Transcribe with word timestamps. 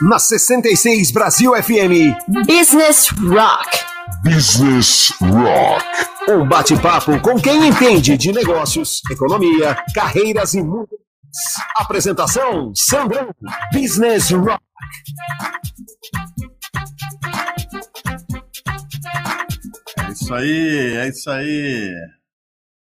Na 0.00 0.18
66 0.18 1.10
Brasil 1.10 1.52
FM. 1.52 2.16
Business 2.46 3.10
Rock. 3.10 3.68
Business 4.24 5.12
Rock. 5.20 5.84
Um 6.30 6.48
bate-papo 6.48 7.20
com 7.20 7.38
quem 7.38 7.68
entende 7.68 8.16
de 8.16 8.32
negócios, 8.32 9.02
economia, 9.10 9.76
carreiras 9.94 10.54
e 10.54 10.62
muito 10.62 10.92
mais. 10.92 11.76
Apresentação: 11.76 12.72
Sandrão. 12.74 13.34
Business 13.70 14.30
Rock. 14.30 14.64
É 19.98 20.10
isso 20.10 20.34
aí, 20.34 20.96
é 20.96 21.08
isso 21.10 21.30
aí. 21.30 21.90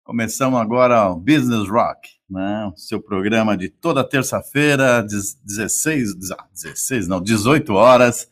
Começamos 0.03 0.61
agora 0.61 1.09
o 1.09 1.15
Business 1.15 1.67
Rock, 1.67 2.07
né? 2.31 2.71
Seu 2.77 3.01
programa 3.01 3.57
de 3.57 3.67
toda 3.69 4.07
terça-feira, 4.07 5.01
16, 5.01 6.15
16, 6.15 7.07
não, 7.07 7.21
18 7.21 7.73
horas. 7.73 8.29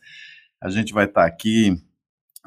A 0.60 0.70
gente 0.70 0.92
vai 0.92 1.04
estar 1.04 1.26
aqui 1.26 1.76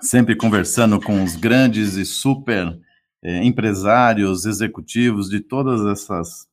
sempre 0.02 0.36
conversando 0.36 1.00
com 1.00 1.24
os 1.24 1.36
grandes 1.36 1.94
e 1.94 2.06
super 2.06 2.78
é, 3.22 3.44
empresários, 3.44 4.46
executivos 4.46 5.30
de 5.30 5.40
todas 5.40 5.86
essas 5.86 6.52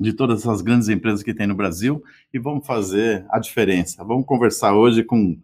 de 0.00 0.12
todas 0.12 0.42
essas 0.42 0.60
grandes 0.60 0.88
empresas 0.88 1.24
que 1.24 1.34
tem 1.34 1.44
no 1.44 1.56
Brasil 1.56 2.00
e 2.32 2.38
vamos 2.38 2.64
fazer 2.64 3.26
a 3.30 3.40
diferença. 3.40 4.04
Vamos 4.04 4.26
conversar 4.26 4.72
hoje 4.72 5.02
com 5.02 5.18
um 5.18 5.42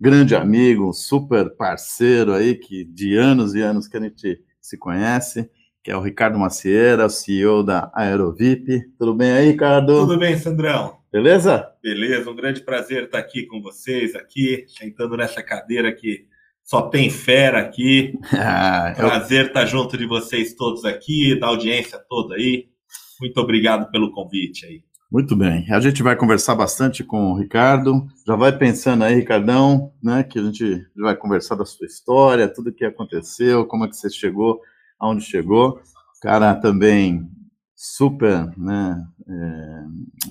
grande 0.00 0.36
amigo, 0.36 0.88
um 0.88 0.92
super 0.92 1.50
parceiro 1.56 2.32
aí 2.32 2.54
que 2.54 2.84
de 2.84 3.16
anos 3.16 3.52
e 3.56 3.62
anos 3.62 3.88
que 3.88 3.96
a 3.96 4.00
gente 4.00 4.40
se 4.60 4.78
conhece 4.78 5.50
que 5.86 5.92
é 5.92 5.96
o 5.96 6.00
Ricardo 6.00 6.36
Macieira, 6.36 7.08
CEO 7.08 7.62
da 7.62 7.92
Aerovip. 7.94 8.66
Tudo 8.98 9.14
bem 9.14 9.30
aí, 9.30 9.50
Ricardo? 9.52 10.00
Tudo 10.00 10.18
bem, 10.18 10.36
Sandrão. 10.36 10.96
Beleza? 11.12 11.64
Beleza, 11.80 12.28
um 12.28 12.34
grande 12.34 12.60
prazer 12.60 13.04
estar 13.04 13.20
aqui 13.20 13.46
com 13.46 13.62
vocês, 13.62 14.16
aqui, 14.16 14.64
sentando 14.66 15.16
nessa 15.16 15.44
cadeira 15.44 15.94
que 15.94 16.26
só 16.64 16.82
tem 16.88 17.08
fera 17.08 17.60
aqui. 17.60 18.18
Ah, 18.34 18.94
prazer 18.96 19.42
eu... 19.42 19.46
estar 19.46 19.64
junto 19.64 19.96
de 19.96 20.06
vocês 20.08 20.54
todos 20.54 20.84
aqui, 20.84 21.38
da 21.38 21.46
audiência 21.46 22.00
toda 22.08 22.34
aí. 22.34 22.66
Muito 23.20 23.40
obrigado 23.40 23.88
pelo 23.92 24.10
convite 24.10 24.66
aí. 24.66 24.82
Muito 25.08 25.36
bem. 25.36 25.70
A 25.70 25.78
gente 25.78 26.02
vai 26.02 26.16
conversar 26.16 26.56
bastante 26.56 27.04
com 27.04 27.30
o 27.30 27.38
Ricardo. 27.38 28.08
Já 28.26 28.34
vai 28.34 28.50
pensando 28.50 29.04
aí, 29.04 29.14
Ricardão, 29.14 29.92
né, 30.02 30.24
que 30.24 30.40
a 30.40 30.42
gente 30.42 30.84
vai 30.96 31.14
conversar 31.14 31.54
da 31.54 31.64
sua 31.64 31.86
história, 31.86 32.52
tudo 32.52 32.70
o 32.70 32.74
que 32.74 32.84
aconteceu, 32.84 33.64
como 33.66 33.84
é 33.84 33.88
que 33.88 33.94
você 33.94 34.10
chegou 34.10 34.60
aonde 34.98 35.24
chegou. 35.24 35.80
Cara 36.20 36.54
também 36.54 37.28
super 37.76 38.56
né, 38.56 39.06
é, 39.28 39.32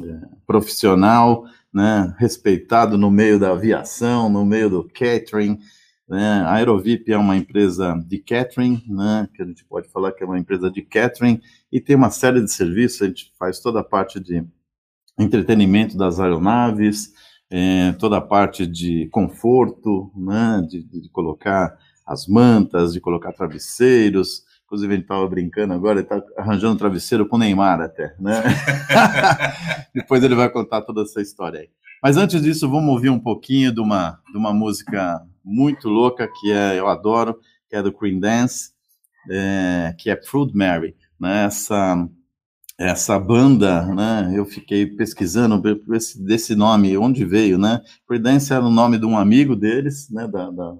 é, 0.03 0.21
profissional, 0.47 1.45
né, 1.71 2.13
respeitado 2.17 2.97
no 2.97 3.11
meio 3.11 3.39
da 3.39 3.51
aviação, 3.51 4.27
no 4.27 4.43
meio 4.43 4.69
do 4.69 4.83
catering. 4.83 5.59
Né? 6.09 6.41
A 6.41 6.53
Aerovip 6.53 7.11
é 7.11 7.17
uma 7.17 7.37
empresa 7.37 8.03
de 8.07 8.17
catering, 8.17 8.83
né, 8.87 9.29
que 9.33 9.43
a 9.43 9.45
gente 9.45 9.63
pode 9.65 9.87
falar 9.89 10.11
que 10.11 10.23
é 10.23 10.25
uma 10.25 10.39
empresa 10.39 10.71
de 10.71 10.81
catering, 10.81 11.39
e 11.71 11.79
tem 11.79 11.95
uma 11.95 12.09
série 12.09 12.41
de 12.41 12.51
serviços, 12.51 13.01
a 13.03 13.07
gente 13.07 13.31
faz 13.37 13.59
toda 13.59 13.79
a 13.81 13.83
parte 13.83 14.19
de 14.19 14.43
entretenimento 15.19 15.95
das 15.95 16.19
aeronaves, 16.19 17.13
é, 17.49 17.93
toda 17.93 18.17
a 18.17 18.21
parte 18.21 18.65
de 18.65 19.07
conforto, 19.11 20.11
né, 20.15 20.65
de, 20.67 20.83
de 20.83 21.09
colocar 21.09 21.77
as 22.05 22.27
mantas, 22.27 22.93
de 22.93 22.99
colocar 22.99 23.33
travesseiros, 23.33 24.43
Inclusive, 24.75 24.93
ele 24.93 25.01
estava 25.03 25.25
brincando 25.25 25.73
agora, 25.73 25.99
ele 25.99 26.05
está 26.05 26.21
arranjando 26.37 26.77
travesseiro 26.77 27.25
com 27.25 27.37
o 27.37 27.39
Neymar 27.39 27.79
até, 27.79 28.13
né? 28.19 28.43
Depois 29.95 30.21
ele 30.21 30.35
vai 30.35 30.49
contar 30.49 30.81
toda 30.81 31.03
essa 31.03 31.21
história 31.21 31.61
aí. 31.61 31.69
Mas 32.03 32.17
antes 32.17 32.41
disso, 32.41 32.69
vamos 32.69 32.89
ouvir 32.89 33.09
um 33.09 33.19
pouquinho 33.19 33.73
de 33.73 33.79
uma, 33.79 34.19
de 34.29 34.37
uma 34.37 34.53
música 34.53 35.21
muito 35.41 35.87
louca 35.87 36.27
que 36.27 36.51
é, 36.51 36.77
eu 36.77 36.89
adoro, 36.89 37.39
que 37.69 37.75
é 37.77 37.81
do 37.81 37.93
Cream 37.93 38.19
Dance, 38.19 38.71
é, 39.31 39.95
que 39.97 40.09
é 40.09 40.21
Fruit 40.21 40.53
Mary. 40.53 40.93
Né? 41.17 41.45
Essa, 41.45 42.09
essa 42.77 43.17
banda, 43.17 43.85
né? 43.95 44.33
Eu 44.35 44.43
fiquei 44.43 44.85
pesquisando 44.85 45.57
desse, 45.87 46.21
desse 46.21 46.53
nome, 46.53 46.97
onde 46.97 47.23
veio, 47.23 47.57
né? 47.57 47.81
Cream 48.05 48.21
Dance 48.21 48.51
era 48.51 48.65
o 48.65 48.69
nome 48.69 48.99
de 48.99 49.05
um 49.05 49.17
amigo 49.17 49.55
deles, 49.55 50.09
né? 50.09 50.27
Da, 50.27 50.51
da 50.51 50.75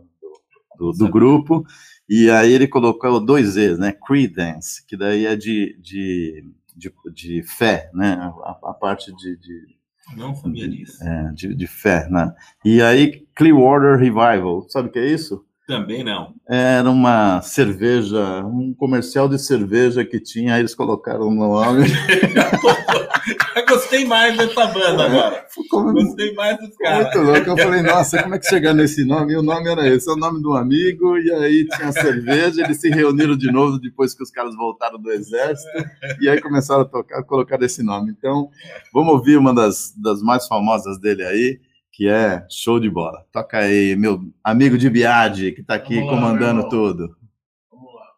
do, 0.77 0.91
do 0.91 1.09
grupo. 1.09 1.65
E 2.07 2.29
aí 2.29 2.53
ele 2.53 2.67
colocou 2.67 3.19
dois 3.19 3.57
E's, 3.57 3.77
né? 3.79 3.91
Credence, 3.91 4.85
que 4.85 4.95
daí 4.95 5.25
é 5.25 5.35
de, 5.35 5.77
de, 5.81 6.51
de, 6.75 6.93
de 7.13 7.43
fé, 7.43 7.89
né? 7.93 8.13
A, 8.43 8.49
a 8.69 8.73
parte 8.73 9.15
de, 9.15 9.37
de 9.37 9.75
não 10.15 10.35
sabia 10.35 10.67
disso. 10.67 11.03
É, 11.03 11.31
de, 11.33 11.55
de 11.55 11.67
fé, 11.67 12.07
né? 12.09 12.33
E 12.63 12.81
aí, 12.81 13.25
Clearwater 13.35 13.97
Revival, 13.97 14.67
sabe 14.69 14.89
o 14.89 14.91
que 14.91 14.99
é 14.99 15.07
isso? 15.07 15.43
Também 15.67 16.03
não. 16.03 16.35
Era 16.47 16.87
uma 16.89 17.41
cerveja, 17.41 18.45
um 18.45 18.71
comercial 18.71 19.27
de 19.27 19.39
cerveja 19.39 20.05
que 20.05 20.19
tinha, 20.19 20.59
eles 20.59 20.75
colocaram 20.75 21.31
no 21.31 21.47
nome. 21.49 21.87
Gostei 23.67 24.05
mais 24.05 24.37
dessa 24.37 24.67
banda 24.67 25.05
agora. 25.05 25.45
Como... 25.69 25.91
Gostei 25.91 26.33
mais 26.35 26.57
dos 26.59 26.77
caras. 26.77 27.05
Muito 27.05 27.31
louco. 27.31 27.49
Eu 27.49 27.57
falei, 27.57 27.81
nossa, 27.81 28.21
como 28.21 28.35
é 28.35 28.39
que 28.39 28.47
chegar 28.47 28.75
nesse 28.75 29.03
nome? 29.03 29.33
E 29.33 29.37
o 29.37 29.41
nome 29.41 29.67
era 29.67 29.87
esse, 29.87 30.07
é 30.07 30.13
o 30.13 30.15
nome 30.15 30.39
do 30.39 30.53
amigo, 30.53 31.17
e 31.17 31.31
aí 31.31 31.67
tinha 31.67 31.91
cerveja, 31.91 32.63
eles 32.63 32.79
se 32.79 32.89
reuniram 32.89 33.35
de 33.35 33.51
novo 33.51 33.79
depois 33.79 34.13
que 34.13 34.21
os 34.21 34.29
caras 34.29 34.55
voltaram 34.55 34.99
do 34.99 35.11
exército, 35.11 35.71
e 36.21 36.29
aí 36.29 36.39
começaram 36.39 36.81
a 36.81 36.85
tocar, 36.85 37.23
colocar 37.23 37.61
esse 37.63 37.81
nome. 37.81 38.13
Então, 38.15 38.49
vamos 38.93 39.13
ouvir 39.13 39.37
uma 39.37 39.53
das, 39.53 39.93
das 39.97 40.21
mais 40.21 40.45
famosas 40.47 40.99
dele 40.99 41.23
aí, 41.23 41.59
que 41.95 42.09
é 42.09 42.45
show 42.49 42.77
de 42.77 42.89
bola. 42.89 43.25
Toca 43.31 43.57
aí, 43.59 43.95
meu 43.95 44.19
amigo 44.43 44.77
de 44.77 44.89
Biade, 44.89 45.53
que 45.53 45.61
está 45.61 45.75
aqui 45.75 46.01
comandando 46.01 46.67
tudo. 46.67 47.17
Vamos 47.71 47.93
lá. 47.95 48.15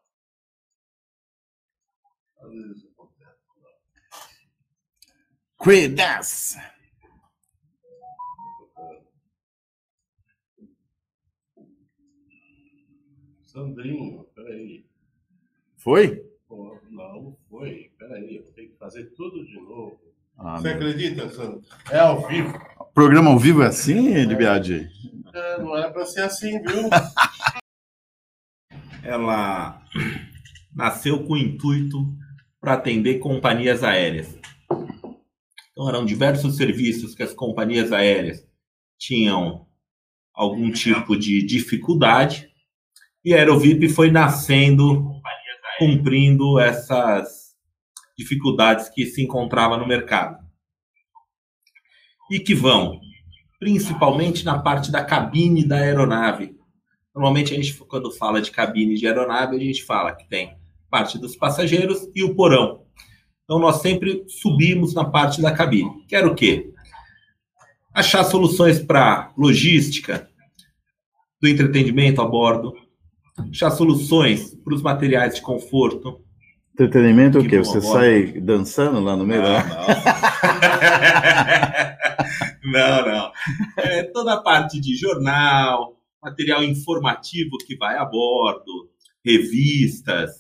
Creedence. 5.59 6.57
Sandrinho, 13.45 14.25
peraí. 14.33 14.85
Foi? 15.75 16.23
não, 16.89 17.37
foi. 17.47 17.91
Peraí, 17.99 18.37
eu 18.37 18.51
tenho 18.53 18.71
que 18.71 18.77
fazer 18.77 19.05
tudo 19.15 19.45
de 19.45 19.59
novo. 19.61 19.99
Ah, 20.35 20.59
Você 20.59 20.69
acredita, 20.69 21.29
Sandro? 21.29 21.61
É 21.91 21.99
ao 21.99 22.27
vivo. 22.27 22.53
Programa 22.97 23.29
ao 23.29 23.37
vivo 23.37 23.61
é 23.61 23.67
assim, 23.67 24.11
Libiade? 24.25 24.89
É, 25.31 25.61
não 25.61 25.77
é 25.77 25.87
para 25.87 26.03
ser 26.03 26.21
assim, 26.21 26.59
viu? 26.63 26.89
Ela 29.05 29.79
nasceu 30.75 31.23
com 31.23 31.33
o 31.33 31.37
intuito 31.37 32.11
para 32.59 32.73
atender 32.73 33.19
companhias 33.19 33.83
aéreas. 33.83 34.35
Então, 35.71 35.87
eram 35.87 36.03
diversos 36.03 36.57
serviços 36.57 37.13
que 37.13 37.21
as 37.21 37.35
companhias 37.35 37.91
aéreas 37.91 38.43
tinham 38.97 39.67
algum 40.33 40.71
tipo 40.71 41.15
de 41.15 41.45
dificuldade 41.45 42.49
e 43.23 43.31
a 43.31 43.37
Aerovip 43.37 43.89
foi 43.89 44.09
nascendo, 44.09 45.21
cumprindo 45.77 46.59
essas 46.59 47.55
dificuldades 48.17 48.89
que 48.89 49.05
se 49.05 49.21
encontrava 49.21 49.77
no 49.77 49.87
mercado 49.87 50.46
e 52.29 52.39
que 52.39 52.53
vão 52.53 52.99
principalmente 53.59 54.45
na 54.45 54.59
parte 54.59 54.91
da 54.91 55.03
cabine 55.03 55.65
da 55.65 55.77
aeronave. 55.77 56.55
Normalmente, 57.13 57.53
a 57.53 57.55
gente, 57.55 57.73
quando 57.73 58.11
fala 58.11 58.41
de 58.41 58.51
cabine 58.51 58.95
de 58.95 59.07
aeronave, 59.07 59.55
a 59.55 59.59
gente 59.59 59.83
fala 59.83 60.13
que 60.13 60.27
tem 60.27 60.55
parte 60.89 61.17
dos 61.17 61.35
passageiros 61.35 62.07
e 62.15 62.23
o 62.23 62.35
porão. 62.35 62.83
Então, 63.43 63.59
nós 63.59 63.81
sempre 63.81 64.23
subimos 64.27 64.93
na 64.93 65.05
parte 65.05 65.41
da 65.41 65.51
cabine. 65.51 66.05
Quero 66.07 66.31
o 66.31 66.35
quê? 66.35 66.71
Achar 67.93 68.23
soluções 68.23 68.79
para 68.79 69.31
logística, 69.35 70.29
do 71.41 71.47
entretenimento 71.47 72.21
a 72.21 72.27
bordo, 72.27 72.73
achar 73.51 73.71
soluções 73.71 74.53
para 74.63 74.75
os 74.75 74.81
materiais 74.81 75.35
de 75.35 75.41
conforto, 75.41 76.21
Entretenimento 76.79 77.39
o 77.39 77.43
quê? 77.43 77.57
Você 77.57 77.81
sai 77.81 78.33
dançando 78.39 78.99
lá 78.99 79.15
no 79.15 79.25
meio 79.25 79.41
não, 79.41 79.49
da... 79.49 80.26
Não, 82.67 83.05
não. 83.05 83.31
É 83.77 84.03
toda 84.03 84.33
a 84.33 84.41
parte 84.41 84.79
de 84.79 84.95
jornal, 84.95 85.95
material 86.21 86.63
informativo 86.63 87.57
que 87.65 87.77
vai 87.77 87.97
a 87.97 88.03
bordo, 88.03 88.89
revistas, 89.23 90.31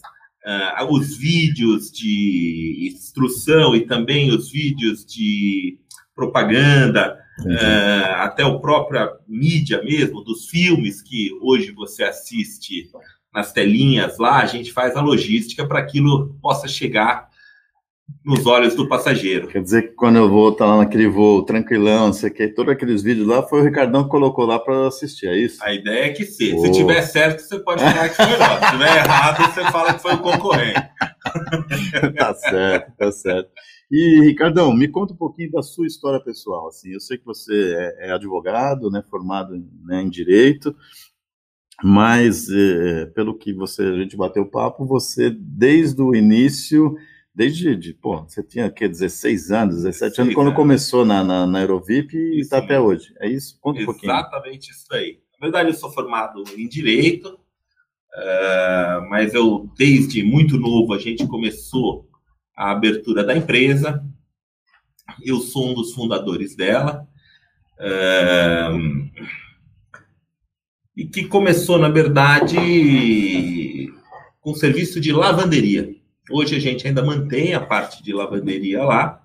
uh, 0.45 0.93
os 0.93 1.17
vídeos 1.17 1.89
de 1.89 2.91
instrução 2.93 3.75
e 3.75 3.85
também 3.85 4.29
os 4.29 4.51
vídeos 4.51 5.05
de 5.05 5.79
propaganda, 6.13 7.17
uh, 7.39 8.15
até 8.17 8.45
o 8.45 8.59
própria 8.59 9.09
mídia 9.27 9.81
mesmo, 9.81 10.21
dos 10.21 10.49
filmes 10.49 11.01
que 11.01 11.29
hoje 11.41 11.71
você 11.71 12.03
assiste 12.03 12.89
nas 13.33 13.53
telinhas 13.53 14.17
lá, 14.17 14.41
a 14.41 14.45
gente 14.45 14.73
faz 14.73 14.95
a 14.95 15.01
logística 15.01 15.65
para 15.65 15.79
aquilo 15.79 16.33
possa 16.41 16.67
chegar 16.67 17.29
nos 18.27 18.45
olhos 18.45 18.75
do 18.75 18.89
passageiro. 18.89 19.47
Quer 19.47 19.63
dizer 19.63 19.81
que 19.83 19.93
quando 19.95 20.17
eu 20.17 20.29
vou 20.29 20.49
estar 20.49 20.65
tá 20.65 20.71
lá 20.71 20.77
naquele 20.79 21.07
voo 21.07 21.43
tranquilão, 21.43 22.11
sei 22.11 22.29
que 22.29 22.49
todos 22.49 22.73
aqueles 22.73 23.01
vídeos 23.01 23.25
lá, 23.25 23.41
foi 23.41 23.61
o 23.61 23.63
Ricardão 23.63 24.03
que 24.03 24.09
colocou 24.09 24.45
lá 24.45 24.59
para 24.59 24.87
assistir, 24.87 25.27
é 25.27 25.37
isso? 25.37 25.63
A 25.63 25.73
ideia 25.73 26.07
é 26.07 26.09
que 26.09 26.25
sim. 26.25 26.59
Se 26.59 26.71
tiver 26.73 27.01
certo, 27.03 27.39
você 27.39 27.57
pode 27.59 27.81
falar 27.81 28.09
que 28.09 28.15
foi 28.15 28.25
nós. 28.25 28.59
Se 28.59 28.71
tiver 28.71 28.97
errado, 28.97 29.53
você 29.53 29.71
fala 29.71 29.93
que 29.93 30.01
foi 30.01 30.13
o 30.13 30.19
concorrente. 30.19 30.73
tá 32.17 32.33
certo, 32.33 32.91
tá 32.97 33.11
certo. 33.13 33.49
E, 33.89 34.25
Ricardão, 34.25 34.75
me 34.75 34.89
conta 34.89 35.13
um 35.13 35.17
pouquinho 35.17 35.49
da 35.51 35.63
sua 35.63 35.87
história 35.87 36.19
pessoal. 36.19 36.67
Assim, 36.67 36.91
eu 36.91 36.99
sei 36.99 37.17
que 37.17 37.25
você 37.25 37.53
é, 37.77 38.09
é 38.09 38.11
advogado, 38.11 38.91
né, 38.91 39.01
formado 39.09 39.55
né, 39.85 40.01
em 40.01 40.09
Direito, 40.09 40.75
mas, 41.81 42.49
é, 42.49 43.05
pelo 43.05 43.37
que 43.37 43.53
você, 43.53 43.83
a 43.83 43.95
gente 43.95 44.17
bateu 44.17 44.45
papo, 44.45 44.85
você, 44.85 45.29
desde 45.29 46.01
o 46.01 46.13
início 46.13 46.97
desde, 47.37 47.75
de, 47.75 47.93
pô, 47.93 48.23
você 48.23 48.41
tinha, 48.41 48.67
que 48.67 48.87
16 48.87 49.51
anos, 49.51 49.83
17 49.83 50.21
anos, 50.21 50.33
quando 50.33 50.55
começou 50.55 51.05
na, 51.05 51.23
na, 51.23 51.45
na 51.45 51.59
Aerovip 51.59 52.17
e 52.17 52.39
está 52.39 52.57
até 52.57 52.79
hoje. 52.79 53.13
É 53.19 53.29
isso? 53.29 53.59
Conta 53.61 53.79
um 53.79 53.85
pouquinho. 53.85 54.11
Exatamente 54.11 54.71
isso 54.71 54.91
aí. 54.91 55.19
Na 55.39 55.45
verdade, 55.45 55.69
eu 55.69 55.75
sou 55.75 55.91
formado 55.91 56.43
em 56.57 56.67
Direito, 56.67 57.35
uh, 57.35 59.07
mas 59.07 59.35
eu, 59.35 59.69
desde 59.77 60.23
muito 60.23 60.57
novo, 60.57 60.95
a 60.95 60.97
gente 60.97 61.27
começou 61.27 62.09
a 62.55 62.71
abertura 62.71 63.23
da 63.23 63.37
empresa. 63.37 64.03
Eu 65.23 65.37
sou 65.37 65.69
um 65.69 65.73
dos 65.75 65.93
fundadores 65.93 66.55
dela. 66.55 67.07
Uh, 67.79 69.11
e 70.95 71.05
que 71.05 71.25
começou, 71.25 71.77
na 71.77 71.89
verdade, 71.89 73.93
com 74.41 74.55
serviço 74.55 74.99
de 74.99 75.13
lavanderia. 75.13 75.96
Hoje 76.29 76.55
a 76.55 76.59
gente 76.59 76.85
ainda 76.85 77.03
mantém 77.03 77.53
a 77.53 77.59
parte 77.59 78.03
de 78.03 78.13
lavanderia 78.13 78.83
lá. 78.83 79.21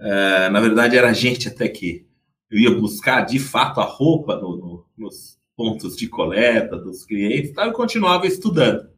É, 0.00 0.48
na 0.50 0.60
verdade, 0.60 0.96
era 0.96 1.08
a 1.08 1.12
gente 1.12 1.48
até 1.48 1.68
que 1.68 2.06
eu 2.50 2.58
ia 2.58 2.70
buscar 2.70 3.22
de 3.22 3.38
fato 3.38 3.80
a 3.80 3.84
roupa 3.84 4.36
no, 4.36 4.56
no, 4.56 4.86
nos 4.96 5.38
pontos 5.56 5.96
de 5.96 6.08
coleta 6.08 6.76
dos 6.76 7.04
clientes 7.04 7.52
tá? 7.52 7.66
e 7.66 7.72
continuava 7.72 8.26
estudando. 8.26 8.88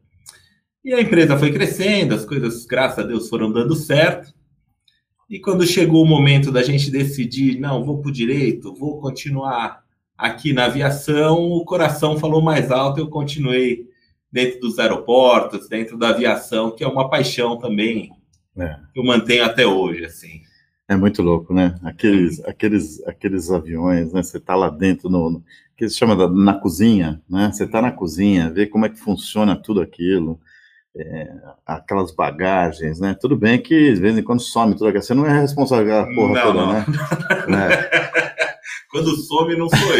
E 0.83 0.93
a 0.93 1.01
empresa 1.01 1.37
foi 1.37 1.51
crescendo, 1.51 2.13
as 2.13 2.25
coisas, 2.25 2.65
graças 2.65 2.99
a 2.99 3.07
Deus, 3.07 3.29
foram 3.29 3.51
dando 3.51 3.75
certo. 3.75 4.33
E 5.29 5.39
quando 5.39 5.65
chegou 5.65 6.03
o 6.03 6.07
momento 6.07 6.51
da 6.51 6.61
gente 6.61 6.91
decidir, 6.91 7.59
não, 7.59 7.85
vou 7.85 8.01
para 8.01 8.09
o 8.09 8.13
direito, 8.13 8.75
vou 8.75 8.99
continuar 8.99 9.83
aqui 10.17 10.53
na 10.53 10.65
aviação, 10.65 11.37
o 11.39 11.63
coração 11.63 12.19
falou 12.19 12.41
mais 12.41 12.69
alto, 12.69 12.99
eu 12.99 13.07
continuei 13.07 13.87
dentro 14.31 14.59
dos 14.59 14.79
aeroportos, 14.79 15.67
dentro 15.67 15.97
da 15.97 16.09
aviação, 16.09 16.71
que 16.71 16.83
é 16.83 16.87
uma 16.87 17.09
paixão 17.09 17.57
também 17.57 18.11
é. 18.57 18.75
que 18.93 18.99
eu 18.99 19.03
mantenho 19.03 19.43
até 19.43 19.65
hoje, 19.65 20.05
assim. 20.05 20.41
É 20.87 20.95
muito 20.95 21.21
louco, 21.21 21.53
né? 21.53 21.75
Aqueles, 21.83 22.43
aqueles, 22.45 23.01
aqueles 23.07 23.49
aviões, 23.49 24.11
né? 24.11 24.21
Você 24.21 24.39
tá 24.39 24.55
lá 24.55 24.69
dentro 24.69 25.09
no, 25.09 25.29
no 25.29 25.43
que 25.77 25.87
se 25.87 25.97
chama 25.97 26.15
da, 26.15 26.29
na 26.29 26.53
cozinha, 26.53 27.21
né? 27.29 27.49
Você 27.51 27.65
tá 27.65 27.81
na 27.81 27.91
cozinha, 27.91 28.49
vê 28.49 28.67
como 28.67 28.85
é 28.85 28.89
que 28.89 28.99
funciona 28.99 29.55
tudo 29.55 29.81
aquilo, 29.81 30.39
é, 30.95 31.31
aquelas 31.65 32.13
bagagens, 32.13 32.99
né? 32.99 33.15
Tudo 33.19 33.37
bem 33.37 33.57
que 33.57 33.93
de 33.93 34.01
vez 34.01 34.17
em 34.17 34.23
quando 34.23 34.41
some 34.41 34.73
tudo 34.73 34.87
aquilo. 34.87 35.03
Você 35.03 35.13
não 35.13 35.25
é 35.25 35.39
responsável 35.39 35.85
pela 35.85 36.13
porra 36.13 36.33
não, 36.33 36.41
toda, 36.41 36.65
não. 36.65 36.73
né? 36.73 36.85
é. 37.71 38.11
Quando 38.91 39.15
some, 39.15 39.55
não 39.55 39.69
sou 39.69 39.79
eu. 39.79 39.97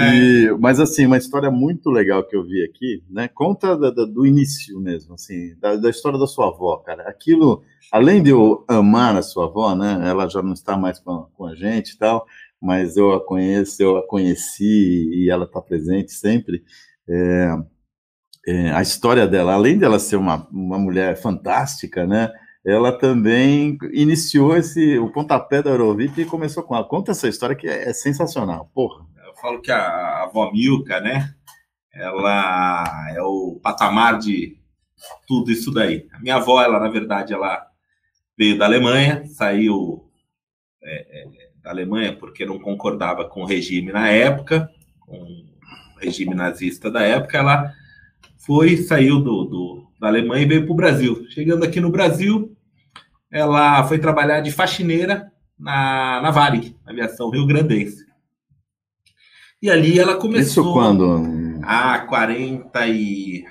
E, 0.00 0.56
mas 0.58 0.80
assim, 0.80 1.06
uma 1.06 1.16
história 1.16 1.50
muito 1.50 1.90
legal 1.90 2.26
que 2.26 2.36
eu 2.36 2.44
vi 2.44 2.64
aqui, 2.64 3.02
né? 3.08 3.28
Conta 3.28 3.76
da, 3.76 3.90
da, 3.90 4.04
do 4.04 4.26
início 4.26 4.80
mesmo, 4.80 5.14
assim, 5.14 5.56
da, 5.58 5.76
da, 5.76 5.90
história 5.90 6.18
da 6.18 6.26
sua 6.26 6.48
avó, 6.48 6.76
cara. 6.78 7.08
Aquilo, 7.08 7.62
além 7.92 8.22
de 8.22 8.30
eu 8.30 8.64
amar 8.68 9.16
a 9.16 9.22
sua 9.22 9.46
avó, 9.46 9.74
né? 9.74 10.00
Ela 10.08 10.28
já 10.28 10.42
não 10.42 10.52
está 10.52 10.76
mais 10.76 10.98
com, 10.98 11.26
com 11.34 11.46
a 11.46 11.54
gente 11.54 11.90
e 11.90 11.98
tal, 11.98 12.26
mas 12.60 12.96
eu 12.96 13.12
a 13.12 13.24
conheço, 13.24 13.82
eu 13.82 13.96
a 13.96 14.06
conheci 14.06 15.10
e 15.12 15.30
ela 15.30 15.44
está 15.44 15.60
presente 15.60 16.12
sempre. 16.12 16.64
É, 17.08 17.48
é, 18.46 18.70
a 18.72 18.82
história 18.82 19.26
dela, 19.26 19.54
além 19.54 19.78
dela 19.78 19.98
ser 19.98 20.16
uma, 20.16 20.48
uma 20.50 20.78
mulher 20.78 21.16
fantástica, 21.16 22.06
né? 22.06 22.30
Ela 22.66 22.92
também 22.92 23.76
iniciou 23.92 24.56
esse 24.56 24.98
o 24.98 25.10
pontapé 25.10 25.62
da 25.62 25.70
Eurovip 25.70 26.18
e 26.20 26.24
começou 26.24 26.62
com 26.62 26.74
ela. 26.74 26.88
Conta 26.88 27.12
essa 27.12 27.28
história 27.28 27.54
que 27.54 27.68
é, 27.68 27.90
é 27.90 27.92
sensacional, 27.92 28.70
porra 28.74 29.04
falo 29.40 29.60
que 29.60 29.70
a, 29.70 29.78
a 29.78 30.22
avó 30.24 30.50
Milka, 30.50 31.00
né? 31.00 31.34
Ela 31.92 33.08
é 33.14 33.22
o 33.22 33.58
patamar 33.62 34.18
de 34.18 34.58
tudo 35.26 35.50
isso 35.50 35.72
daí. 35.72 36.08
A 36.12 36.18
minha 36.18 36.36
avó, 36.36 36.62
ela, 36.62 36.80
na 36.80 36.88
verdade, 36.88 37.32
ela 37.32 37.66
veio 38.36 38.58
da 38.58 38.64
Alemanha, 38.64 39.24
saiu 39.26 40.10
é, 40.82 41.22
é, 41.22 41.50
da 41.62 41.70
Alemanha 41.70 42.16
porque 42.16 42.44
não 42.44 42.58
concordava 42.58 43.24
com 43.24 43.42
o 43.42 43.46
regime 43.46 43.92
na 43.92 44.08
época, 44.08 44.68
com 45.00 45.16
o 45.16 45.98
regime 46.00 46.34
nazista 46.34 46.90
da 46.90 47.02
época. 47.02 47.38
Ela 47.38 47.72
foi, 48.38 48.76
saiu 48.76 49.20
do, 49.20 49.44
do 49.44 49.84
da 49.98 50.08
Alemanha 50.08 50.42
e 50.42 50.48
veio 50.48 50.64
para 50.64 50.72
o 50.72 50.76
Brasil. 50.76 51.26
Chegando 51.30 51.64
aqui 51.64 51.80
no 51.80 51.90
Brasil, 51.90 52.54
ela 53.30 53.84
foi 53.84 53.98
trabalhar 53.98 54.40
de 54.40 54.52
faxineira 54.52 55.32
na, 55.58 56.20
na 56.20 56.30
Varig, 56.30 56.76
aviação 56.84 57.30
Rio 57.30 57.46
Grandense. 57.46 58.03
E 59.64 59.70
ali 59.70 59.98
ela 59.98 60.16
começou. 60.16 60.62
Isso 60.62 60.72
quando? 60.74 61.58
Ah, 61.62 62.00
40 62.00 62.86
e. 62.86 63.46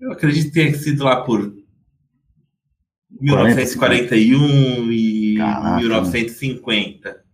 Eu 0.00 0.12
acredito 0.12 0.44
que 0.46 0.52
tenha 0.52 0.72
sido 0.72 1.02
lá 1.02 1.16
por 1.16 1.52
1941 3.10 4.92
e 4.92 5.34
Caraca. 5.36 5.76
1950. 5.78 7.24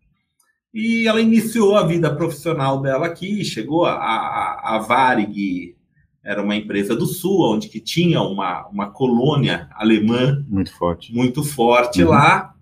E 0.73 1.07
ela 1.07 1.21
iniciou 1.21 1.77
a 1.77 1.87
vida 1.87 2.17
profissional 2.17 2.81
dela 2.81 3.09
aqui, 3.09 3.45
chegou 3.45 3.85
a, 3.85 3.93
a, 3.93 4.77
a 4.77 4.79
Varig, 4.79 5.77
era 6.25 6.43
uma 6.43 6.57
empresa 6.57 6.97
do 6.97 7.05
Sul, 7.05 7.53
onde 7.53 7.69
que 7.69 7.79
tinha 7.79 8.23
uma, 8.23 8.67
uma 8.69 8.91
colônia 8.91 9.69
alemã 9.75 10.43
muito 10.49 10.73
forte, 10.73 11.13
muito 11.15 11.45
forte 11.45 12.03
uhum. 12.03 12.09
lá, 12.09 12.55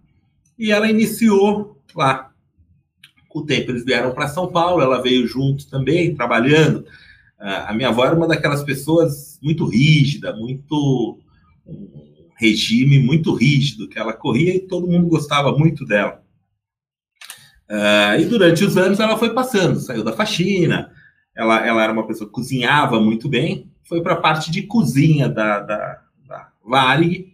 e 0.58 0.72
ela 0.72 0.90
iniciou 0.90 1.80
lá 1.94 2.29
com 3.30 3.38
o 3.38 3.46
tempo 3.46 3.70
eles 3.70 3.84
vieram 3.84 4.12
para 4.12 4.28
São 4.28 4.50
Paulo, 4.50 4.82
ela 4.82 5.00
veio 5.00 5.26
junto 5.26 5.66
também, 5.70 6.14
trabalhando. 6.14 6.84
A 7.38 7.72
minha 7.72 7.88
avó 7.88 8.04
era 8.04 8.14
uma 8.14 8.28
daquelas 8.28 8.62
pessoas 8.62 9.38
muito 9.42 9.64
rígida, 9.64 10.36
muito 10.36 11.18
um 11.66 12.28
regime 12.36 12.98
muito 12.98 13.32
rígido, 13.32 13.88
que 13.88 13.98
ela 13.98 14.12
corria 14.12 14.54
e 14.54 14.60
todo 14.60 14.86
mundo 14.86 15.08
gostava 15.08 15.56
muito 15.56 15.86
dela. 15.86 16.22
Uh, 17.70 18.18
e 18.18 18.24
durante 18.24 18.64
os 18.64 18.76
anos 18.76 18.98
ela 18.98 19.16
foi 19.16 19.32
passando, 19.32 19.78
saiu 19.78 20.02
da 20.02 20.12
faxina, 20.12 20.90
ela, 21.36 21.64
ela 21.64 21.84
era 21.84 21.92
uma 21.92 22.06
pessoa 22.06 22.26
que 22.26 22.34
cozinhava 22.34 23.00
muito 23.00 23.28
bem, 23.28 23.70
foi 23.84 24.02
para 24.02 24.14
a 24.14 24.20
parte 24.20 24.50
de 24.50 24.62
cozinha 24.62 25.28
da, 25.28 25.60
da, 25.60 26.02
da 26.26 26.48
Varig, 26.66 27.32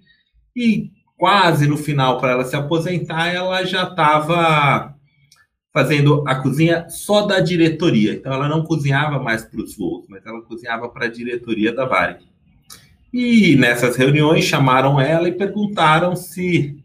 e 0.54 0.90
quase 1.16 1.66
no 1.66 1.76
final, 1.76 2.20
para 2.20 2.32
ela 2.32 2.44
se 2.44 2.54
aposentar, 2.54 3.28
ela 3.28 3.64
já 3.64 3.84
estava 3.84 4.95
fazendo 5.76 6.24
a 6.26 6.34
cozinha 6.36 6.88
só 6.88 7.26
da 7.26 7.38
diretoria. 7.38 8.14
Então 8.14 8.32
ela 8.32 8.48
não 8.48 8.64
cozinhava 8.64 9.22
mais 9.22 9.44
para 9.44 9.60
os 9.60 9.76
voos, 9.76 10.06
mas 10.08 10.24
ela 10.24 10.40
cozinhava 10.40 10.88
para 10.88 11.04
a 11.04 11.10
diretoria 11.10 11.70
da 11.70 11.84
Varig. 11.84 12.24
E 13.12 13.56
nessas 13.56 13.94
reuniões 13.94 14.46
chamaram 14.46 14.98
ela 14.98 15.28
e 15.28 15.32
perguntaram 15.32 16.16
se 16.16 16.82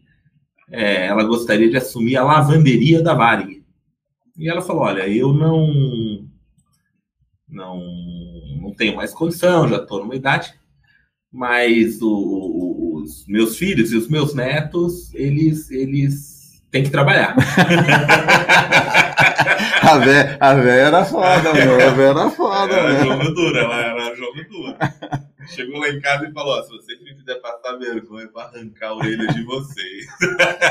é, 0.70 1.06
ela 1.06 1.24
gostaria 1.24 1.70
de 1.70 1.76
assumir 1.78 2.18
a 2.18 2.22
lavanderia 2.22 3.02
da 3.02 3.14
Varig. 3.14 3.64
E 4.36 4.46
ela 4.46 4.60
falou: 4.60 4.82
Olha, 4.82 5.08
eu 5.08 5.32
não 5.32 6.28
não, 7.48 7.80
não 8.60 8.74
tenho 8.74 8.94
mais 8.94 9.14
condição, 9.14 9.66
já 9.68 9.78
estou 9.78 10.00
numa 10.00 10.16
idade, 10.16 10.52
mas 11.32 12.02
o, 12.02 12.98
os 13.02 13.26
meus 13.26 13.56
filhos 13.56 13.90
e 13.90 13.96
os 13.96 14.06
meus 14.06 14.34
netos, 14.34 15.14
eles, 15.14 15.70
eles 15.70 16.31
tem 16.72 16.82
que 16.82 16.90
trabalhar. 16.90 17.36
a, 19.82 19.98
véia, 19.98 20.36
a 20.40 20.54
véia 20.54 20.82
era 20.86 21.04
foda, 21.04 21.52
meu. 21.52 21.74
A 21.74 21.90
véia 21.90 22.08
era 22.08 22.30
foda, 22.30 22.74
Era 22.74 22.92
meu. 22.94 23.04
jogo 23.04 23.34
duro, 23.34 23.58
ela 23.58 23.76
era 23.76 24.14
jogo 24.16 24.42
duro. 24.50 24.74
Chegou 25.48 25.78
lá 25.78 25.90
em 25.90 26.00
casa 26.00 26.26
e 26.26 26.32
falou: 26.32 26.62
se 26.64 26.70
você 26.70 26.96
fizer 26.96 27.34
passar 27.36 27.76
vergonha 27.76 28.26
para 28.28 28.44
arrancar 28.46 28.88
a 28.88 28.96
orelha 28.96 29.26
de 29.28 29.44
vocês. 29.44 30.06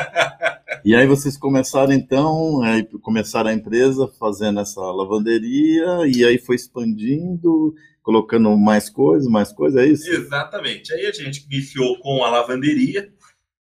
e 0.84 0.96
aí 0.96 1.06
vocês 1.06 1.38
começaram 1.38 1.94
então, 1.94 2.64
aí 2.64 2.84
começaram 3.02 3.52
a 3.52 3.54
empresa 3.54 4.10
fazendo 4.20 4.60
essa 4.60 4.82
lavanderia, 4.82 5.86
e 6.08 6.26
aí 6.26 6.40
foi 6.40 6.56
expandindo, 6.56 7.76
colocando 8.02 8.58
mais 8.58 8.90
coisas, 8.90 9.28
mais 9.28 9.54
coisas, 9.54 9.80
é 9.80 9.86
isso? 9.86 10.10
Exatamente. 10.10 10.92
Aí 10.94 11.06
a 11.06 11.12
gente 11.12 11.46
iniciou 11.46 12.00
com 12.00 12.24
a 12.24 12.30
lavanderia 12.32 13.08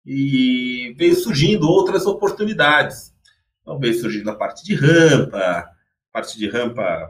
e 0.05 0.93
veio 0.97 1.15
surgindo 1.15 1.67
outras 1.67 2.05
oportunidades. 2.05 3.13
Então 3.61 3.79
veio 3.79 3.93
surgindo 3.93 4.29
a 4.29 4.35
parte 4.35 4.63
de 4.63 4.75
rampa, 4.75 5.69
parte 6.11 6.37
de 6.37 6.49
rampa 6.49 7.09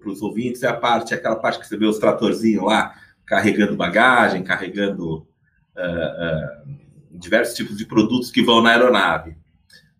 para 0.00 0.10
os 0.10 0.22
ouvintes, 0.22 0.62
é 0.62 0.68
a 0.68 0.76
parte, 0.76 1.14
aquela 1.14 1.36
parte 1.36 1.58
que 1.58 1.66
você 1.66 1.76
vê 1.76 1.86
os 1.86 1.98
tratorzinhos 1.98 2.64
lá 2.64 2.94
carregando 3.26 3.76
bagagem, 3.76 4.42
carregando 4.42 5.18
uh, 5.18 6.66
uh, 6.66 7.18
diversos 7.18 7.54
tipos 7.56 7.76
de 7.76 7.86
produtos 7.86 8.30
que 8.30 8.42
vão 8.42 8.62
na 8.62 8.70
aeronave. 8.70 9.36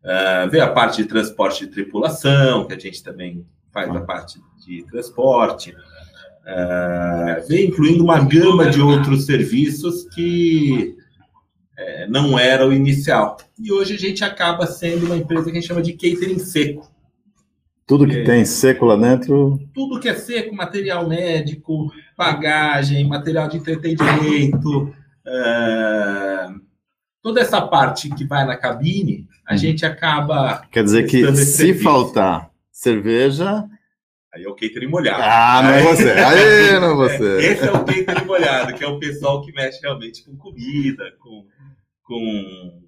Uh, 0.02 0.50
vê 0.50 0.61
a 0.61 0.70
parte 0.70 1.02
de 1.02 1.08
transporte 1.08 1.66
de 1.66 1.72
tripulação, 1.72 2.66
que 2.66 2.75
a 2.75 2.78
gente 2.78 3.02
também 3.02 3.46
faz 3.72 3.94
a 3.94 4.00
parte 4.00 4.40
de 4.64 4.84
transporte. 4.84 5.75
Uh, 6.42 7.49
vê 7.49 7.66
incluindo 7.66 8.02
uma 8.02 8.18
gama 8.18 8.68
de 8.68 8.80
outros 8.80 9.26
serviços 9.26 10.04
que 10.14 10.96
é, 11.82 12.06
não 12.08 12.38
era 12.38 12.66
o 12.66 12.72
inicial. 12.72 13.36
E 13.58 13.72
hoje 13.72 13.94
a 13.94 13.98
gente 13.98 14.24
acaba 14.24 14.66
sendo 14.66 15.06
uma 15.06 15.16
empresa 15.16 15.44
que 15.44 15.50
a 15.50 15.54
gente 15.54 15.66
chama 15.66 15.82
de 15.82 15.92
catering 15.92 16.38
seco. 16.38 16.90
Tudo 17.86 18.06
que 18.06 18.18
é, 18.18 18.24
tem 18.24 18.44
seco 18.44 18.86
lá 18.86 18.96
dentro. 18.96 19.58
Tudo 19.74 20.00
que 20.00 20.08
é 20.08 20.14
seco, 20.14 20.54
material 20.54 21.08
médico, 21.08 21.92
bagagem, 22.16 23.06
material 23.06 23.48
de 23.48 23.58
entretenimento, 23.58 24.94
é, 25.26 26.46
toda 27.20 27.40
essa 27.40 27.60
parte 27.60 28.08
que 28.10 28.24
vai 28.24 28.46
na 28.46 28.56
cabine, 28.56 29.26
a 29.46 29.54
hum. 29.54 29.58
gente 29.58 29.84
acaba. 29.84 30.62
Quer 30.70 30.84
dizer 30.84 31.06
que 31.06 31.24
se 31.36 31.44
serviço. 31.44 31.84
faltar 31.84 32.50
cerveja. 32.70 33.64
Aí 34.34 34.44
é 34.44 34.48
o 34.48 34.54
catering 34.54 34.88
molhado. 34.88 35.22
Ah, 35.22 35.60
não 35.62 35.70
é 35.70 35.82
você. 35.82 36.10
Aí 36.16 36.80
não 36.80 36.92
é 36.92 36.94
você. 36.94 37.46
Esse 37.46 37.68
é 37.68 37.70
o 37.70 37.84
catering 37.84 38.24
molhado, 38.24 38.74
que 38.74 38.82
é 38.82 38.88
o 38.88 38.98
pessoal 38.98 39.42
que 39.42 39.52
mexe 39.52 39.80
realmente 39.82 40.24
com 40.24 40.34
comida, 40.36 41.04
com, 41.18 41.44
com 42.12 42.83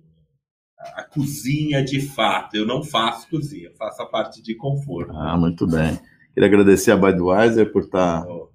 a 0.79 1.03
cozinha 1.03 1.83
de 1.83 2.01
fato. 2.01 2.57
Eu 2.57 2.67
não 2.67 2.83
faço 2.83 3.29
cozinha, 3.31 3.71
faço 3.79 4.03
a 4.03 4.07
parte 4.07 4.43
de 4.43 4.55
conforto. 4.55 5.17
Ah, 5.17 5.37
muito 5.37 5.67
bem. 5.67 5.99
Queria 6.35 6.49
agradecer 6.49 6.91
a 6.91 6.97
Budweiser 6.97 7.73
por 7.73 7.85
estar 7.85 8.27
oh. 8.27 8.51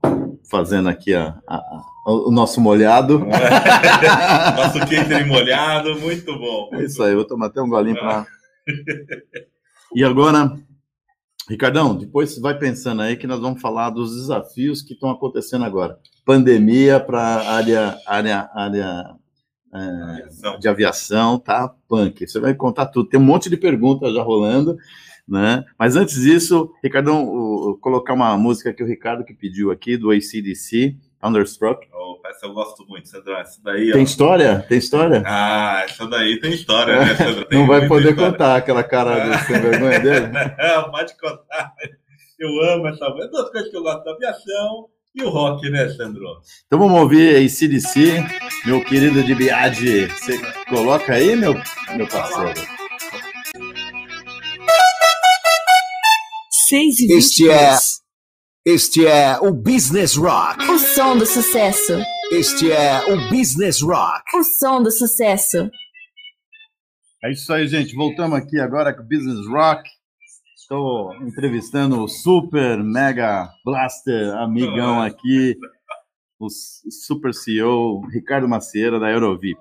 fazendo 0.50 0.90
aqui 0.90 1.16
a, 1.16 1.40
a, 1.48 1.56
a, 1.56 1.84
o 2.06 2.30
nosso 2.30 2.62
molhado. 2.62 3.20
nosso 3.26 4.80
catering 4.80 5.26
molhado, 5.28 6.00
muito 6.00 6.38
bom. 6.38 6.70
Muito 6.72 6.84
é 6.84 6.86
isso 6.86 7.02
aí, 7.02 7.16
vou 7.16 7.26
tomar 7.26 7.48
até 7.48 7.62
um 7.62 7.70
golinho 7.70 7.96
para. 7.96 8.26
E 9.96 10.04
agora, 10.04 10.54
Ricardão, 11.50 11.98
depois 11.98 12.30
você 12.30 12.40
vai 12.40 12.56
pensando 12.56 13.02
aí 13.02 13.18
que 13.18 13.26
nós 13.26 13.40
vamos 13.40 13.60
falar 13.60 13.90
dos 13.90 14.16
desafios 14.16 14.84
que 14.84 14.94
estão 14.94 15.10
acontecendo 15.10 15.66
agora. 15.66 15.98
Pandemia 16.24 17.00
para 17.00 17.20
área, 17.20 17.98
área, 18.06 18.48
área 18.54 19.16
é, 19.74 20.58
de 20.58 20.68
aviação, 20.68 21.38
tá 21.38 21.74
punk. 21.88 22.28
Você 22.28 22.40
vai 22.40 22.54
contar 22.54 22.88
tudo. 22.88 23.10
Tem 23.10 23.20
um 23.20 23.24
monte 23.24 23.50
de 23.50 23.58
perguntas 23.58 24.14
já 24.14 24.22
rolando, 24.22 24.78
né? 25.28 25.64
Mas 25.78 25.96
antes 25.96 26.22
disso, 26.22 26.74
Ricardão, 26.84 27.78
colocar 27.82 28.14
uma 28.14 28.36
música 28.38 28.74
que 28.74 28.84
o 28.84 28.88
Ricardo 28.88 29.24
que 29.24 29.34
pediu 29.34 29.72
aqui, 29.72 29.96
do 29.96 30.12
ACDC, 30.12 30.96
Thunderstruck. 31.22 31.88
Oh, 31.94 32.20
essa 32.28 32.46
eu 32.46 32.54
gosto 32.54 32.86
muito, 32.88 33.08
Sandro. 33.10 33.34
Essa 33.34 33.60
daí, 33.64 33.92
tem 33.92 34.02
ó. 34.02 34.04
história? 34.04 34.66
Tem 34.68 34.78
história? 34.78 35.24
Ah, 35.26 35.82
essa 35.84 36.08
daí 36.08 36.40
tem 36.40 36.52
história, 36.54 37.00
né, 37.00 37.16
Sandro? 37.16 37.46
Tem 37.50 37.60
Não 37.60 37.68
vai 37.68 37.88
poder 37.88 38.12
história. 38.12 38.32
contar 38.32 38.56
aquela 38.56 38.84
cara 38.84 39.26
do 39.26 39.38
sem 39.46 39.60
vergonha 39.60 40.00
dele? 40.00 40.28
Pode 40.90 41.18
contar. 41.18 41.74
Eu 42.40 42.50
amo 42.74 42.88
essa. 42.88 43.06
É 43.06 43.28
duas 43.28 43.50
coisas 43.52 43.70
que 43.70 43.76
eu 43.76 43.84
gosto 43.84 44.04
da 44.04 44.12
aviação 44.14 44.88
e 45.20 45.24
o 45.24 45.30
rock, 45.30 45.70
né, 45.70 45.90
Sandro? 45.90 46.42
Então 46.66 46.80
vamos 46.80 47.00
ouvir 47.02 47.36
aí 47.36 47.50
CDC, 47.50 48.24
meu 48.66 48.84
querido 48.84 49.24
de 49.24 49.36
Biagi. 49.36 50.08
Você 50.08 50.40
coloca 50.66 51.14
aí, 51.14 51.36
meu, 51.36 51.54
meu 51.96 52.08
parceiro. 52.08 52.60
Seis 56.68 57.00
e 57.00 57.14
este 57.14 57.50
é, 57.50 57.76
este 58.66 59.08
é 59.08 59.38
o 59.40 59.52
Business 59.54 60.16
Rock. 60.16 60.64
O 60.70 60.78
som 60.78 61.18
do 61.18 61.26
sucesso. 61.26 61.94
Este 62.32 62.72
é 62.72 63.00
o 63.12 63.30
Business 63.30 63.82
Rock. 63.82 64.24
O 64.36 64.44
som 64.44 64.82
do 64.82 64.92
sucesso. 64.92 65.70
É 67.24 67.32
isso 67.32 67.52
aí, 67.52 67.68
gente. 67.68 67.96
Voltamos 67.96 68.38
aqui 68.38 68.60
agora 68.60 68.94
com 68.94 69.02
o 69.02 69.08
Business 69.08 69.46
Rock. 69.48 69.90
Estou 70.70 71.16
entrevistando 71.24 72.04
o 72.04 72.08
super 72.08 72.78
mega 72.84 73.52
blaster 73.66 74.36
amigão 74.38 75.02
aqui, 75.02 75.58
o 76.40 76.48
super 76.48 77.34
CEO 77.34 78.02
Ricardo 78.02 78.48
Macieira 78.48 79.00
da 79.00 79.10
Eurovip. 79.10 79.58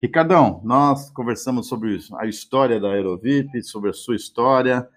Ricardão, 0.00 0.60
nós 0.62 1.10
conversamos 1.10 1.66
sobre 1.66 1.98
a 2.20 2.26
história 2.26 2.78
da 2.78 2.94
Eurovip, 2.94 3.60
sobre 3.64 3.90
a 3.90 3.92
sua 3.92 4.14
história, 4.14 4.88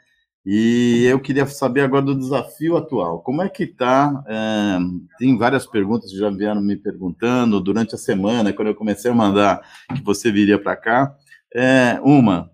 e 0.45 1.07
eu 1.09 1.19
queria 1.19 1.47
saber 1.47 1.81
agora 1.81 2.03
do 2.03 2.19
desafio 2.19 2.77
atual. 2.77 3.23
Como 3.23 3.41
é 3.41 3.49
que 3.49 3.63
está? 3.63 4.23
É, 4.27 4.77
tem 5.17 5.35
várias 5.35 5.65
perguntas 5.65 6.11
que 6.11 6.17
já 6.19 6.29
vieram 6.29 6.61
me 6.61 6.77
perguntando 6.77 7.59
durante 7.59 7.95
a 7.95 7.97
semana, 7.97 8.53
quando 8.53 8.67
eu 8.67 8.75
comecei 8.75 9.09
a 9.09 9.15
mandar 9.15 9.61
que 9.95 10.03
você 10.03 10.31
viria 10.31 10.61
para 10.61 10.75
cá. 10.75 11.17
É, 11.55 11.99
uma, 12.03 12.51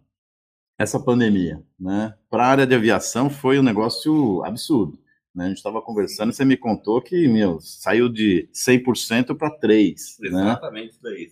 essa 0.80 0.98
pandemia, 0.98 1.62
né? 1.78 2.14
Para 2.36 2.48
a 2.48 2.50
área 2.50 2.68
de 2.68 2.76
aviação 2.76 3.30
foi 3.30 3.58
um 3.58 3.64
negócio 3.64 4.44
absurdo. 4.44 5.00
Né? 5.34 5.46
A 5.46 5.48
gente 5.48 5.56
estava 5.56 5.82
conversando 5.82 6.34
e 6.34 6.36
você 6.36 6.44
me 6.44 6.58
contou 6.58 7.02
que, 7.02 7.30
meu, 7.30 7.62
saiu 7.62 8.10
de 8.10 8.50
100% 8.54 9.38
para 9.38 9.58
3%. 9.58 9.96
Exatamente 10.22 10.84
né? 10.84 10.90
isso 10.90 11.00
daí, 11.02 11.30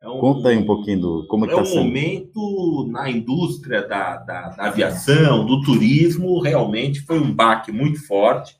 é 0.00 0.08
um, 0.08 0.18
Conta 0.18 0.48
aí 0.48 0.56
um 0.56 0.64
pouquinho 0.64 1.00
do 1.00 1.26
como 1.28 1.44
é 1.44 1.48
está 1.48 1.62
sendo. 1.62 1.76
É 1.76 1.80
um 1.82 1.84
momento 1.84 2.88
na 2.90 3.10
indústria 3.10 3.86
da, 3.86 4.16
da, 4.16 4.48
da, 4.48 4.66
aviação, 4.66 5.44
do 5.44 5.60
turismo, 5.60 6.40
realmente 6.40 7.02
foi 7.02 7.18
um 7.18 7.30
baque 7.30 7.70
muito 7.70 8.02
forte. 8.06 8.56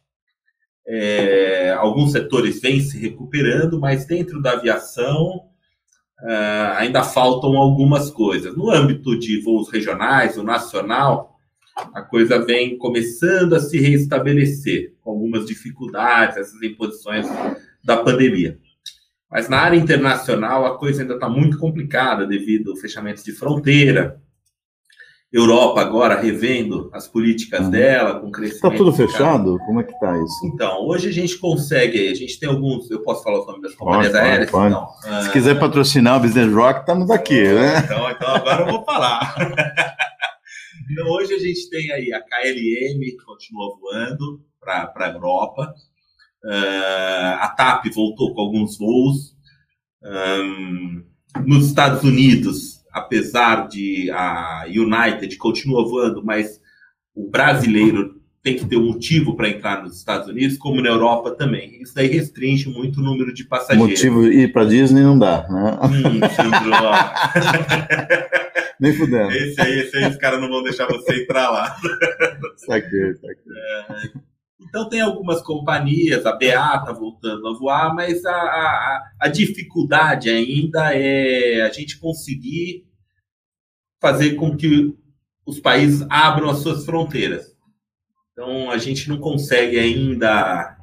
É, 0.87 1.73
alguns 1.79 2.13
setores 2.13 2.61
vêm 2.61 2.79
se 2.81 2.99
recuperando, 2.99 3.81
mas 3.81 4.05
dentro 4.05 4.43
da 4.43 4.53
aviação 4.53 5.47
uh, 6.23 6.77
ainda 6.77 7.03
faltam 7.03 7.57
algumas 7.57 8.11
coisas. 8.11 8.57
No 8.57 8.71
âmbito 8.71 9.19
de 9.19 9.41
voos 9.43 9.71
regionais, 9.71 10.37
o 10.37 10.43
nacional, 10.43 11.39
a 11.95 12.03
coisa 12.03 12.45
vem 12.45 12.79
começando 12.79 13.55
a 13.55 13.61
se 13.61 13.79
restabelecer, 13.79 14.95
com 15.03 15.11
algumas 15.11 15.47
dificuldades, 15.47 16.37
essas 16.37 16.63
imposições 16.63 17.27
da 17.85 17.97
pandemia. 17.97 18.59
Mas 19.31 19.49
na 19.49 19.59
área 19.59 19.77
internacional 19.77 20.65
a 20.65 20.79
coisa 20.79 21.03
ainda 21.03 21.15
está 21.15 21.29
muito 21.29 21.59
complicada 21.59 22.27
devido 22.27 22.71
ao 22.71 22.77
fechamento 22.77 23.25
de 23.25 23.33
fronteira, 23.33 24.21
Europa 25.37 25.83
agora 25.83 26.19
revendo 26.19 26.89
as 26.95 27.07
políticas 27.07 27.61
uhum. 27.61 27.71
dela, 27.71 28.19
com 28.19 28.31
crescimento. 28.31 28.65
Está 28.65 28.71
tudo 28.71 28.93
fechado? 28.93 29.59
Como 29.67 29.81
é 29.81 29.85
que 29.85 29.93
está 29.93 30.17
isso? 30.17 30.47
Então, 30.47 30.87
hoje 30.87 31.11
a 31.11 31.13
gente 31.13 31.37
consegue, 31.37 32.09
a 32.09 32.15
gente 32.15 32.41
tem 32.41 32.49
alguns, 32.49 32.91
eu 32.91 33.03
posso 33.03 33.23
falar 33.23 33.43
o 33.43 33.47
nome 33.47 33.61
das 33.61 33.75
companhias 33.75 34.13
pode, 34.13 34.25
aéreas? 34.25 34.51
Pode, 34.51 34.75
pode. 34.75 34.89
Então, 34.99 35.23
Se 35.23 35.33
quiser 35.33 35.59
patrocinar 35.59 36.17
o 36.17 36.21
Business 36.21 36.51
Rock, 36.51 36.81
estamos 36.81 37.11
aqui, 37.11 37.43
né? 37.43 37.81
Então, 37.85 38.11
então 38.11 38.29
agora 38.35 38.63
eu 38.63 38.73
vou 38.73 38.83
falar. 38.83 39.35
então, 40.91 41.07
hoje 41.09 41.35
a 41.35 41.39
gente 41.39 41.69
tem 41.69 41.93
aí 41.93 42.15
a 42.15 42.21
KLM, 42.21 43.01
que 43.01 43.25
continua 43.27 43.77
voando 43.79 44.41
para 44.59 44.91
a 44.97 45.09
Europa. 45.11 45.75
Uh, 46.43 47.35
a 47.41 47.49
TAP 47.49 47.87
voltou 47.95 48.35
com 48.35 48.41
alguns 48.41 48.79
voos. 48.79 49.37
Um, 50.03 51.05
nos 51.45 51.67
Estados 51.67 52.03
Unidos, 52.05 52.76
apesar 52.97 53.69
de 53.69 54.11
a 54.11 54.65
United 54.67 55.37
continua 55.37 55.87
voando, 55.87 56.25
mas 56.25 56.59
o 57.15 57.29
brasileiro 57.29 58.19
tem 58.43 58.57
que 58.57 58.65
ter 58.65 58.77
um 58.77 58.87
motivo 58.87 59.37
para 59.37 59.51
entrar 59.51 59.83
nos 59.83 59.99
Estados 59.99 60.29
Unidos, 60.29 60.57
como 60.57 60.81
na 60.81 60.89
Europa 60.89 61.33
também. 61.33 61.83
Isso 61.83 61.95
daí 61.95 62.07
restringe 62.07 62.71
muito 62.71 63.01
o 63.01 63.03
número 63.03 63.35
de 63.35 63.45
passageiros. 63.45 63.91
Motivo 63.91 64.27
ir 64.27 64.51
para 64.51 64.65
Disney 64.65 65.03
não 65.03 65.19
dá, 65.19 65.47
né? 65.49 65.79
Hum, 65.83 66.21
Nem 68.81 68.95
fudendo. 68.95 69.31
Esse 69.33 69.61
aí, 69.61 69.81
esse 69.81 69.95
aí, 69.97 70.09
os 70.09 70.17
caras 70.17 70.41
não 70.41 70.49
vão 70.49 70.63
deixar 70.63 70.87
você 70.87 71.23
entrar 71.23 71.51
lá. 71.51 71.77
Saquei, 72.57 73.15
saquei. 73.15 73.53
É, 73.57 74.13
então 74.69 74.89
tem 74.89 75.01
algumas 75.01 75.43
companhias, 75.43 76.27
a 76.27 76.33
BA 76.33 76.47
está 76.47 76.93
voltando 76.93 77.47
a 77.49 77.59
voar, 77.59 77.95
mas 77.95 78.25
a, 78.25 78.33
a, 78.33 79.13
a 79.21 79.29
dificuldade 79.29 80.29
ainda 80.29 80.95
é 80.95 81.63
a 81.63 81.71
gente 81.71 81.99
conseguir 81.99 82.87
fazer 84.01 84.35
com 84.35 84.57
que 84.57 84.95
os 85.45 85.61
países 85.61 86.07
abram 86.11 86.51
as 86.51 86.59
suas 86.59 86.85
fronteiras. 86.85 87.57
Então, 88.33 88.71
a 88.71 88.77
gente 88.77 89.09
não 89.09 89.19
consegue 89.19 89.79
ainda 89.79 90.77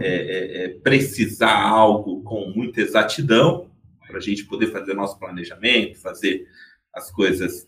é, 0.00 0.08
é, 0.08 0.64
é 0.64 0.68
precisar 0.80 1.58
algo 1.58 2.22
com 2.22 2.50
muita 2.50 2.80
exatidão 2.80 3.70
para 4.06 4.18
a 4.18 4.20
gente 4.20 4.44
poder 4.44 4.66
fazer 4.68 4.94
nosso 4.94 5.18
planejamento, 5.18 6.00
fazer 6.00 6.46
as 6.92 7.10
coisas 7.10 7.66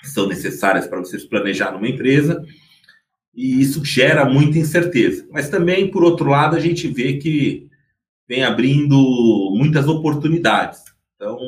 que 0.00 0.08
são 0.08 0.26
necessárias 0.26 0.86
para 0.86 0.98
você 0.98 1.18
se 1.18 1.28
planejar 1.28 1.72
numa 1.72 1.88
empresa. 1.88 2.44
E 3.34 3.60
isso 3.60 3.84
gera 3.84 4.24
muita 4.24 4.58
incerteza. 4.58 5.26
Mas 5.30 5.48
também, 5.48 5.90
por 5.90 6.04
outro 6.04 6.28
lado, 6.28 6.56
a 6.56 6.60
gente 6.60 6.86
vê 6.88 7.14
que 7.14 7.68
vem 8.28 8.44
abrindo 8.44 8.96
muitas 9.54 9.88
oportunidades. 9.88 10.82
Então, 11.16 11.38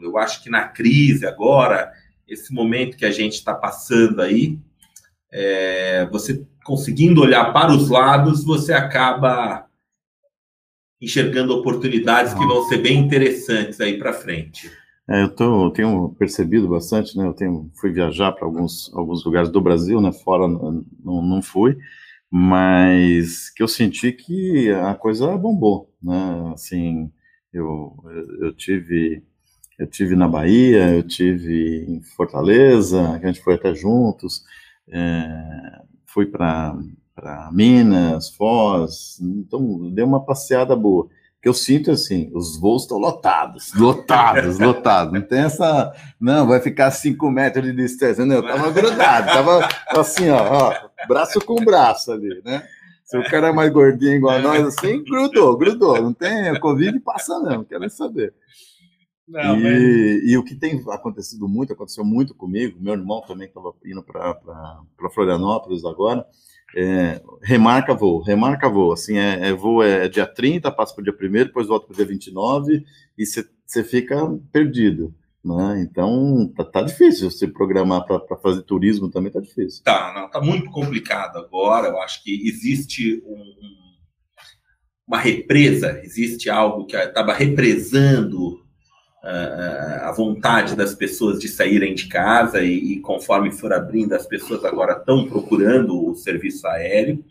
eu 0.00 0.18
acho 0.18 0.42
que 0.42 0.50
na 0.50 0.68
crise 0.68 1.26
agora, 1.26 1.92
esse 2.26 2.52
momento 2.52 2.96
que 2.96 3.04
a 3.04 3.10
gente 3.10 3.34
está 3.34 3.54
passando 3.54 4.20
aí, 4.20 4.58
é, 5.30 6.06
você 6.10 6.44
conseguindo 6.64 7.20
olhar 7.20 7.52
para 7.52 7.72
os 7.72 7.88
lados, 7.88 8.44
você 8.44 8.72
acaba 8.72 9.66
enxergando 11.00 11.56
oportunidades 11.56 12.34
que 12.34 12.46
vão 12.46 12.68
ser 12.68 12.78
bem 12.78 12.98
interessantes 12.98 13.80
aí 13.80 13.98
para 13.98 14.12
frente. 14.12 14.70
É, 15.10 15.22
eu, 15.22 15.34
tô, 15.34 15.66
eu 15.66 15.70
tenho 15.72 16.10
percebido 16.18 16.68
bastante, 16.68 17.16
né? 17.18 17.26
Eu 17.26 17.34
tenho, 17.34 17.70
fui 17.80 17.90
viajar 17.92 18.30
para 18.32 18.44
alguns, 18.46 18.90
alguns 18.94 19.24
lugares 19.24 19.50
do 19.50 19.60
Brasil, 19.60 20.00
né? 20.00 20.12
Fora 20.12 20.46
não, 20.46 20.84
não 21.22 21.42
fui, 21.42 21.76
mas 22.30 23.50
que 23.50 23.62
eu 23.62 23.66
senti 23.68 24.12
que 24.12 24.70
a 24.70 24.94
coisa 24.94 25.36
bombou, 25.36 25.92
né? 26.02 26.52
Assim, 26.54 27.10
eu, 27.52 27.96
eu 28.40 28.52
tive 28.54 29.24
eu 29.78 29.86
tive 29.88 30.14
na 30.16 30.28
Bahia, 30.28 30.94
eu 30.94 31.02
tive 31.02 31.86
em 31.88 32.02
Fortaleza, 32.02 33.12
a 33.12 33.18
gente 33.18 33.40
foi 33.42 33.54
até 33.54 33.74
juntos, 33.74 34.44
é, 34.88 35.82
fui 36.06 36.26
para 36.26 36.76
Minas, 37.52 38.30
Foz, 38.30 39.18
então 39.22 39.90
deu 39.92 40.06
uma 40.06 40.24
passeada 40.24 40.76
boa 40.76 41.08
que 41.42 41.48
eu 41.48 41.54
sinto 41.54 41.90
assim, 41.90 42.30
os 42.34 42.58
voos 42.58 42.82
estão 42.82 42.98
lotados, 42.98 43.72
lotados, 43.74 44.58
lotados. 44.60 45.12
Não 45.12 45.22
tem 45.22 45.40
essa, 45.40 45.92
não, 46.20 46.46
vai 46.46 46.60
ficar 46.60 46.90
cinco 46.90 47.30
metros 47.30 47.64
de 47.64 47.72
distância. 47.72 48.26
Não, 48.26 48.36
eu 48.36 48.42
tava 48.42 48.70
grudado, 48.70 49.26
tava 49.26 49.68
assim, 49.98 50.28
ó, 50.28 50.68
ó, 50.70 51.06
braço 51.08 51.40
com 51.40 51.64
braço 51.64 52.12
ali, 52.12 52.42
né? 52.44 52.62
Se 53.04 53.18
o 53.18 53.24
cara 53.24 53.48
é 53.48 53.52
mais 53.52 53.72
gordinho 53.72 54.16
igual 54.16 54.36
a 54.36 54.40
nós, 54.40 54.64
assim, 54.66 55.02
grudou, 55.02 55.56
grudou. 55.56 56.00
Não 56.00 56.12
tem, 56.12 56.52
o 56.52 56.60
Covid 56.60 57.00
passa 57.00 57.40
não, 57.40 57.64
quero 57.64 57.88
saber. 57.90 58.32
Não, 59.26 59.56
e, 59.58 59.62
mas... 59.62 60.30
e, 60.30 60.36
o 60.36 60.44
que 60.44 60.54
tem 60.54 60.82
acontecido 60.90 61.48
muito, 61.48 61.72
aconteceu 61.72 62.04
muito 62.04 62.34
comigo, 62.34 62.78
meu 62.80 62.94
irmão 62.94 63.22
também 63.22 63.48
estava 63.48 63.72
indo 63.84 64.02
para 64.02 65.10
Florianópolis 65.14 65.84
agora, 65.84 66.26
é, 66.76 67.20
remarca 67.42 67.94
voo, 67.94 68.22
remarca 68.22 68.68
voo, 68.68 68.92
assim, 68.92 69.18
é, 69.18 69.48
é 69.48 69.52
voo 69.52 69.82
é 69.82 70.08
dia 70.08 70.26
30, 70.26 70.70
passa 70.70 70.94
para 70.94 71.02
o 71.02 71.04
dia 71.04 71.14
1 71.14 71.32
depois 71.46 71.66
volta 71.66 71.86
para 71.86 71.94
o 71.94 71.96
dia 71.96 72.06
29 72.06 72.84
e 73.18 73.24
você 73.26 73.84
fica 73.84 74.16
perdido, 74.52 75.14
né? 75.44 75.80
Então, 75.82 76.52
tá, 76.56 76.64
tá 76.64 76.82
difícil 76.82 77.30
se 77.30 77.46
programar 77.48 78.04
para 78.04 78.36
fazer 78.36 78.62
turismo 78.62 79.10
também, 79.10 79.32
tá 79.32 79.40
difícil. 79.40 79.82
Tá, 79.84 80.12
não, 80.14 80.30
tá 80.30 80.40
muito 80.40 80.70
complicado 80.70 81.38
agora, 81.38 81.88
eu 81.88 82.00
acho 82.00 82.22
que 82.22 82.48
existe 82.48 83.22
um, 83.26 83.54
uma 85.06 85.18
represa, 85.18 86.00
existe 86.04 86.48
algo 86.48 86.86
que 86.86 86.96
estava 86.96 87.32
represando 87.32 88.64
a 89.22 90.12
vontade 90.16 90.74
das 90.74 90.94
pessoas 90.94 91.38
de 91.38 91.46
saírem 91.46 91.94
de 91.94 92.06
casa 92.06 92.62
e, 92.62 92.94
e, 92.94 93.00
conforme 93.00 93.50
for 93.50 93.72
abrindo, 93.72 94.14
as 94.14 94.26
pessoas 94.26 94.64
agora 94.64 94.94
estão 94.94 95.28
procurando 95.28 96.10
o 96.10 96.14
serviço 96.14 96.66
aéreo. 96.66 97.22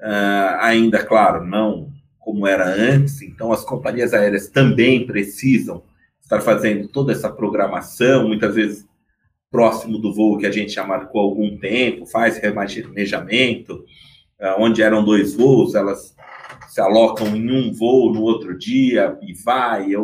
Uh, 0.00 0.58
ainda, 0.60 1.02
claro, 1.02 1.44
não 1.44 1.90
como 2.18 2.46
era 2.46 2.66
antes, 2.66 3.22
então 3.22 3.52
as 3.52 3.64
companhias 3.64 4.12
aéreas 4.12 4.48
também 4.48 5.06
precisam 5.06 5.84
estar 6.20 6.40
fazendo 6.40 6.88
toda 6.88 7.12
essa 7.12 7.30
programação, 7.30 8.26
muitas 8.26 8.54
vezes 8.54 8.86
próximo 9.48 9.96
do 9.96 10.12
voo 10.12 10.36
que 10.36 10.44
a 10.44 10.50
gente 10.50 10.72
já 10.72 10.84
marcou 10.84 11.20
algum 11.20 11.56
tempo, 11.56 12.04
faz 12.04 12.36
remanejamento, 12.36 13.84
uh, 14.40 14.56
onde 14.58 14.82
eram 14.82 15.04
dois 15.04 15.34
voos, 15.34 15.76
elas 15.76 16.16
se 16.68 16.80
alocam 16.80 17.28
em 17.28 17.50
um 17.50 17.72
voo 17.72 18.12
no 18.12 18.22
outro 18.22 18.58
dia 18.58 19.16
e 19.22 19.32
vai, 19.32 19.94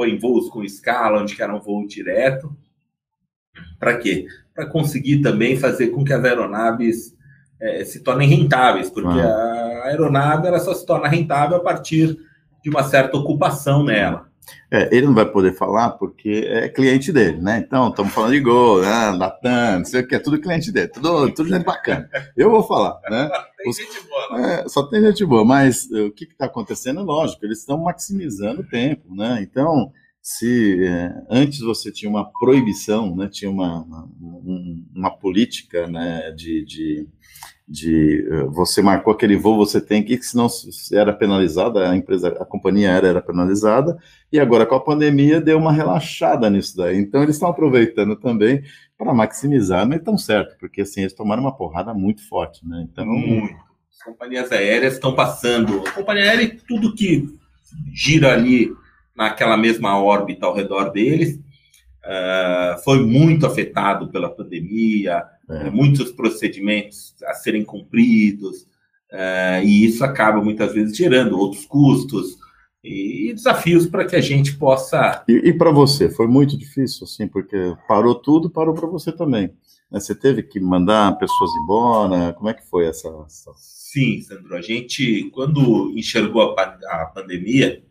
ou 0.00 0.06
põe 0.06 0.18
voos 0.18 0.48
com 0.48 0.64
escala, 0.64 1.20
onde 1.20 1.36
que 1.36 1.42
era 1.42 1.54
um 1.54 1.60
voo 1.60 1.86
direto. 1.86 2.56
Para 3.78 3.96
quê? 3.98 4.26
Para 4.54 4.66
conseguir 4.66 5.20
também 5.20 5.56
fazer 5.56 5.88
com 5.88 6.04
que 6.04 6.12
as 6.12 6.24
aeronaves 6.24 7.16
é, 7.60 7.84
se 7.84 8.00
tornem 8.00 8.28
rentáveis, 8.28 8.88
porque 8.88 9.20
ah. 9.20 9.82
a 9.84 9.88
aeronave 9.88 10.46
ela 10.46 10.58
só 10.58 10.74
se 10.74 10.86
torna 10.86 11.08
rentável 11.08 11.56
a 11.58 11.60
partir 11.60 12.18
de 12.62 12.70
uma 12.70 12.82
certa 12.82 13.16
ocupação 13.16 13.84
nela. 13.84 14.29
É, 14.70 14.88
ele 14.94 15.06
não 15.06 15.14
vai 15.14 15.26
poder 15.26 15.52
falar 15.52 15.90
porque 15.90 16.44
é 16.46 16.68
cliente 16.68 17.12
dele, 17.12 17.40
né? 17.40 17.58
Então, 17.58 17.88
estamos 17.88 18.12
falando 18.12 18.32
de 18.32 18.40
Gol, 18.40 18.82
né? 18.82 19.10
Latam, 19.10 19.78
não 19.78 19.84
sei 19.84 20.00
o 20.00 20.06
que, 20.06 20.14
é 20.14 20.18
tudo 20.18 20.40
cliente 20.40 20.70
dele, 20.70 20.88
tudo, 20.88 21.32
tudo 21.32 21.48
gente 21.48 21.64
bacana. 21.64 22.08
Eu 22.36 22.50
vou 22.50 22.62
falar, 22.62 23.00
né? 23.10 23.28
tem 23.58 23.70
Os, 23.70 23.76
gente 23.76 24.00
boa, 24.08 24.38
né? 24.38 24.60
É, 24.60 24.68
só 24.68 24.82
tem 24.84 25.02
gente 25.02 25.24
boa, 25.24 25.44
mas 25.44 25.90
o 25.90 26.10
que 26.10 26.24
está 26.24 26.46
acontecendo 26.46 27.02
lógico, 27.02 27.44
eles 27.44 27.58
estão 27.58 27.78
maximizando 27.78 28.62
o 28.62 28.66
tempo, 28.66 29.14
né? 29.14 29.38
Então, 29.42 29.92
se 30.22 30.84
é, 30.86 31.12
antes 31.30 31.60
você 31.60 31.90
tinha 31.90 32.10
uma 32.10 32.30
proibição, 32.30 33.16
né? 33.16 33.28
Tinha 33.28 33.50
uma, 33.50 33.82
uma, 33.82 34.08
uma 34.94 35.10
política, 35.10 35.86
né? 35.86 36.30
de, 36.30 36.64
de 36.64 37.08
de 37.70 38.26
eh, 38.28 38.44
você 38.46 38.82
marcou 38.82 39.12
aquele 39.12 39.36
voo, 39.36 39.56
você 39.56 39.80
tem 39.80 40.02
que, 40.02 40.20
senão 40.20 40.48
era 40.92 41.12
penalizada, 41.12 41.88
a 41.88 41.96
empresa, 41.96 42.28
a 42.40 42.44
companhia 42.44 42.90
aérea 42.90 43.06
era 43.06 43.22
penalizada, 43.22 43.96
e 44.32 44.40
agora 44.40 44.66
com 44.66 44.74
a 44.74 44.80
pandemia 44.80 45.40
deu 45.40 45.56
uma 45.56 45.72
relaxada 45.72 46.50
nisso 46.50 46.76
daí. 46.76 46.98
Então 46.98 47.22
eles 47.22 47.36
estão 47.36 47.48
aproveitando 47.48 48.16
também 48.16 48.64
para 48.98 49.14
maximizar, 49.14 49.86
mas 49.86 50.00
estão 50.00 50.18
certo, 50.18 50.58
porque 50.58 50.80
assim, 50.80 51.02
eles 51.02 51.12
tomaram 51.12 51.42
uma 51.42 51.56
porrada 51.56 51.94
muito 51.94 52.28
forte, 52.28 52.66
né? 52.66 52.84
Então. 52.90 53.06
Muito. 53.06 53.54
As 53.88 54.02
companhias 54.04 54.50
aéreas 54.50 54.94
estão 54.94 55.14
passando. 55.14 55.84
A 55.86 55.92
companhia 55.92 56.24
aérea 56.24 56.42
e 56.42 56.56
tudo 56.56 56.94
que 56.94 57.28
gira 57.94 58.32
ali 58.32 58.72
naquela 59.14 59.56
mesma 59.56 60.02
órbita 60.02 60.44
ao 60.44 60.54
redor 60.54 60.90
deles. 60.90 61.38
Uh, 62.04 62.82
foi 62.82 63.04
muito 63.04 63.46
afetado 63.46 64.08
pela 64.08 64.30
pandemia, 64.30 65.22
é. 65.48 65.70
muitos 65.70 66.10
procedimentos 66.12 67.14
a 67.26 67.34
serem 67.34 67.62
cumpridos, 67.64 68.66
é, 69.12 69.62
e 69.64 69.84
isso 69.84 70.04
acaba 70.04 70.42
muitas 70.42 70.72
vezes 70.72 70.96
gerando 70.96 71.38
outros 71.38 71.66
custos 71.66 72.38
e 72.82 73.32
desafios 73.34 73.86
para 73.86 74.06
que 74.06 74.16
a 74.16 74.20
gente 74.20 74.56
possa. 74.56 75.24
E, 75.28 75.48
e 75.48 75.52
para 75.52 75.70
você, 75.70 76.08
foi 76.08 76.26
muito 76.26 76.56
difícil, 76.56 77.04
assim, 77.04 77.26
porque 77.26 77.74
parou 77.88 78.14
tudo, 78.14 78.48
parou 78.48 78.74
para 78.74 78.86
você 78.86 79.12
também. 79.12 79.52
Né? 79.90 79.98
Você 79.98 80.14
teve 80.14 80.42
que 80.42 80.60
mandar 80.60 81.18
pessoas 81.18 81.50
embora? 81.62 82.32
Como 82.34 82.48
é 82.48 82.54
que 82.54 82.66
foi 82.68 82.86
essa. 82.86 83.08
essa... 83.26 83.50
Sim, 83.56 84.22
Sandro. 84.22 84.56
A 84.56 84.62
gente, 84.62 85.28
quando 85.34 85.92
enxergou 85.96 86.54
a, 86.56 86.62
a 86.62 87.06
pandemia, 87.06 87.82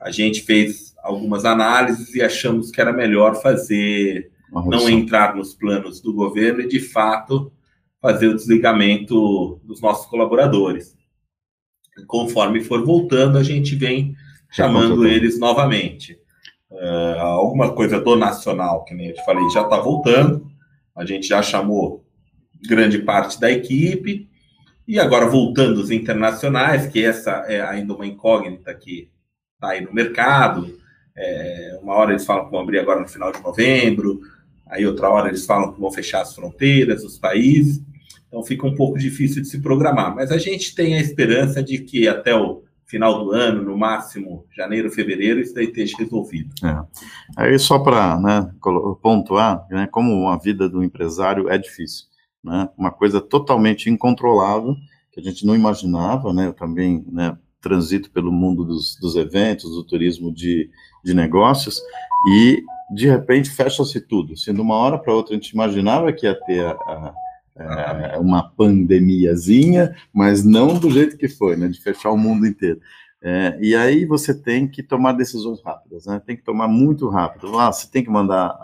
a 0.00 0.10
gente 0.10 0.40
fez 0.42 0.94
algumas 1.06 1.44
análises 1.44 2.14
e 2.14 2.22
achamos 2.22 2.70
que 2.70 2.80
era 2.80 2.92
melhor 2.92 3.40
fazer 3.40 4.30
não 4.52 4.88
entrar 4.88 5.34
nos 5.34 5.54
planos 5.54 6.00
do 6.00 6.12
governo 6.12 6.62
e, 6.62 6.68
de 6.68 6.80
fato, 6.80 7.52
fazer 8.00 8.28
o 8.28 8.34
desligamento 8.34 9.60
dos 9.64 9.80
nossos 9.80 10.06
colaboradores. 10.06 10.96
Conforme 12.06 12.62
for 12.62 12.84
voltando, 12.84 13.38
a 13.38 13.42
gente 13.42 13.74
vem 13.74 14.14
chamando 14.50 15.06
eles 15.06 15.38
novamente. 15.38 16.18
Uh, 16.70 17.18
alguma 17.20 17.72
coisa 17.72 18.00
do 18.00 18.16
nacional, 18.16 18.84
que 18.84 18.94
nem 18.94 19.08
eu 19.08 19.14
te 19.14 19.24
falei, 19.24 19.48
já 19.50 19.62
está 19.62 19.78
voltando. 19.78 20.46
A 20.94 21.04
gente 21.04 21.26
já 21.26 21.42
chamou 21.42 22.04
grande 22.66 22.98
parte 22.98 23.40
da 23.40 23.50
equipe. 23.50 24.28
E 24.86 25.00
agora, 25.00 25.26
voltando 25.26 25.78
os 25.78 25.90
internacionais, 25.90 26.86
que 26.86 27.04
essa 27.04 27.44
é 27.48 27.60
ainda 27.60 27.94
uma 27.94 28.06
incógnita 28.06 28.72
que 28.74 29.10
está 29.54 29.70
aí 29.70 29.80
no 29.80 29.92
mercado. 29.92 30.78
É, 31.16 31.78
uma 31.82 31.94
hora 31.94 32.12
eles 32.12 32.24
falam 32.24 32.44
que 32.44 32.50
vão 32.50 32.60
abrir 32.60 32.78
agora 32.78 33.00
no 33.00 33.08
final 33.08 33.32
de 33.32 33.42
novembro, 33.42 34.20
Aí 34.68 34.84
outra 34.84 35.08
hora 35.08 35.28
eles 35.28 35.46
falam 35.46 35.72
que 35.72 35.80
vão 35.80 35.90
fechar 35.92 36.22
as 36.22 36.34
fronteiras, 36.34 37.04
os 37.04 37.18
países. 37.18 37.82
Então 38.26 38.42
fica 38.42 38.66
um 38.66 38.74
pouco 38.74 38.98
difícil 38.98 39.40
de 39.40 39.48
se 39.48 39.60
programar. 39.60 40.14
Mas 40.14 40.32
a 40.32 40.38
gente 40.38 40.74
tem 40.74 40.96
a 40.96 41.00
esperança 41.00 41.62
de 41.62 41.78
que 41.78 42.08
até 42.08 42.34
o 42.34 42.64
final 42.84 43.24
do 43.24 43.32
ano, 43.32 43.62
no 43.62 43.76
máximo 43.76 44.44
janeiro, 44.54 44.90
fevereiro, 44.90 45.40
isso 45.40 45.54
daí 45.54 45.66
esteja 45.66 45.96
resolvido. 45.98 46.50
É. 46.64 46.84
Aí 47.36 47.58
só 47.58 47.78
para 47.78 48.18
né, 48.18 48.50
pontuar, 49.00 49.66
né, 49.70 49.88
como 49.90 50.28
a 50.28 50.36
vida 50.36 50.68
do 50.68 50.82
empresário 50.82 51.48
é 51.48 51.58
difícil. 51.58 52.06
Né, 52.42 52.68
uma 52.76 52.92
coisa 52.92 53.20
totalmente 53.20 53.90
incontrolável, 53.90 54.76
que 55.10 55.18
a 55.18 55.22
gente 55.22 55.44
não 55.44 55.54
imaginava, 55.54 56.32
né, 56.32 56.46
eu 56.46 56.52
também 56.52 57.04
né, 57.10 57.36
transito 57.66 58.10
pelo 58.10 58.30
mundo 58.30 58.64
dos, 58.64 58.96
dos 59.00 59.16
eventos, 59.16 59.70
do 59.72 59.82
turismo 59.82 60.32
de, 60.32 60.70
de 61.04 61.12
negócios, 61.12 61.82
e 62.30 62.62
de 62.94 63.08
repente 63.08 63.50
fecha-se 63.50 64.00
tudo. 64.00 64.36
Se 64.36 64.52
de 64.52 64.60
uma 64.60 64.76
hora 64.76 64.98
para 64.98 65.12
outra 65.12 65.34
a 65.34 65.36
gente 65.36 65.50
imaginava 65.50 66.12
que 66.12 66.26
ia 66.26 66.34
ter 66.46 66.64
a, 66.64 67.14
a, 67.56 68.14
a, 68.14 68.20
uma 68.20 68.48
pandemiazinha, 68.48 69.96
mas 70.12 70.44
não 70.44 70.78
do 70.78 70.88
jeito 70.90 71.16
que 71.16 71.28
foi, 71.28 71.56
né, 71.56 71.66
de 71.66 71.82
fechar 71.82 72.10
o 72.12 72.16
mundo 72.16 72.46
inteiro. 72.46 72.80
É, 73.20 73.58
e 73.60 73.74
aí 73.74 74.04
você 74.04 74.32
tem 74.32 74.68
que 74.68 74.84
tomar 74.84 75.12
decisões 75.12 75.60
rápidas, 75.60 76.06
né? 76.06 76.22
Tem 76.24 76.36
que 76.36 76.44
tomar 76.44 76.68
muito 76.68 77.08
rápido. 77.08 77.58
Ah, 77.58 77.72
você 77.72 77.90
tem 77.90 78.04
que 78.04 78.10
mandar 78.10 78.56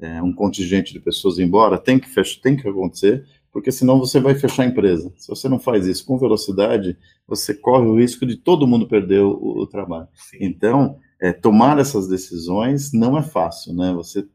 é, 0.00 0.22
um 0.22 0.32
contingente 0.32 0.92
de 0.92 1.00
pessoas 1.00 1.38
embora, 1.38 1.76
tem 1.76 1.98
que 1.98 2.08
fechar, 2.08 2.40
tem 2.40 2.56
que 2.56 2.66
acontecer, 2.66 3.26
porque 3.54 3.70
senão 3.70 4.00
você 4.00 4.18
vai 4.18 4.34
fechar 4.34 4.64
a 4.64 4.66
empresa. 4.66 5.14
Se 5.16 5.28
você 5.28 5.48
não 5.48 5.60
faz 5.60 5.86
isso 5.86 6.04
com 6.04 6.18
velocidade, 6.18 6.98
você 7.24 7.54
corre 7.54 7.86
o 7.86 7.96
risco 7.96 8.26
de 8.26 8.34
todo 8.34 8.66
mundo 8.66 8.88
perder 8.88 9.20
o, 9.20 9.30
o 9.30 9.66
trabalho. 9.68 10.08
Sim. 10.12 10.38
Então, 10.40 10.98
é, 11.22 11.32
tomar 11.32 11.78
essas 11.78 12.08
decisões 12.08 12.92
não 12.92 13.16
é 13.16 13.22
fácil, 13.22 13.72
né? 13.72 13.92
Você, 13.92 14.26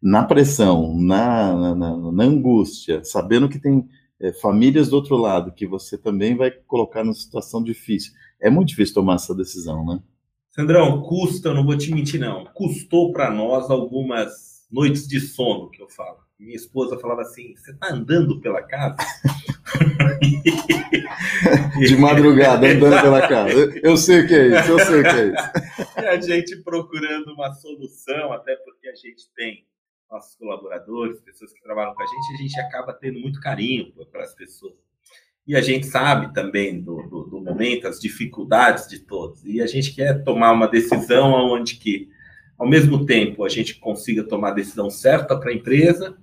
na 0.00 0.24
pressão, 0.24 0.94
na, 0.94 1.74
na, 1.74 2.12
na 2.12 2.24
angústia, 2.24 3.02
sabendo 3.02 3.48
que 3.48 3.58
tem 3.58 3.88
é, 4.20 4.30
famílias 4.34 4.90
do 4.90 4.96
outro 4.96 5.16
lado, 5.16 5.54
que 5.54 5.66
você 5.66 5.96
também 5.96 6.36
vai 6.36 6.50
colocar 6.50 7.02
numa 7.02 7.14
situação 7.14 7.64
difícil. 7.64 8.12
É 8.38 8.50
muito 8.50 8.68
difícil 8.68 8.96
tomar 8.96 9.14
essa 9.14 9.34
decisão, 9.34 9.86
né? 9.86 10.00
Sandrão, 10.50 11.00
custa, 11.00 11.54
não 11.54 11.64
vou 11.64 11.78
te 11.78 11.90
mentir, 11.94 12.20
não. 12.20 12.44
Custou 12.52 13.10
para 13.10 13.30
nós 13.30 13.70
algumas 13.70 14.66
noites 14.70 15.08
de 15.08 15.18
sono, 15.18 15.70
que 15.70 15.80
eu 15.82 15.88
falo. 15.88 16.25
Minha 16.38 16.56
esposa 16.56 16.98
falava 16.98 17.22
assim: 17.22 17.54
você 17.56 17.74
tá 17.74 17.92
andando 17.92 18.40
pela 18.40 18.62
casa? 18.62 18.96
De 21.78 21.96
madrugada, 21.96 22.68
andando 22.68 23.00
pela 23.00 23.26
casa. 23.26 23.52
Eu, 23.82 23.96
sei 23.96 24.20
o 24.20 24.28
que 24.28 24.34
é 24.34 24.60
isso, 24.60 24.70
eu 24.70 24.78
sei 24.78 25.00
o 25.00 25.02
que 25.02 25.08
é 25.08 25.26
isso. 25.28 25.50
E 25.98 26.06
a 26.06 26.20
gente 26.20 26.56
procurando 26.62 27.32
uma 27.32 27.52
solução, 27.54 28.32
até 28.32 28.54
porque 28.56 28.88
a 28.88 28.94
gente 28.94 29.30
tem 29.34 29.66
nossos 30.10 30.36
colaboradores, 30.36 31.20
pessoas 31.20 31.52
que 31.52 31.62
trabalham 31.62 31.94
com 31.94 32.02
a 32.02 32.06
gente, 32.06 32.34
a 32.34 32.36
gente 32.36 32.60
acaba 32.60 32.92
tendo 32.92 33.18
muito 33.18 33.40
carinho 33.40 33.92
para 34.10 34.22
as 34.22 34.34
pessoas. 34.34 34.74
E 35.46 35.54
a 35.54 35.60
gente 35.60 35.86
sabe 35.86 36.32
também 36.34 36.80
do, 36.80 37.02
do, 37.08 37.24
do, 37.24 37.40
momento, 37.40 37.86
as 37.86 38.00
dificuldades 38.00 38.88
de 38.88 38.98
todos. 39.00 39.44
E 39.44 39.62
a 39.62 39.66
gente 39.66 39.94
quer 39.94 40.24
tomar 40.24 40.52
uma 40.52 40.66
decisão 40.66 41.32
onde 41.32 41.76
que, 41.76 42.08
ao 42.58 42.68
mesmo 42.68 43.06
tempo, 43.06 43.44
a 43.44 43.48
gente 43.48 43.76
consiga 43.78 44.24
tomar 44.24 44.50
a 44.50 44.54
decisão 44.54 44.90
certa 44.90 45.38
para 45.38 45.50
a 45.50 45.54
empresa, 45.54 46.16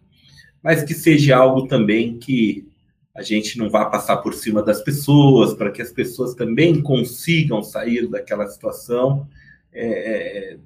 mas 0.63 0.83
que 0.83 0.93
seja 0.93 1.35
algo 1.35 1.67
também 1.67 2.17
que 2.17 2.67
a 3.15 3.21
gente 3.21 3.57
não 3.59 3.69
vá 3.69 3.85
passar 3.85 4.17
por 4.17 4.33
cima 4.33 4.63
das 4.63 4.81
pessoas, 4.81 5.53
para 5.53 5.71
que 5.71 5.81
as 5.81 5.91
pessoas 5.91 6.33
também 6.33 6.81
consigam 6.81 7.61
sair 7.61 8.07
daquela 8.07 8.47
situação 8.47 9.27
é, 9.71 10.53
é 10.53 10.57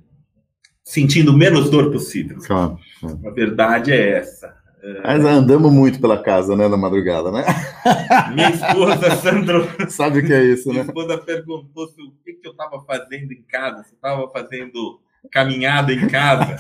sentindo 0.84 1.34
menos 1.34 1.70
dor 1.70 1.92
possível. 1.92 2.38
Claro, 2.46 2.80
claro. 3.02 3.20
A 3.26 3.32
verdade 3.32 3.92
é 3.92 4.12
essa. 4.12 4.56
Mas 5.04 5.26
andamos 5.26 5.74
muito 5.74 6.00
pela 6.00 6.22
casa, 6.22 6.56
né, 6.56 6.68
na 6.70 6.78
madrugada, 6.78 7.30
né? 7.30 7.44
Minha 8.34 8.52
esposa, 8.52 9.16
Sandro. 9.18 9.68
Sabe 9.90 10.20
o 10.20 10.26
que 10.26 10.32
é 10.32 10.44
isso, 10.46 10.70
minha 10.70 10.84
né? 10.84 10.92
Minha 10.94 11.04
esposa 11.04 11.18
perguntou 11.26 11.88
se 11.88 12.02
o 12.02 12.14
que, 12.24 12.34
que 12.34 12.48
eu 12.48 12.52
estava 12.52 12.82
fazendo 12.86 13.34
em 13.34 13.42
casa, 13.42 13.84
se 13.84 13.96
estava 13.96 14.30
fazendo 14.30 15.02
caminhada 15.30 15.92
em 15.92 16.08
casa. 16.08 16.56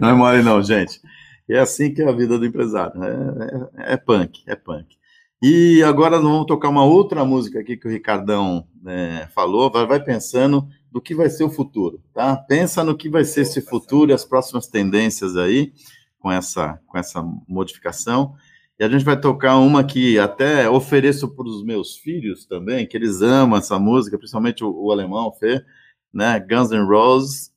Não 0.00 0.08
é 0.08 0.14
mole, 0.14 0.42
não, 0.42 0.62
gente. 0.62 1.00
É 1.48 1.58
assim 1.58 1.92
que 1.92 2.02
é 2.02 2.08
a 2.08 2.12
vida 2.12 2.38
do 2.38 2.46
empresário. 2.46 3.02
É, 3.02 3.90
é, 3.90 3.94
é 3.94 3.96
punk, 3.96 4.42
é 4.46 4.54
punk. 4.54 4.96
E 5.42 5.82
agora 5.82 6.20
nós 6.20 6.30
vamos 6.30 6.46
tocar 6.46 6.68
uma 6.68 6.84
outra 6.84 7.24
música 7.24 7.58
aqui 7.58 7.76
que 7.76 7.88
o 7.88 7.90
Ricardão 7.90 8.66
é, 8.86 9.26
falou. 9.34 9.70
Vai, 9.70 9.86
vai 9.86 10.02
pensando 10.02 10.68
do 10.90 11.00
que 11.00 11.14
vai 11.14 11.28
ser 11.28 11.42
o 11.42 11.50
futuro, 11.50 12.00
tá? 12.14 12.36
Pensa 12.36 12.84
no 12.84 12.96
que 12.96 13.08
vai 13.08 13.24
ser 13.24 13.40
esse 13.40 13.60
futuro 13.60 14.10
e 14.10 14.14
as 14.14 14.24
próximas 14.24 14.68
tendências 14.68 15.36
aí 15.36 15.72
com 16.18 16.30
essa 16.30 16.78
com 16.86 16.96
essa 16.96 17.24
modificação. 17.48 18.34
E 18.78 18.84
a 18.84 18.88
gente 18.88 19.04
vai 19.04 19.18
tocar 19.18 19.58
uma 19.58 19.82
que 19.82 20.18
até 20.18 20.68
ofereço 20.68 21.28
para 21.28 21.48
os 21.48 21.64
meus 21.64 21.96
filhos 21.96 22.46
também, 22.46 22.86
que 22.86 22.96
eles 22.96 23.20
amam 23.20 23.58
essa 23.58 23.78
música, 23.78 24.18
principalmente 24.18 24.62
o, 24.62 24.70
o 24.70 24.92
alemão, 24.92 25.32
Fê, 25.32 25.64
né? 26.12 26.38
Guns 26.38 26.70
N' 26.70 26.86
Roses, 26.86 27.51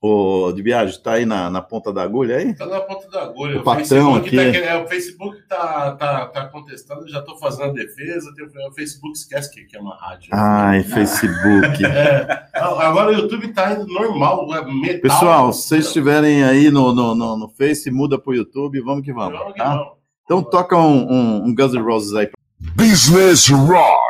o 0.00 0.52
de 0.52 0.62
viagem 0.62 0.94
está 0.94 1.14
aí 1.14 1.26
na, 1.26 1.50
na 1.50 1.60
ponta 1.60 1.92
da 1.92 2.02
agulha 2.02 2.36
aí? 2.36 2.50
Está 2.50 2.66
na 2.66 2.80
ponta 2.80 3.08
da 3.10 3.24
agulha. 3.24 3.56
O, 3.56 3.60
o 3.60 3.64
patrão 3.64 4.14
aqui. 4.14 4.36
Tá, 4.36 4.42
é, 4.42 4.76
o 4.82 4.86
Facebook 4.86 5.38
está 5.38 5.92
tá, 5.96 6.26
tá 6.26 6.48
contestando, 6.48 7.08
já 7.08 7.18
estou 7.18 7.36
fazendo 7.36 7.70
a 7.70 7.72
defesa. 7.72 8.32
O 8.68 8.72
Facebook 8.72 9.18
esquece 9.18 9.52
que, 9.52 9.64
que 9.64 9.76
é 9.76 9.80
uma 9.80 9.96
rádio. 9.96 10.30
Ai, 10.32 10.84
Facebook. 10.84 11.84
é, 11.84 12.48
agora 12.54 13.10
o 13.10 13.14
YouTube 13.14 13.48
está 13.48 13.72
indo 13.72 13.86
normal, 13.86 14.54
é 14.54 14.64
metal. 14.72 15.00
Pessoal, 15.00 15.52
se 15.52 15.68
vocês 15.68 15.86
estiverem 15.86 16.44
aí 16.44 16.70
no, 16.70 16.94
no, 16.94 17.14
no, 17.14 17.36
no 17.36 17.48
Face, 17.48 17.90
muda 17.90 18.18
para 18.18 18.30
o 18.30 18.36
YouTube, 18.36 18.80
vamos 18.80 19.04
que 19.04 19.12
vamos. 19.12 19.36
vamos, 19.36 19.54
tá? 19.54 19.76
vamos. 19.76 19.98
Então 20.24 20.42
toca 20.42 20.76
um, 20.76 21.10
um, 21.10 21.44
um 21.46 21.54
Guns 21.54 21.72
N' 21.72 21.82
Roses 21.82 22.14
aí. 22.14 22.30
Business 22.76 23.48
Rock. 23.48 24.08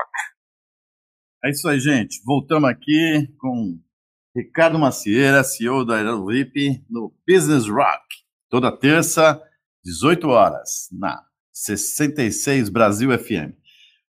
É 1.45 1.51
isso 1.51 1.69
aí, 1.69 1.79
gente. 1.79 2.21
Voltamos 2.27 2.69
aqui 2.69 3.29
com 3.39 3.79
Ricardo 4.39 4.79
Macieira, 4.79 5.43
CEO 5.43 5.85
da 5.85 5.97
Aerolip, 5.97 6.81
no 6.89 7.13
Business 7.29 7.67
Rock, 7.67 8.05
toda 8.49 8.71
terça, 8.71 9.43
18 9.85 10.29
horas, 10.29 10.89
na 10.93 11.25
66 11.53 12.69
Brasil 12.69 13.11
FM. 13.19 13.53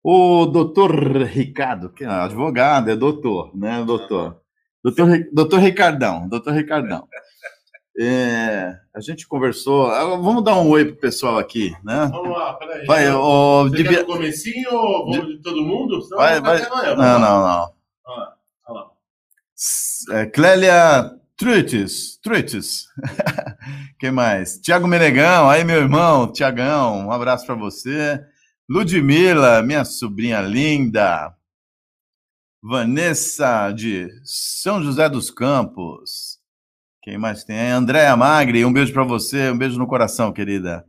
O 0.04 0.46
doutor 0.46 0.92
Ricardo, 1.24 1.90
que 1.90 2.04
é 2.04 2.08
advogado, 2.08 2.92
é 2.92 2.98
doutor, 2.98 3.56
né, 3.56 3.82
doutor? 3.86 4.42
Doutor, 4.84 5.08
doutor 5.32 5.60
Ricardão, 5.62 6.28
doutor 6.28 6.54
Ricardão. 6.54 7.08
É, 7.98 8.78
a 8.94 9.00
gente 9.00 9.26
conversou. 9.26 9.88
Ah, 9.88 10.04
vamos 10.04 10.44
dar 10.44 10.58
um 10.58 10.68
oi 10.70 10.84
pro 10.84 10.98
pessoal 10.98 11.38
aqui, 11.38 11.72
né? 11.82 12.10
Vamos 12.12 12.38
lá, 12.38 12.54
peraí. 12.56 12.86
Vai, 12.86 13.10
o, 13.10 13.64
Você 13.64 13.78
devia... 13.78 13.98
quer 14.00 14.08
no 14.08 14.14
comecinho 14.14 14.74
ou 14.74 15.12
vamos 15.12 15.28
de 15.38 15.42
todo 15.42 15.64
mundo? 15.64 16.06
vai, 16.12 16.42
vai... 16.42 16.62
Não, 16.70 16.96
não, 16.96 17.20
não. 17.20 17.30
Ah, 17.40 17.72
lá. 18.06 18.39
É, 20.12 20.26
Clélia 20.26 21.12
Truites, 21.36 22.18
Truites. 22.22 22.86
Quem 24.00 24.12
mais? 24.12 24.60
Tiago 24.60 24.88
Menegão, 24.88 25.50
aí 25.50 25.64
meu 25.64 25.78
irmão, 25.78 26.32
Tiagão, 26.32 27.08
um 27.08 27.12
abraço 27.12 27.46
para 27.46 27.56
você. 27.56 28.20
Ludmila, 28.70 29.62
minha 29.64 29.84
sobrinha 29.84 30.42
linda. 30.42 31.34
Vanessa 32.62 33.72
de 33.72 34.10
São 34.24 34.84
José 34.84 35.10
dos 35.10 35.32
Campos. 35.32 36.40
Quem 37.02 37.18
mais 37.18 37.44
tem? 37.44 37.72
Andréa 37.72 38.16
Magri, 38.16 38.66
um 38.66 38.74
beijo 38.74 38.94
para 38.94 39.04
você, 39.04 39.50
um 39.50 39.58
beijo 39.58 39.80
no 39.80 39.88
coração, 39.88 40.34
querida. 40.34 40.86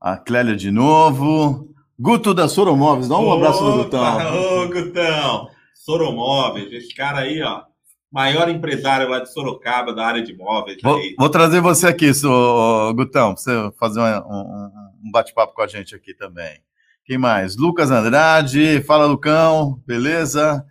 A 0.00 0.16
Clélia 0.16 0.56
de 0.56 0.70
novo. 0.70 1.70
Guto 1.98 2.34
da 2.34 2.48
Soromóveis, 2.48 3.08
dá 3.08 3.16
um 3.16 3.28
Opa, 3.28 3.36
abraço 3.36 3.62
no 3.62 3.84
Gutão. 3.84 4.62
Ô, 4.62 4.68
Gutão. 4.68 5.53
Soromóveis, 5.84 6.72
esse 6.72 6.94
cara 6.94 7.18
aí, 7.18 7.42
ó, 7.42 7.62
maior 8.10 8.48
empresário 8.48 9.06
lá 9.06 9.20
de 9.20 9.30
Sorocaba, 9.30 9.94
da 9.94 10.06
área 10.06 10.22
de 10.22 10.34
móveis. 10.34 10.78
Vou, 10.82 10.98
vou 11.18 11.28
trazer 11.28 11.60
você 11.60 11.86
aqui, 11.86 12.14
so, 12.14 12.94
Gutão, 12.94 13.34
para 13.34 13.42
você 13.42 13.72
fazer 13.78 14.00
um, 14.00 14.70
um 15.04 15.10
bate-papo 15.12 15.52
com 15.52 15.60
a 15.60 15.66
gente 15.66 15.94
aqui 15.94 16.14
também. 16.14 16.62
Quem 17.04 17.18
mais? 17.18 17.54
Lucas 17.58 17.90
Andrade, 17.90 18.82
fala 18.86 19.04
Lucão, 19.04 19.78
beleza? 19.86 20.64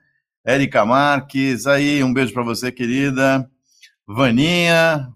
Érica 0.44 0.84
Marques, 0.84 1.68
aí, 1.68 2.04
um 2.04 2.12
beijo 2.12 2.34
para 2.34 2.42
você, 2.42 2.72
querida. 2.72 3.48
Vaninha, 4.08 5.10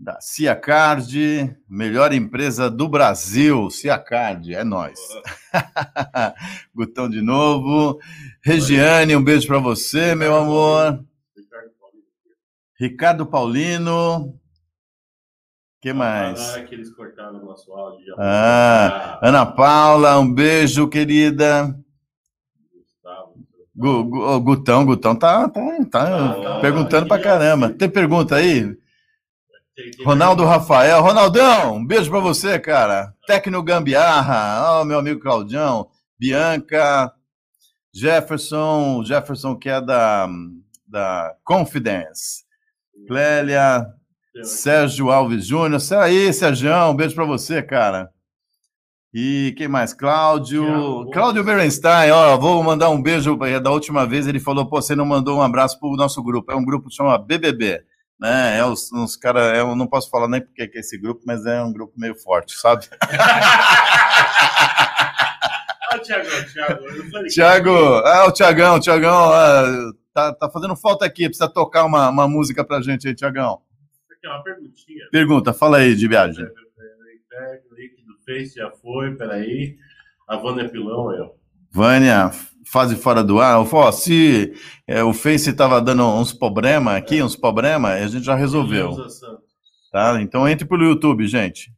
da 0.00 0.20
Ciacard, 0.20 1.56
melhor 1.68 2.12
empresa 2.12 2.70
do 2.70 2.88
Brasil, 2.88 3.68
Ciacard, 3.68 4.54
é 4.54 4.62
nós. 4.62 5.00
Gutão 6.72 7.08
de 7.08 7.20
novo. 7.20 7.98
Regiane, 8.40 9.16
um 9.16 9.24
beijo 9.24 9.48
para 9.48 9.58
você, 9.58 10.14
meu 10.14 10.36
amor. 10.36 11.04
Ricardo 12.78 13.26
Paulino. 13.26 14.38
que 15.82 15.92
mais? 15.92 16.54
Ah, 16.54 16.62
que 16.62 16.76
eles 16.76 16.94
cortaram 16.94 17.42
o 17.42 17.44
nosso 17.44 17.72
áudio. 17.72 18.14
Ah, 18.16 19.18
Ana 19.20 19.44
Paula, 19.44 20.16
um 20.20 20.32
beijo, 20.32 20.86
querida. 20.86 21.76
Gustavo. 22.72 23.34
Gutão, 24.44 24.86
Gutão 24.86 25.16
tá, 25.16 25.48
tá, 25.48 25.84
tá 25.90 26.56
ah, 26.56 26.60
perguntando 26.60 27.08
para 27.08 27.20
caramba. 27.20 27.70
Tem 27.70 27.90
pergunta 27.90 28.36
aí? 28.36 28.78
Ronaldo 30.04 30.44
Rafael. 30.44 31.02
Ronaldão, 31.02 31.76
um 31.76 31.86
beijo 31.86 32.10
para 32.10 32.20
você, 32.20 32.58
cara. 32.58 33.14
Tecno 33.26 33.62
Gambiarra, 33.62 34.80
oh, 34.80 34.84
meu 34.84 34.98
amigo 34.98 35.20
Claudião. 35.20 35.88
Bianca, 36.18 37.12
Jefferson, 37.94 39.04
Jefferson 39.04 39.56
que 39.56 39.68
é 39.68 39.80
da, 39.80 40.28
da 40.86 41.34
Confidence. 41.44 42.44
Clélia, 43.06 43.86
Sérgio 44.42 45.10
Alves 45.10 45.46
Júnior. 45.46 45.80
Aí, 46.00 46.32
Sérgio, 46.32 46.74
um 46.90 46.96
beijo 46.96 47.14
para 47.14 47.24
você, 47.24 47.62
cara. 47.62 48.10
E 49.14 49.54
quem 49.56 49.68
mais? 49.68 49.94
Cláudio. 49.94 51.08
Cláudio 51.12 51.42
Berenstein, 51.42 52.10
ó, 52.10 52.36
vou 52.36 52.62
mandar 52.62 52.90
um 52.90 53.00
beijo. 53.00 53.38
Da 53.62 53.70
última 53.70 54.04
vez 54.06 54.26
ele 54.26 54.40
falou: 54.40 54.66
pô, 54.66 54.82
você 54.82 54.94
não 54.94 55.06
mandou 55.06 55.38
um 55.38 55.42
abraço 55.42 55.78
para 55.78 55.88
o 55.88 55.96
nosso 55.96 56.22
grupo. 56.22 56.52
É 56.52 56.56
um 56.56 56.64
grupo 56.64 56.88
que 56.88 56.94
chama 56.94 57.16
BBB 57.16 57.82
né? 58.18 58.58
É 58.58 58.64
os, 58.64 58.90
os 58.92 59.16
caras, 59.16 59.56
eu 59.56 59.76
não 59.76 59.86
posso 59.86 60.10
falar 60.10 60.28
nem 60.28 60.40
porque 60.40 60.62
é 60.62 60.70
esse 60.74 60.98
grupo, 60.98 61.22
mas 61.26 61.46
é 61.46 61.62
um 61.62 61.72
grupo 61.72 61.92
meio 61.96 62.14
forte, 62.16 62.58
sabe? 62.58 62.86
ah, 65.90 65.98
Tiago, 66.02 66.28
Tiago. 66.52 66.84
Tiago, 67.28 67.70
ah, 68.04 68.26
o 68.26 68.32
Tiagão, 68.32 68.80
Tiagão, 68.80 69.32
ah, 69.32 69.92
tá, 70.12 70.32
tá 70.34 70.50
fazendo 70.50 70.74
falta 70.76 71.04
aqui, 71.04 71.26
precisa 71.26 71.48
tocar 71.48 71.84
uma, 71.84 72.08
uma 72.08 72.26
música 72.28 72.64
pra 72.64 72.82
gente 72.82 73.06
aí, 73.06 73.14
Tiagão. 73.14 73.62
Aqui 74.10 74.26
é 74.26 74.30
uma 74.30 74.42
perguntinha. 74.42 75.06
Pergunta, 75.12 75.52
fala 75.52 75.78
aí 75.78 75.94
de 75.94 76.08
viagem. 76.08 76.44
Link 77.76 78.02
do 78.04 78.18
Face 78.24 78.56
já 78.56 78.70
foi, 78.70 79.14
peraí. 79.14 79.78
A 80.26 80.36
Vânia 80.36 80.68
Pilão, 80.68 81.12
eu. 81.14 81.38
Vânia, 81.70 82.30
fase 82.70 82.96
fora 82.96 83.24
do 83.24 83.40
ar. 83.40 83.58
Ó, 83.60 83.92
se 83.92 84.52
é, 84.86 85.02
o 85.02 85.12
Face 85.12 85.50
estava 85.50 85.80
dando 85.80 86.04
uns 86.04 86.32
problemas 86.32 86.96
aqui, 86.96 87.22
uns 87.22 87.36
problemas, 87.36 88.02
a 88.02 88.06
gente 88.06 88.24
já 88.24 88.34
resolveu. 88.34 88.96
Tá? 89.90 90.20
Então 90.20 90.48
entre 90.48 90.66
pelo 90.66 90.84
YouTube, 90.84 91.26
gente. 91.26 91.72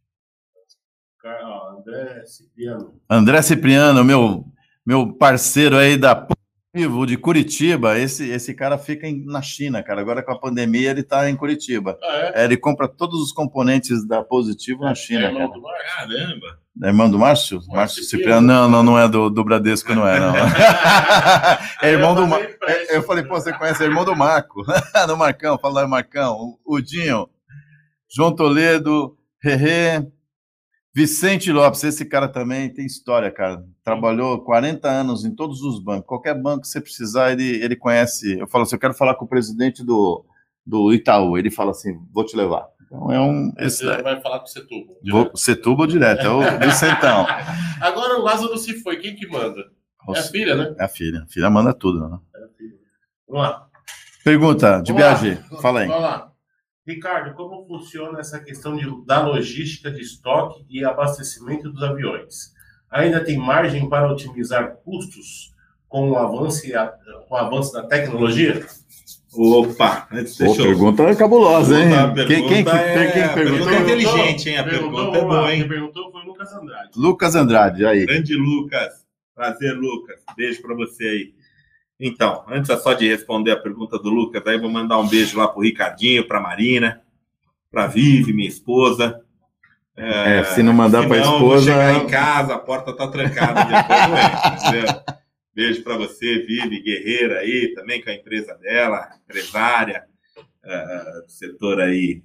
André 1.79 2.25
Cipriano. 2.27 2.95
André 3.09 3.43
Cipriano, 3.43 4.05
meu, 4.05 4.45
meu 4.85 5.13
parceiro 5.13 5.77
aí 5.77 5.97
da 5.97 6.15
Positivo 6.73 7.05
de 7.07 7.17
Curitiba. 7.17 7.99
Esse, 7.99 8.29
esse 8.31 8.55
cara 8.55 8.79
fica 8.79 9.07
em- 9.07 9.25
na 9.27 9.43
China, 9.43 9.83
cara. 9.83 10.01
Agora 10.01 10.23
com 10.23 10.31
a 10.33 10.39
pandemia 10.39 10.91
ele 10.91 11.03
tá 11.03 11.29
em 11.29 11.35
Curitiba. 11.35 11.99
Ah, 12.03 12.33
é? 12.37 12.43
É, 12.43 12.45
ele 12.45 12.57
compra 12.57 12.87
todos 12.87 13.21
os 13.21 13.33
componentes 13.33 14.07
da 14.07 14.23
Positivo 14.23 14.83
na 14.85 14.95
China, 14.95 15.23
É 15.23 15.25
irmão 15.27 15.49
cara. 15.49 15.53
do 15.55 15.63
Márcio? 15.63 15.97
Caramba! 15.97 16.61
É 16.83 16.87
irmão 16.87 17.11
do 17.11 17.19
Márcio? 17.19 17.57
Márcio 17.59 17.75
Márcio 17.77 18.03
Cipriano. 18.05 18.47
Não, 18.47 18.69
não, 18.69 18.83
não 18.85 18.99
é 18.99 19.09
do, 19.09 19.29
do 19.29 19.43
Bradesco, 19.45 19.93
não 19.95 20.07
é, 20.07 20.21
não. 20.21 20.33
é 21.83 21.91
irmão 21.91 22.15
do 22.15 22.27
Marco. 22.27 22.47
Eu 22.89 23.03
falei, 23.03 23.25
pô, 23.25 23.35
você 23.35 23.53
conhece? 23.53 23.83
É 23.83 23.87
irmão 23.87 24.05
do 24.05 24.15
Marco. 24.15 24.63
do 25.09 25.17
Marcão, 25.17 25.59
fala 25.59 25.83
aí, 25.83 25.89
Marcão. 25.89 26.37
O, 26.65 26.77
o 26.77 26.81
Dinho, 26.81 27.29
João 28.15 28.35
Toledo, 28.35 29.17
Rerê, 29.43 30.07
Vicente 30.95 31.53
Lopes. 31.53 31.85
Esse 31.85 32.05
cara 32.05 32.29
também 32.29 32.69
tem 32.73 32.85
história, 32.85 33.31
cara. 33.31 33.65
Trabalhou 33.85 34.43
40 34.43 34.89
anos 34.89 35.25
em 35.25 35.35
todos 35.35 35.63
os 35.63 35.83
bancos. 35.83 36.07
Qualquer 36.07 36.35
banco 36.35 36.63
que 36.63 36.69
você 36.69 36.81
precisar, 36.81 37.33
ele, 37.33 37.63
ele 37.63 37.77
conhece. 37.77 38.39
Eu 38.39 38.47
falo 38.47 38.65
assim, 38.65 38.77
eu 38.77 38.81
quero 38.81 38.95
falar 38.95 39.15
com 39.15 39.25
o 39.25 39.29
presidente 39.29 39.85
do, 39.85 40.25
do 40.67 40.93
Itaú. 40.93 41.39
Ele 41.39 41.51
fala 41.51 41.71
assim, 41.71 41.99
vou 42.13 42.25
te 42.25 42.37
levar. 42.37 42.67
Então 42.85 43.13
é 43.13 43.21
um... 43.21 43.53
Esse, 43.59 43.85
vai 43.85 44.21
falar 44.21 44.41
com 44.41 44.47
o 44.47 44.49
Setúbal. 44.49 44.97
vou, 45.09 45.31
Setúbal 45.37 45.87
direto, 45.87 46.27
é 46.27 46.29
o 46.29 46.41
Vicentão. 46.59 47.25
Agora 47.81 48.19
o 48.19 48.23
Lázaro 48.23 48.59
se 48.59 48.83
foi, 48.83 48.97
quem 48.97 49.15
que 49.15 49.29
manda? 49.29 49.65
É 50.09 50.19
a 50.19 50.23
filha, 50.23 50.57
né? 50.57 50.75
É 50.77 50.85
a 50.85 50.89
filha. 50.89 51.23
A 51.23 51.27
filha 51.27 51.51
manda 51.51 51.73
tudo, 51.73 52.09
né? 52.09 52.19
É 52.35 52.45
a 52.45 52.49
filha. 52.49 52.75
Vamos 53.29 53.43
lá. 53.43 53.67
Pergunta 54.25 54.83
de 54.83 54.93
Vamos 54.93 55.07
lá. 55.07 55.15
viagem. 55.15 55.45
Fala 55.63 55.81
aí. 55.81 55.87
Vamos 55.87 56.03
lá. 56.03 56.30
Ricardo, 56.95 57.35
como 57.35 57.65
funciona 57.67 58.21
essa 58.21 58.39
questão 58.41 58.77
de, 58.77 58.87
da 59.07 59.25
logística 59.27 59.91
de 59.91 60.01
estoque 60.01 60.65
e 60.69 60.85
abastecimento 60.85 61.71
dos 61.71 61.83
aviões? 61.83 62.53
Ainda 62.91 63.23
tem 63.25 63.39
margem 63.39 63.89
para 63.89 64.11
otimizar 64.13 64.77
custos 64.85 65.55
com 65.89 66.11
o 66.11 66.17
avanço, 66.17 66.67
a- 66.77 66.93
com 67.29 67.35
o 67.35 67.39
avanço 67.39 67.73
da 67.73 67.85
tecnologia? 67.85 68.65
Opa! 69.33 70.09
Antes, 70.13 70.37
Pô, 70.37 70.45
deixa 70.45 70.63
eu- 70.63 70.67
pergunta 70.67 71.15
cabulosa, 71.15 71.79
hein? 71.79 71.93
A 71.95 72.09
pergunta 72.09 72.27
Quem, 72.35 72.49
quem, 72.49 72.65
que- 72.65 72.71
é- 72.71 73.13
quem 73.13 73.35
perguntou? 73.35 73.35
pergunta 73.69 73.71
é 73.71 73.81
inteligente, 73.83 74.49
hein? 74.51 74.59
A 74.59 74.65
Perguntou, 74.65 74.91
pergunta 75.13 75.19
é 75.19 75.21
boa, 75.25 75.53
hein? 75.55 75.61
Quem 75.61 75.69
perguntou 75.69 76.11
foi 76.11 76.21
o 76.23 76.25
Lucas 76.25 76.53
Andrade. 76.53 76.91
Lucas 76.97 77.35
Andrade, 77.37 77.87
aí. 77.87 78.07
Grande 78.07 78.35
Lucas. 78.35 78.93
Prazer, 79.35 79.75
Lucas. 79.77 80.17
Beijo 80.37 80.61
pra 80.63 80.75
você 80.75 81.05
aí. 81.05 81.35
Então, 82.01 82.45
antes 82.49 82.71
só 82.83 82.95
de 82.95 83.07
responder 83.09 83.51
a 83.53 83.57
pergunta 83.61 83.99
do 83.99 84.09
Lucas, 84.09 84.45
aí 84.47 84.59
vou 84.59 84.71
mandar 84.71 84.99
um 84.99 85.07
beijo 85.09 85.37
lá 85.39 85.47
pro 85.47 85.61
Ricardinho, 85.63 86.27
pra 86.27 86.41
Marina, 86.41 87.03
pra 87.71 87.87
Vivi, 87.87 88.33
minha 88.33 88.49
esposa. 88.49 89.21
É, 89.97 90.43
se 90.45 90.63
não 90.63 90.73
mandar 90.73 91.03
não, 91.03 91.09
vou 91.09 91.19
esposa- 91.57 91.73
chegar 91.73 91.95
em 92.03 92.07
casa, 92.07 92.55
a 92.55 92.59
porta 92.59 92.97
tá 92.97 93.07
trancada. 93.09 93.65
depois 93.65 94.75
é, 94.75 94.79
entendeu? 94.81 95.03
Beijo 95.55 95.83
pra 95.83 95.97
você, 95.99 96.39
Vivi 96.39 96.81
Guerreira 96.81 97.41
aí, 97.41 97.75
também 97.75 98.01
com 98.03 98.09
a 98.09 98.15
empresa 98.15 98.55
dela, 98.55 99.11
empresária 99.25 100.05
eh, 100.65 101.23
do 101.27 101.31
setor 101.31 101.81
aí 101.81 102.23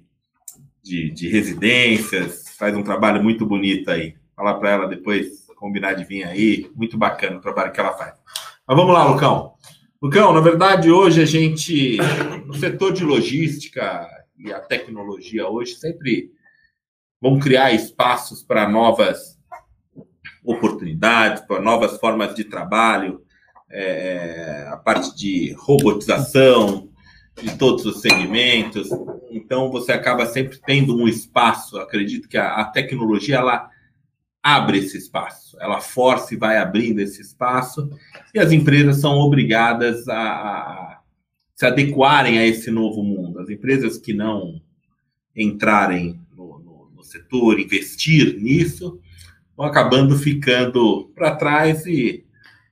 de, 0.82 1.10
de 1.10 1.28
residências, 1.28 2.54
faz 2.56 2.74
um 2.74 2.82
trabalho 2.82 3.22
muito 3.22 3.44
bonito 3.44 3.90
aí. 3.90 4.14
Falar 4.34 4.54
pra 4.54 4.70
ela 4.70 4.86
depois 4.88 5.44
combinar 5.56 5.94
de 5.94 6.04
vir 6.04 6.24
aí, 6.24 6.70
muito 6.74 6.96
bacana 6.96 7.36
o 7.36 7.40
trabalho 7.40 7.72
que 7.72 7.80
ela 7.80 7.92
faz. 7.92 8.14
Mas 8.66 8.76
vamos 8.76 8.94
lá, 8.94 9.04
Lucão. 9.04 9.54
Lucão, 10.00 10.32
na 10.32 10.40
verdade, 10.40 10.90
hoje 10.90 11.22
a 11.22 11.24
gente, 11.24 11.96
no 12.44 12.54
setor 12.54 12.92
de 12.92 13.02
logística 13.02 14.06
e 14.38 14.52
a 14.52 14.60
tecnologia 14.60 15.48
hoje, 15.48 15.74
sempre 15.74 16.30
vão 17.20 17.38
criar 17.38 17.72
espaços 17.72 18.42
para 18.42 18.68
novas 18.68 19.38
oportunidades, 20.44 21.42
para 21.42 21.62
novas 21.62 21.98
formas 21.98 22.34
de 22.34 22.44
trabalho, 22.44 23.22
é, 23.70 24.68
a 24.68 24.76
parte 24.76 25.16
de 25.16 25.54
robotização 25.58 26.90
de 27.40 27.56
todos 27.56 27.86
os 27.86 28.02
segmentos. 28.02 28.90
Então, 29.30 29.70
você 29.70 29.92
acaba 29.92 30.26
sempre 30.26 30.60
tendo 30.66 30.94
um 30.94 31.08
espaço. 31.08 31.78
Acredito 31.78 32.28
que 32.28 32.36
a, 32.36 32.56
a 32.56 32.64
tecnologia 32.66 33.36
ela 33.36 33.70
abre 34.46 34.78
esse 34.78 34.96
espaço, 34.96 35.56
ela 35.60 35.80
força 35.80 36.32
e 36.32 36.36
vai 36.36 36.56
abrindo 36.56 37.00
esse 37.00 37.20
espaço, 37.20 37.90
e 38.32 38.38
as 38.38 38.52
empresas 38.52 39.00
são 39.00 39.18
obrigadas 39.18 40.06
a, 40.08 40.20
a 40.20 41.00
se 41.52 41.66
adequarem 41.66 42.38
a 42.38 42.46
esse 42.46 42.70
novo 42.70 43.02
mundo. 43.02 43.40
As 43.40 43.50
empresas 43.50 43.98
que 43.98 44.14
não 44.14 44.60
entrarem 45.34 46.20
no, 46.36 46.60
no, 46.60 46.90
no 46.94 47.02
setor, 47.02 47.58
investir 47.58 48.36
nisso, 48.40 49.00
vão 49.56 49.66
acabando 49.66 50.16
ficando 50.16 51.10
para 51.12 51.34
trás 51.34 51.84
e 51.84 52.24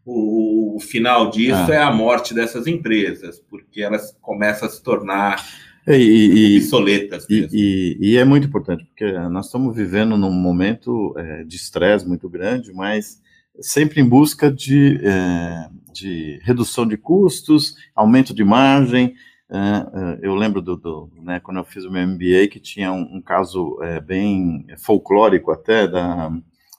o, 0.05 0.77
o 0.77 0.81
final 0.81 1.29
disso 1.29 1.73
Ah. 1.73 1.75
é 1.75 1.79
a 1.79 1.91
morte 1.91 2.33
dessas 2.33 2.69
empresas, 2.69 3.41
porque 3.51 3.83
elas 3.83 4.17
começam 4.21 4.69
a 4.69 4.71
se 4.71 4.81
tornar 4.81 5.45
E, 5.87 5.93
e- 5.93 6.57
e- 6.57 6.59
obsoletas 6.59 7.27
e- 7.29 7.49
e- 7.53 7.99
e 8.01 8.17
é 8.17 8.25
muito 8.25 8.47
importante, 8.47 8.85
porque 8.85 9.13
nós 9.29 9.47
estamos 9.47 9.77
vivendo 9.77 10.17
num 10.17 10.33
momento 10.33 11.15
é, 11.19 11.45
de 11.45 11.57
estresse 11.57 12.09
muito 12.09 12.29
grande, 12.29 12.73
mas 12.73 13.21
sempre 13.61 14.01
em 14.01 14.09
busca 14.09 14.51
de, 14.51 14.99
é, 15.05 15.69
de 15.93 16.41
redução 16.43 16.87
de 16.87 16.97
custos, 16.97 17.77
aumento 17.95 18.35
de 18.35 18.43
margem. 18.43 19.15
É, 19.51 19.57
é, 19.57 20.19
eu 20.23 20.35
lembro 20.35 20.63
do, 20.63 20.77
do, 20.77 21.11
né, 21.23 21.39
quando 21.39 21.59
eu 21.59 21.65
fiz 21.65 21.85
o 21.85 21.91
meu 21.91 22.07
MBA 22.07 22.49
que 22.51 22.59
tinha 22.59 22.91
um, 22.93 23.17
um 23.17 23.21
caso 23.21 23.79
é, 23.83 24.01
bem 24.01 24.67
folclórico 24.79 25.51
até 25.53 25.87
da, 25.87 26.33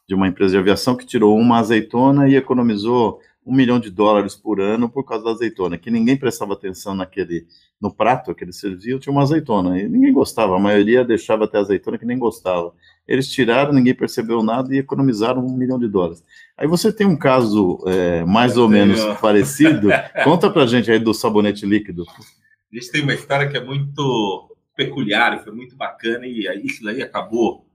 de 0.08 0.16
uma 0.16 0.28
empresa 0.28 0.54
de 0.54 0.58
aviação 0.58 0.96
que 0.96 1.06
tirou 1.06 1.38
uma 1.38 1.60
azeitona 1.60 2.28
e 2.28 2.36
economizou 2.36 3.20
um 3.46 3.56
milhão 3.56 3.80
de 3.80 3.92
dólares 3.92 4.36
por 4.36 4.60
ano 4.60 4.90
por 4.90 5.04
causa 5.04 5.24
da 5.24 5.32
azeitona, 5.32 5.78
que 5.78 5.92
ninguém 5.92 6.18
prestava 6.18 6.54
atenção 6.54 6.96
naquele 6.96 7.46
no 7.80 7.94
prato 7.94 8.34
que 8.34 8.44
eles 8.44 8.60
serviam, 8.60 8.98
tinha 8.98 9.12
uma 9.12 9.22
azeitona, 9.22 9.80
e 9.80 9.88
ninguém 9.88 10.12
gostava, 10.12 10.56
a 10.56 10.60
maioria 10.60 11.04
deixava 11.04 11.44
até 11.44 11.58
azeitona 11.58 11.98
que 11.98 12.06
nem 12.06 12.18
gostava. 12.18 12.74
Eles 13.08 13.30
tiraram, 13.30 13.74
ninguém 13.74 13.94
percebeu 13.94 14.42
nada 14.42 14.74
e 14.74 14.80
economizaram 14.80 15.46
um 15.46 15.56
milhão 15.56 15.78
de 15.78 15.88
dólares. 15.88 16.24
Aí 16.58 16.68
você 16.68 16.92
tem 16.92 17.06
um 17.06 17.18
caso 17.18 17.84
é, 17.86 18.24
mais 18.26 18.58
ou 18.58 18.68
menos 18.68 19.04
parecido, 19.20 19.90
conta 20.24 20.50
pra 20.50 20.66
gente 20.66 20.90
aí 20.90 20.98
do 20.98 21.14
sabonete 21.14 21.66
líquido. 21.66 22.06
A 22.10 22.76
gente 22.76 22.92
tem 22.92 23.04
uma 23.04 23.14
história 23.14 23.48
que 23.48 23.58
é 23.58 23.64
muito 23.64 24.56
peculiar, 24.76 25.44
foi 25.44 25.54
muito 25.54 25.76
bacana, 25.76 26.26
e 26.26 26.48
isso 26.64 26.84
daí 26.84 27.02
acabou 27.02 27.66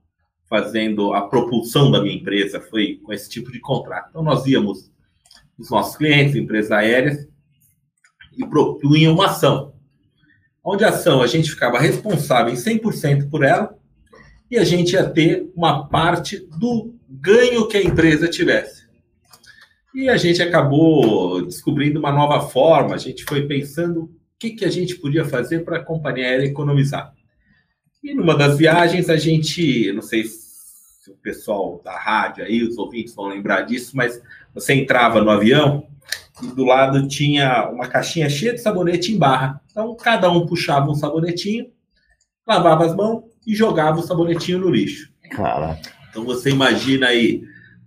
fazendo 0.51 1.13
a 1.13 1.21
propulsão 1.21 1.89
da 1.89 2.01
minha 2.01 2.13
empresa, 2.13 2.59
foi 2.59 2.99
com 3.01 3.13
esse 3.13 3.29
tipo 3.29 3.49
de 3.51 3.59
contrato. 3.61 4.09
Então, 4.09 4.21
nós 4.21 4.45
íamos, 4.45 4.91
os 5.61 5.69
nossos 5.69 5.95
clientes, 5.95 6.35
empresas 6.35 6.71
aéreas, 6.71 7.27
e 8.35 8.45
propunham 8.45 9.13
uma 9.13 9.27
ação. 9.27 9.73
Onde 10.63 10.83
a 10.83 10.89
ação 10.89 11.21
a 11.21 11.27
gente 11.27 11.49
ficava 11.49 11.79
responsável 11.79 12.53
em 12.53 12.57
100% 12.57 13.29
por 13.29 13.43
ela, 13.43 13.77
e 14.49 14.57
a 14.57 14.63
gente 14.63 14.93
ia 14.93 15.09
ter 15.09 15.49
uma 15.55 15.87
parte 15.87 16.37
do 16.59 16.93
ganho 17.09 17.67
que 17.67 17.77
a 17.77 17.83
empresa 17.83 18.27
tivesse. 18.27 18.81
E 19.93 20.09
a 20.09 20.17
gente 20.17 20.41
acabou 20.41 21.45
descobrindo 21.45 21.99
uma 21.99 22.11
nova 22.11 22.47
forma, 22.47 22.95
a 22.95 22.97
gente 22.97 23.23
foi 23.23 23.47
pensando 23.47 24.03
o 24.03 24.11
que, 24.39 24.51
que 24.51 24.65
a 24.65 24.69
gente 24.69 24.95
podia 24.95 25.25
fazer 25.25 25.63
para 25.63 25.77
a 25.77 25.83
companhia 25.83 26.25
aérea 26.25 26.45
economizar. 26.45 27.13
E 28.03 28.13
numa 28.13 28.35
das 28.35 28.57
viagens 28.57 29.09
a 29.09 29.17
gente, 29.17 29.91
não 29.93 30.01
sei 30.01 30.23
se 30.23 31.11
o 31.11 31.15
pessoal 31.15 31.81
da 31.83 31.97
rádio 31.97 32.43
aí, 32.43 32.63
os 32.63 32.77
ouvintes 32.77 33.13
vão 33.13 33.27
lembrar 33.27 33.61
disso, 33.61 33.95
mas 33.95 34.21
você 34.53 34.73
entrava 34.73 35.21
no 35.21 35.29
avião 35.29 35.87
e 36.41 36.47
do 36.47 36.63
lado 36.63 37.07
tinha 37.07 37.69
uma 37.69 37.87
caixinha 37.87 38.29
cheia 38.29 38.53
de 38.53 38.61
sabonete 38.61 39.13
em 39.13 39.17
barra. 39.17 39.61
Então 39.69 39.95
cada 39.95 40.29
um 40.29 40.45
puxava 40.45 40.89
um 40.89 40.95
sabonetinho, 40.95 41.67
lavava 42.47 42.85
as 42.85 42.95
mãos 42.95 43.23
e 43.45 43.55
jogava 43.55 43.99
o 43.99 44.03
sabonetinho 44.03 44.59
no 44.59 44.69
lixo. 44.69 45.11
Caraca. 45.29 45.91
Então 46.09 46.25
você 46.25 46.49
imagina 46.49 47.07
aí 47.07 47.43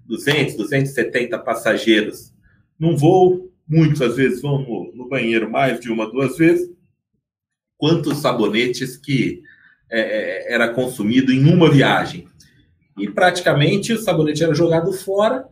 200, 0.06 0.56
270 0.56 1.38
passageiros 1.38 2.32
num 2.78 2.96
voo, 2.96 3.52
muitos 3.68 4.00
às 4.02 4.16
vezes 4.16 4.42
vão 4.42 4.58
no, 4.58 4.92
no 4.94 5.08
banheiro 5.08 5.50
mais 5.50 5.80
de 5.80 5.90
uma, 5.90 6.10
duas 6.10 6.36
vezes. 6.36 6.72
Quantos 7.76 8.18
sabonetes 8.18 8.96
que 8.96 9.42
é, 9.90 10.00
é, 10.00 10.54
era 10.54 10.68
consumido 10.68 11.32
em 11.32 11.52
uma 11.52 11.70
viagem? 11.70 12.28
E 12.96 13.08
praticamente 13.10 13.92
o 13.92 13.98
sabonete 13.98 14.44
era 14.44 14.54
jogado 14.54 14.92
fora, 14.92 15.48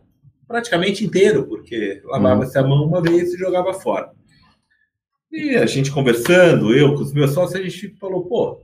praticamente 0.47 1.03
inteiro, 1.05 1.45
porque 1.47 2.01
lavava-se 2.05 2.57
a 2.57 2.63
mão 2.63 2.85
uma 2.85 3.01
vez 3.01 3.33
e 3.33 3.37
jogava 3.37 3.73
fora. 3.73 4.11
E 5.31 5.55
a 5.55 5.65
gente 5.65 5.91
conversando, 5.91 6.73
eu 6.75 6.93
com 6.95 7.01
os 7.01 7.13
meus 7.13 7.31
sócios, 7.31 7.59
a 7.59 7.63
gente 7.63 7.95
falou, 7.99 8.25
pô, 8.25 8.61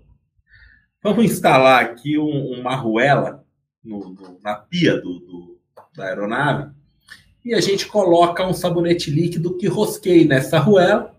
vamos 1.01 1.25
instalar 1.25 1.83
aqui 1.83 2.17
um, 2.17 2.59
uma 2.59 2.73
arruela 2.73 3.43
no- 3.83 4.09
no- 4.13 4.39
na 4.43 4.55
pia 4.55 4.95
do, 4.99 5.19
do- 5.19 5.59
da 5.95 6.05
aeronave 6.05 6.71
e 7.43 7.53
a 7.55 7.61
gente 7.61 7.87
coloca 7.87 8.45
um 8.45 8.53
sabonete 8.53 9.09
líquido 9.09 9.57
que 9.57 9.65
rosqueie 9.67 10.25
nessa 10.25 10.57
arruela 10.57 11.15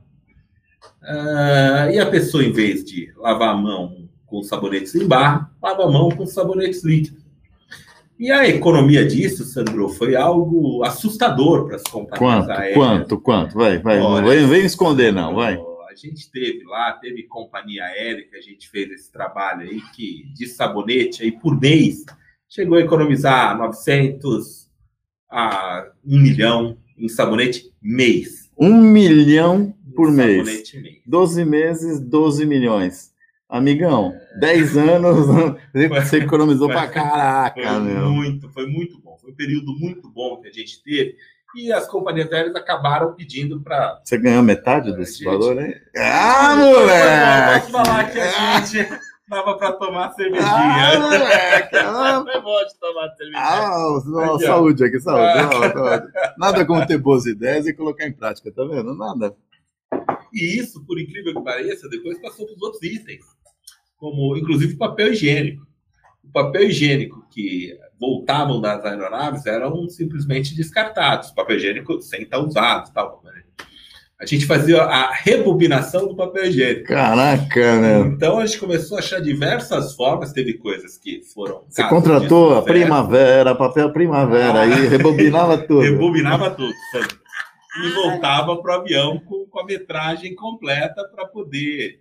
ah, 1.03 1.89
e 1.93 1.99
a 1.99 2.07
pessoa, 2.07 2.45
em 2.45 2.53
vez 2.53 2.85
de 2.85 3.13
lavar 3.17 3.49
a 3.55 3.57
mão 3.57 4.09
com 4.27 4.43
sabonetes 4.43 4.95
em 4.95 5.09
barra, 5.09 5.51
lava 5.61 5.85
a 5.85 5.91
mão 5.91 6.11
com 6.11 6.25
sabonetes 6.27 6.85
líquidos. 6.85 7.20
E 8.21 8.31
a 8.31 8.47
economia 8.47 9.03
disso, 9.07 9.45
Sandro, 9.45 9.89
foi 9.89 10.15
algo 10.15 10.85
assustador 10.85 11.65
para 11.67 11.77
as 11.77 11.83
companhias 11.85 12.19
Quanto, 12.19 12.51
aéreas. 12.51 12.75
quanto, 12.75 13.19
quanto? 13.19 13.55
Vai, 13.55 13.79
vai. 13.79 13.99
Não 13.99 14.09
Olha, 14.09 14.29
vem, 14.29 14.47
vem 14.47 14.67
esconder, 14.67 15.11
não, 15.11 15.35
vai. 15.35 15.59
A 15.91 15.95
gente 15.95 16.31
teve 16.31 16.63
lá, 16.65 16.93
teve 17.01 17.23
companhia 17.23 17.83
aérea 17.83 18.23
que 18.29 18.37
a 18.37 18.41
gente 18.43 18.69
fez 18.69 18.91
esse 18.91 19.11
trabalho 19.11 19.63
aí, 19.63 19.81
que 19.97 20.31
de 20.35 20.47
sabonete 20.47 21.23
aí 21.23 21.33
por 21.33 21.59
mês 21.59 22.05
chegou 22.47 22.77
a 22.77 22.83
economizar 22.83 23.57
900 23.57 24.69
a 25.31 25.91
1 26.05 26.19
milhão 26.21 26.77
em 26.99 27.09
sabonete 27.09 27.73
mês. 27.81 28.51
Um 28.59 28.83
milhão 28.83 29.75
por 29.97 30.13
mês. 30.13 30.75
Mês. 30.75 31.01
12 31.07 31.45
meses, 31.47 31.99
12 31.99 32.45
milhões. 32.45 33.15
Amigão, 33.49 34.13
10 34.39 34.77
anos, 34.77 35.27
você 36.05 36.19
economizou 36.19 36.69
pra 36.69 36.83
Foi 36.83 36.89
caraca, 36.91 37.81
meu. 37.81 38.11
muito, 38.11 38.49
foi 38.51 38.67
muito 38.67 39.01
bom. 39.01 39.17
Foi 39.19 39.31
um 39.33 39.35
período 39.35 39.73
muito 39.79 40.09
bom 40.11 40.41
que 40.41 40.49
a 40.49 40.53
gente 40.53 40.83
teve. 40.83 41.17
E 41.57 41.73
as 41.73 41.89
companhias 41.89 42.33
aéreas 42.33 42.55
acabaram 42.55 43.13
pedindo 43.15 43.61
para. 43.61 44.01
Você 44.05 44.17
ganhou 44.17 44.43
metade 44.43 44.93
desse 44.97 45.15
Gente. 45.19 45.25
valor, 45.25 45.61
hein? 45.61 45.75
Ah, 45.97 46.55
Posso 46.57 46.71
moleque! 46.81 47.73
falar 47.73 48.11
que 48.13 48.21
a 48.21 48.61
gente 48.61 48.89
dava 49.29 49.57
para 49.59 49.73
tomar 49.73 50.07
Ah, 50.07 50.13
cervejinha. 50.13 50.99
moleque! 51.01 51.77
Ah, 51.77 52.25
Foi 52.25 52.41
bom 52.41 52.65
de 52.65 52.79
tomar 52.79 53.09
cervejinha. 53.17 53.43
ah, 53.43 54.35
Aqui, 54.35 54.45
saúde 54.47 54.85
aqui, 54.85 55.01
saúde. 55.01 55.23
Ah. 55.77 56.35
Nada 56.39 56.65
como 56.65 56.87
ter 56.87 56.99
boas 56.99 57.27
ideias 57.27 57.67
e 57.67 57.75
colocar 57.75 58.07
em 58.07 58.13
prática, 58.13 58.53
tá 58.53 58.63
vendo? 58.65 58.95
Nada. 58.95 59.35
E 60.33 60.57
isso, 60.61 60.85
por 60.87 61.01
incrível 61.01 61.35
que 61.35 61.43
pareça, 61.43 61.89
depois 61.89 62.17
passou 62.21 62.47
para 62.47 62.55
os 62.55 62.63
outros 62.63 62.83
itens, 62.85 63.25
como 64.01 64.37
inclusive 64.37 64.75
o 64.75 64.79
papel 64.79 65.13
higiênico. 65.13 65.67
O 66.25 66.33
papel 66.33 66.65
higiênico 66.65 67.25
que 67.31 67.77
voltavam 68.01 68.61
das 68.61 68.83
aeronaves 68.85 69.45
eram 69.45 69.89
simplesmente 69.89 70.57
descartados, 70.57 71.31
papel 71.31 71.57
higiênico 71.57 72.01
sem 72.01 72.23
estar 72.23 72.39
usado. 72.39 72.91
Tal. 72.95 73.21
né? 73.23 73.43
A 74.19 74.27
gente 74.27 74.47
fazia 74.47 74.83
a 74.83 75.13
rebobinação 75.13 76.09
do 76.09 76.17
papel 76.17 76.47
higiênico. 76.47 76.89
Caraca, 76.89 77.77
meu. 77.77 78.07
Então 78.07 78.39
a 78.39 78.47
gente 78.47 78.59
começou 78.59 78.97
a 78.97 79.01
achar 79.01 79.21
diversas 79.21 79.95
formas, 79.95 80.33
teve 80.33 80.55
coisas 80.55 80.97
que 80.97 81.23
foram. 81.35 81.65
Você 81.69 81.83
contratou 81.85 82.57
a 82.57 82.63
primavera, 82.63 83.55
papel 83.55 83.93
primavera, 83.93 84.61
aí 84.61 84.89
rebobinava 84.89 85.59
tudo. 85.67 85.81
Rebobinava 85.81 86.51
tudo, 86.51 86.73
sabe? 86.93 87.09
E 87.83 87.89
voltava 87.91 88.61
para 88.61 88.79
o 88.79 88.81
avião 88.81 89.19
com, 89.21 89.47
com 89.47 89.61
a 89.61 89.65
metragem 89.65 90.35
completa 90.35 91.03
para 91.15 91.27
poder 91.27 92.01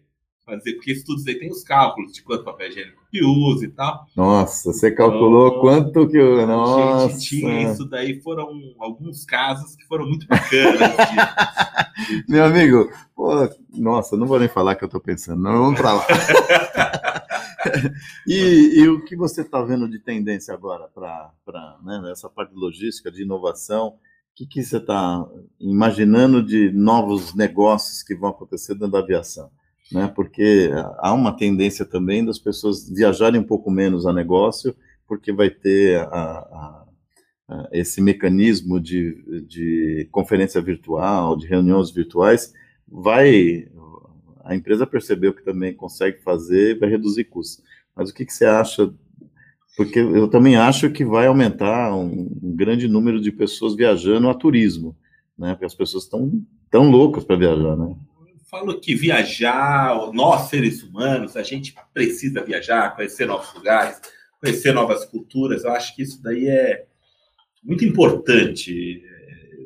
fazer, 0.50 0.74
porque 0.74 0.92
isso 0.92 1.06
tudo 1.06 1.22
aí 1.28 1.36
tem 1.40 1.50
os 1.50 1.64
cálculos 1.64 2.12
de 2.14 2.22
quanto 2.24 2.44
papel 2.44 2.70
higiênico 2.70 3.00
que 3.12 3.24
usa 3.24 3.66
e 3.66 3.70
tal. 3.70 4.06
Nossa, 4.16 4.72
você 4.74 4.92
calculou 4.92 5.48
Oh, 5.48 5.62
quanto 5.62 6.08
que 6.08 6.18
eu. 6.18 6.40
A 6.42 6.46
Nossa. 6.46 7.10
gente 7.14 7.28
tinha 7.28 7.72
isso 7.72 7.86
daí, 7.86 8.20
foram 8.22 8.50
alguns 8.80 9.26
casos 9.26 9.76
que 9.76 9.86
foram 9.88 10.06
muito 10.08 10.28
bacanas. 10.28 10.80
de- 12.08 12.26
Meu 12.32 12.46
amigo, 12.46 12.90
pô, 13.16 13.30
nossa, 13.74 14.16
não 14.18 14.28
vou 14.28 14.40
nem 14.40 14.48
falar 14.50 14.76
que 14.76 14.84
eu 14.84 14.90
tô 14.90 15.00
pensando, 15.00 15.42
não, 15.42 15.52
vamos 15.64 15.80
pra 15.80 15.94
lá. 15.94 16.06
e, 18.28 18.80
e 18.82 18.88
o 18.88 19.04
que 19.04 19.16
você 19.16 19.42
está 19.42 19.62
vendo 19.62 19.88
de 19.90 20.00
tendência 20.00 20.54
agora 20.54 20.88
para 20.94 21.32
né, 21.84 22.10
essa 22.12 22.30
parte 22.30 22.54
de 22.54 22.60
logística, 22.60 23.12
de 23.12 23.24
inovação? 23.24 23.88
O 23.90 23.94
que, 24.36 24.46
que 24.46 24.64
você 24.64 24.78
está 24.78 25.26
imaginando 25.60 26.42
de 26.42 26.72
novos 26.72 27.34
negócios 27.36 28.02
que 28.04 28.16
vão 28.16 28.30
acontecer 28.30 28.74
dentro 28.74 28.92
da 28.92 29.00
aviação? 29.00 29.50
Né? 29.92 30.08
Porque 30.16 30.70
há 31.00 31.14
uma 31.14 31.36
tendência 31.36 31.86
também 31.86 32.24
das 32.24 32.38
pessoas 32.38 32.88
viajarem 32.90 33.40
um 33.42 33.44
pouco 33.44 33.72
menos 33.72 34.06
a 34.06 34.14
negócio, 34.14 34.76
porque 35.08 35.32
vai 35.32 35.50
ter 35.50 36.00
a- 36.00 36.06
a- 36.06 36.86
a- 37.50 37.70
esse 37.72 38.02
mecanismo 38.02 38.80
de, 38.80 39.44
de 39.48 40.08
conferência 40.12 40.62
virtual, 40.62 41.36
de 41.38 41.48
reuniões 41.48 41.92
virtuais, 41.92 42.54
vai 42.88 43.68
a 44.44 44.56
empresa 44.56 44.88
percebeu 44.88 45.34
que 45.34 45.44
também 45.44 45.74
consegue 45.76 46.22
fazer, 46.24 46.80
vai 46.80 46.90
reduzir 46.90 47.26
custos. 47.26 47.64
Mas 47.96 48.10
o 48.10 48.14
que, 48.14 48.26
que 48.26 48.34
você 48.34 48.46
acha? 48.46 48.92
Porque 49.78 50.00
eu 50.00 50.28
também 50.28 50.58
acho 50.58 50.90
que 50.92 51.06
vai 51.06 51.28
aumentar 51.28 51.96
um, 51.96 52.30
um 52.44 52.56
grande 52.56 52.88
número 52.88 53.22
de 53.22 53.32
pessoas 53.32 53.76
viajando 53.76 54.30
a 54.30 54.34
turismo, 54.34 54.96
né? 55.38 55.52
Porque 55.54 55.66
as 55.66 55.76
pessoas 55.76 56.04
estão 56.04 56.32
tão 56.70 56.90
loucas 56.92 57.24
para 57.24 57.38
viajar, 57.38 57.78
né? 57.78 57.96
Falo 58.50 58.80
que 58.80 58.96
viajar, 58.96 59.96
nós 60.12 60.50
seres 60.50 60.82
humanos, 60.82 61.38
a 61.38 61.44
gente 61.44 61.76
precisa 61.94 62.44
viajar, 62.44 62.96
conhecer 62.96 63.28
novos 63.28 63.54
lugares, 63.54 64.02
conhecer 64.42 64.74
novas 64.74 65.06
culturas. 65.06 65.64
Eu 65.64 65.72
acho 65.72 65.96
que 65.96 66.02
isso 66.02 66.20
daí 66.20 66.48
é 66.48 66.88
muito 67.64 67.86
importante. 67.86 69.04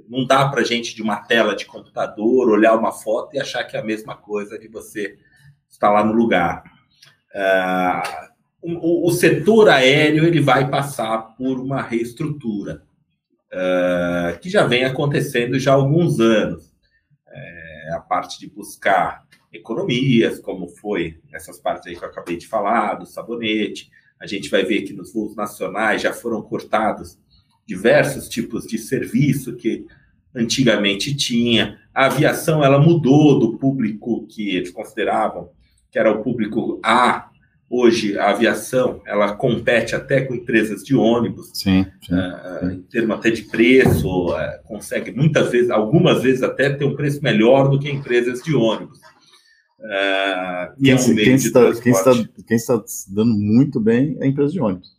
Não 0.10 0.26
dá 0.26 0.50
para 0.50 0.66
gente 0.66 0.94
de 0.94 1.02
uma 1.02 1.16
tela 1.16 1.56
de 1.56 1.66
computador 1.66 2.50
olhar 2.50 2.76
uma 2.76 2.92
foto 2.92 3.34
e 3.38 3.40
achar 3.40 3.64
que 3.64 3.78
é 3.78 3.80
a 3.80 3.86
mesma 3.86 4.18
coisa 4.18 4.60
de 4.60 4.68
você 4.68 5.18
estar 5.70 5.90
lá 5.90 6.04
no 6.04 6.12
lugar. 6.12 6.62
Ah, 7.34 8.32
o, 8.62 9.08
o 9.08 9.12
setor 9.12 9.70
aéreo 9.70 10.26
ele 10.26 10.42
vai 10.42 10.70
passar 10.70 11.20
por 11.38 11.58
uma 11.58 11.82
reestrutura 11.82 12.84
ah, 13.50 14.38
que 14.42 14.50
já 14.50 14.66
vem 14.66 14.84
acontecendo 14.84 15.58
já 15.58 15.72
há 15.72 15.76
alguns 15.76 16.20
anos. 16.20 16.73
É, 17.84 17.94
a 17.94 18.00
parte 18.00 18.40
de 18.40 18.50
buscar 18.50 19.26
economias, 19.52 20.40
como 20.40 20.70
foi 20.70 21.20
essas 21.34 21.60
partes 21.60 21.88
aí 21.88 21.98
que 21.98 22.04
eu 22.04 22.08
acabei 22.08 22.38
de 22.38 22.48
falar, 22.48 22.96
do 22.96 23.06
sabonete. 23.06 23.92
A 24.20 24.26
gente 24.26 24.50
vai 24.50 24.64
ver 24.64 24.84
que 24.84 24.94
nos 24.94 25.14
voos 25.14 25.36
nacionais 25.36 26.02
já 26.02 26.14
foram 26.14 26.42
cortados 26.42 27.20
diversos 27.68 28.30
tipos 28.30 28.66
de 28.66 28.78
serviço 28.78 29.56
que 29.56 29.86
antigamente 30.34 31.14
tinha. 31.16 31.78
A 31.94 32.06
aviação 32.06 32.64
ela 32.64 32.80
mudou 32.80 33.38
do 33.38 33.58
público 33.58 34.26
que 34.28 34.56
eles 34.56 34.72
consideravam 34.72 35.52
que 35.92 36.00
era 36.00 36.12
o 36.12 36.24
público 36.24 36.80
A. 36.82 37.30
Hoje 37.76 38.20
a 38.20 38.30
aviação 38.30 39.02
ela 39.04 39.36
compete 39.36 39.96
até 39.96 40.22
com 40.22 40.36
empresas 40.36 40.84
de 40.84 40.96
ônibus 40.96 41.50
Sim. 41.56 41.88
sim. 42.06 42.14
uh, 42.14 42.70
em 42.70 42.84
termos 42.84 43.18
até 43.18 43.32
de 43.32 43.42
preço, 43.46 44.28
uh, 44.28 44.64
consegue 44.64 45.12
muitas 45.12 45.50
vezes, 45.50 45.72
algumas 45.72 46.22
vezes 46.22 46.44
até 46.44 46.70
ter 46.70 46.86
um 46.86 46.96
preço 46.96 47.24
melhor 47.24 47.72
do 47.72 47.80
que 47.80 47.90
empresas 47.90 48.44
de 48.44 48.54
ônibus. 48.54 49.00
Uh, 49.80 50.70
e 50.80 50.92
é 50.92 50.96
um 50.96 51.04
Quem, 51.04 51.16
quem 51.16 51.34
está, 51.34 51.74
quem, 51.74 51.92
está, 51.92 52.12
quem 52.48 52.58
está 52.58 52.84
se 52.86 53.12
dando 53.12 53.34
muito 53.34 53.80
bem 53.80 54.18
é 54.20 54.26
a 54.26 54.28
empresa 54.28 54.54
de 54.54 54.62
ônibus. 54.62 54.90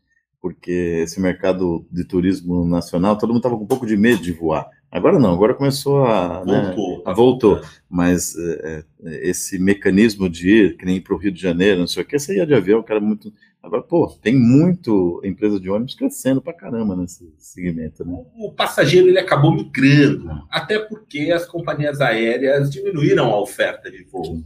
Porque 0.43 1.01
esse 1.05 1.21
mercado 1.21 1.87
de 1.93 2.05
turismo 2.05 2.67
nacional, 2.67 3.17
todo 3.17 3.29
mundo 3.29 3.39
estava 3.39 3.57
com 3.57 3.63
um 3.63 3.69
pouco 3.69 3.87
de 3.87 3.97
medo 3.97 4.21
de 4.21 4.33
voar. 4.33 4.69
Agora 4.95 5.19
não, 5.19 5.35
agora 5.35 5.55
começou 5.55 6.05
a. 6.07 6.45
né, 6.47 6.63
Voltou. 6.75 7.03
Ah, 7.05 7.13
voltou. 7.13 7.61
Mas 7.91 8.35
é, 8.39 8.85
é, 9.05 9.29
esse 9.29 9.59
mecanismo 9.59 10.29
de 10.29 10.49
ir, 10.49 10.77
que 10.77 10.85
nem 10.87 11.01
para 11.01 11.15
o 11.15 11.19
Rio 11.19 11.33
de 11.33 11.41
Janeiro, 11.43 11.81
não 11.81 11.87
sei 11.89 12.03
o 12.03 12.07
que, 12.07 12.17
você 12.19 12.37
ia 12.37 12.47
de 12.47 12.55
avião, 12.55 12.83
cara, 12.83 13.01
muito. 13.01 13.33
Agora, 13.61 13.83
pô, 13.83 14.07
tem 14.23 14.37
muito 14.37 15.21
empresa 15.25 15.59
de 15.59 15.69
ônibus 15.71 15.95
crescendo 15.95 16.41
pra 16.41 16.53
caramba 16.53 16.95
nesse 16.95 17.33
segmento, 17.39 18.05
né? 18.05 18.25
O 18.39 18.53
passageiro 18.53 19.09
ele 19.09 19.19
acabou 19.19 19.53
migrando, 19.53 20.31
até 20.51 20.79
porque 20.79 21.33
as 21.33 21.45
companhias 21.47 22.01
aéreas 22.01 22.71
diminuíram 22.71 23.33
a 23.33 23.41
oferta 23.41 23.91
de 23.91 24.05
voo. 24.05 24.43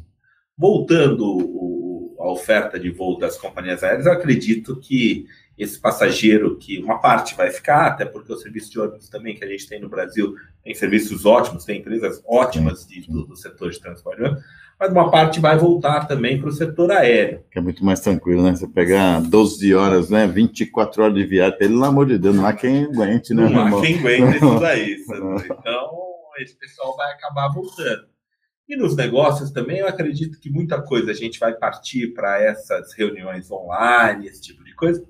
Voltando 0.56 1.24
o- 1.26 1.78
a 2.18 2.31
oferta 2.31 2.78
de 2.78 2.90
voo 2.90 3.18
das 3.18 3.37
companhias 3.38 3.83
aéreas, 3.83 4.07
eu 4.07 4.12
acredito 4.12 4.76
que 4.76 5.26
esse 5.57 5.78
passageiro, 5.81 6.57
que 6.57 6.78
uma 6.78 6.98
parte 7.00 7.35
vai 7.35 7.50
ficar, 7.50 7.87
até 7.88 8.04
porque 8.04 8.33
o 8.33 8.37
serviço 8.37 8.70
de 8.70 8.78
ônibus 8.78 9.09
também 9.09 9.35
que 9.35 9.44
a 9.44 9.48
gente 9.48 9.66
tem 9.68 9.81
no 9.81 9.88
Brasil 9.88 10.35
tem 10.62 10.72
serviços 10.74 11.26
ótimos, 11.26 11.64
tem 11.64 11.81
empresas 11.81 12.22
ótimas 12.26 12.87
de- 12.87 13.00
do, 13.11 13.26
do 13.26 13.35
setor 13.37 13.70
de 13.70 13.81
transporte, 13.81 14.20
né? 14.22 14.37
mas 14.78 14.92
uma 14.92 15.11
parte 15.11 15.40
vai 15.40 15.59
voltar 15.59 16.07
também 16.07 16.38
para 16.40 16.48
o 16.48 16.52
setor 16.52 16.92
aéreo. 16.92 17.42
Que 17.50 17.59
é 17.59 17.62
muito 17.62 17.85
mais 17.85 17.98
tranquilo, 17.98 18.44
né? 18.44 18.54
Você 18.54 18.68
pegar 18.68 19.20
12 19.20 19.74
horas, 19.74 20.09
né? 20.09 20.24
24 20.28 21.02
horas 21.02 21.14
de 21.16 21.24
viagem, 21.24 21.59
pelo 21.59 21.85
amor 21.85 22.07
de 22.07 22.16
Deus, 22.16 22.37
não 22.37 22.46
há 22.46 22.52
quem 22.52 22.85
aguente, 22.85 23.35
né, 23.35 23.48
Não 23.48 23.78
há 23.78 23.81
quem 23.81 23.98
aguenta 23.98 24.37
isso 24.37 24.61
daí. 24.61 24.97
Então, 25.59 25.90
esse 26.38 26.57
pessoal 26.57 26.97
vai 26.97 27.12
acabar 27.12 27.49
voltando. 27.49 28.07
E 28.69 28.77
nos 28.77 28.95
negócios 28.95 29.51
também, 29.51 29.79
eu 29.79 29.89
acredito 29.89 30.39
que 30.39 30.51
muita 30.51 30.81
coisa 30.83 31.11
a 31.11 31.14
gente 31.14 31.39
vai 31.39 31.55
partir 31.55 32.09
para 32.09 32.41
essas 32.43 32.93
reuniões 32.93 33.51
online, 33.51 34.27
esse 34.27 34.43
tipo 34.43 34.62
de 34.62 34.75
coisa. 34.75 35.03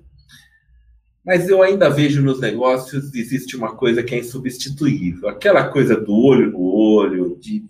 Mas 1.25 1.49
eu 1.49 1.61
ainda 1.61 1.89
vejo 1.89 2.21
nos 2.21 2.39
negócios 2.39 3.13
existe 3.13 3.57
uma 3.57 3.75
coisa 3.75 4.01
que 4.01 4.15
é 4.15 4.19
insubstituível. 4.19 5.27
Aquela 5.27 5.67
coisa 5.67 5.99
do 5.99 6.13
olho 6.15 6.51
no 6.51 6.59
olho, 6.61 7.37
de 7.39 7.65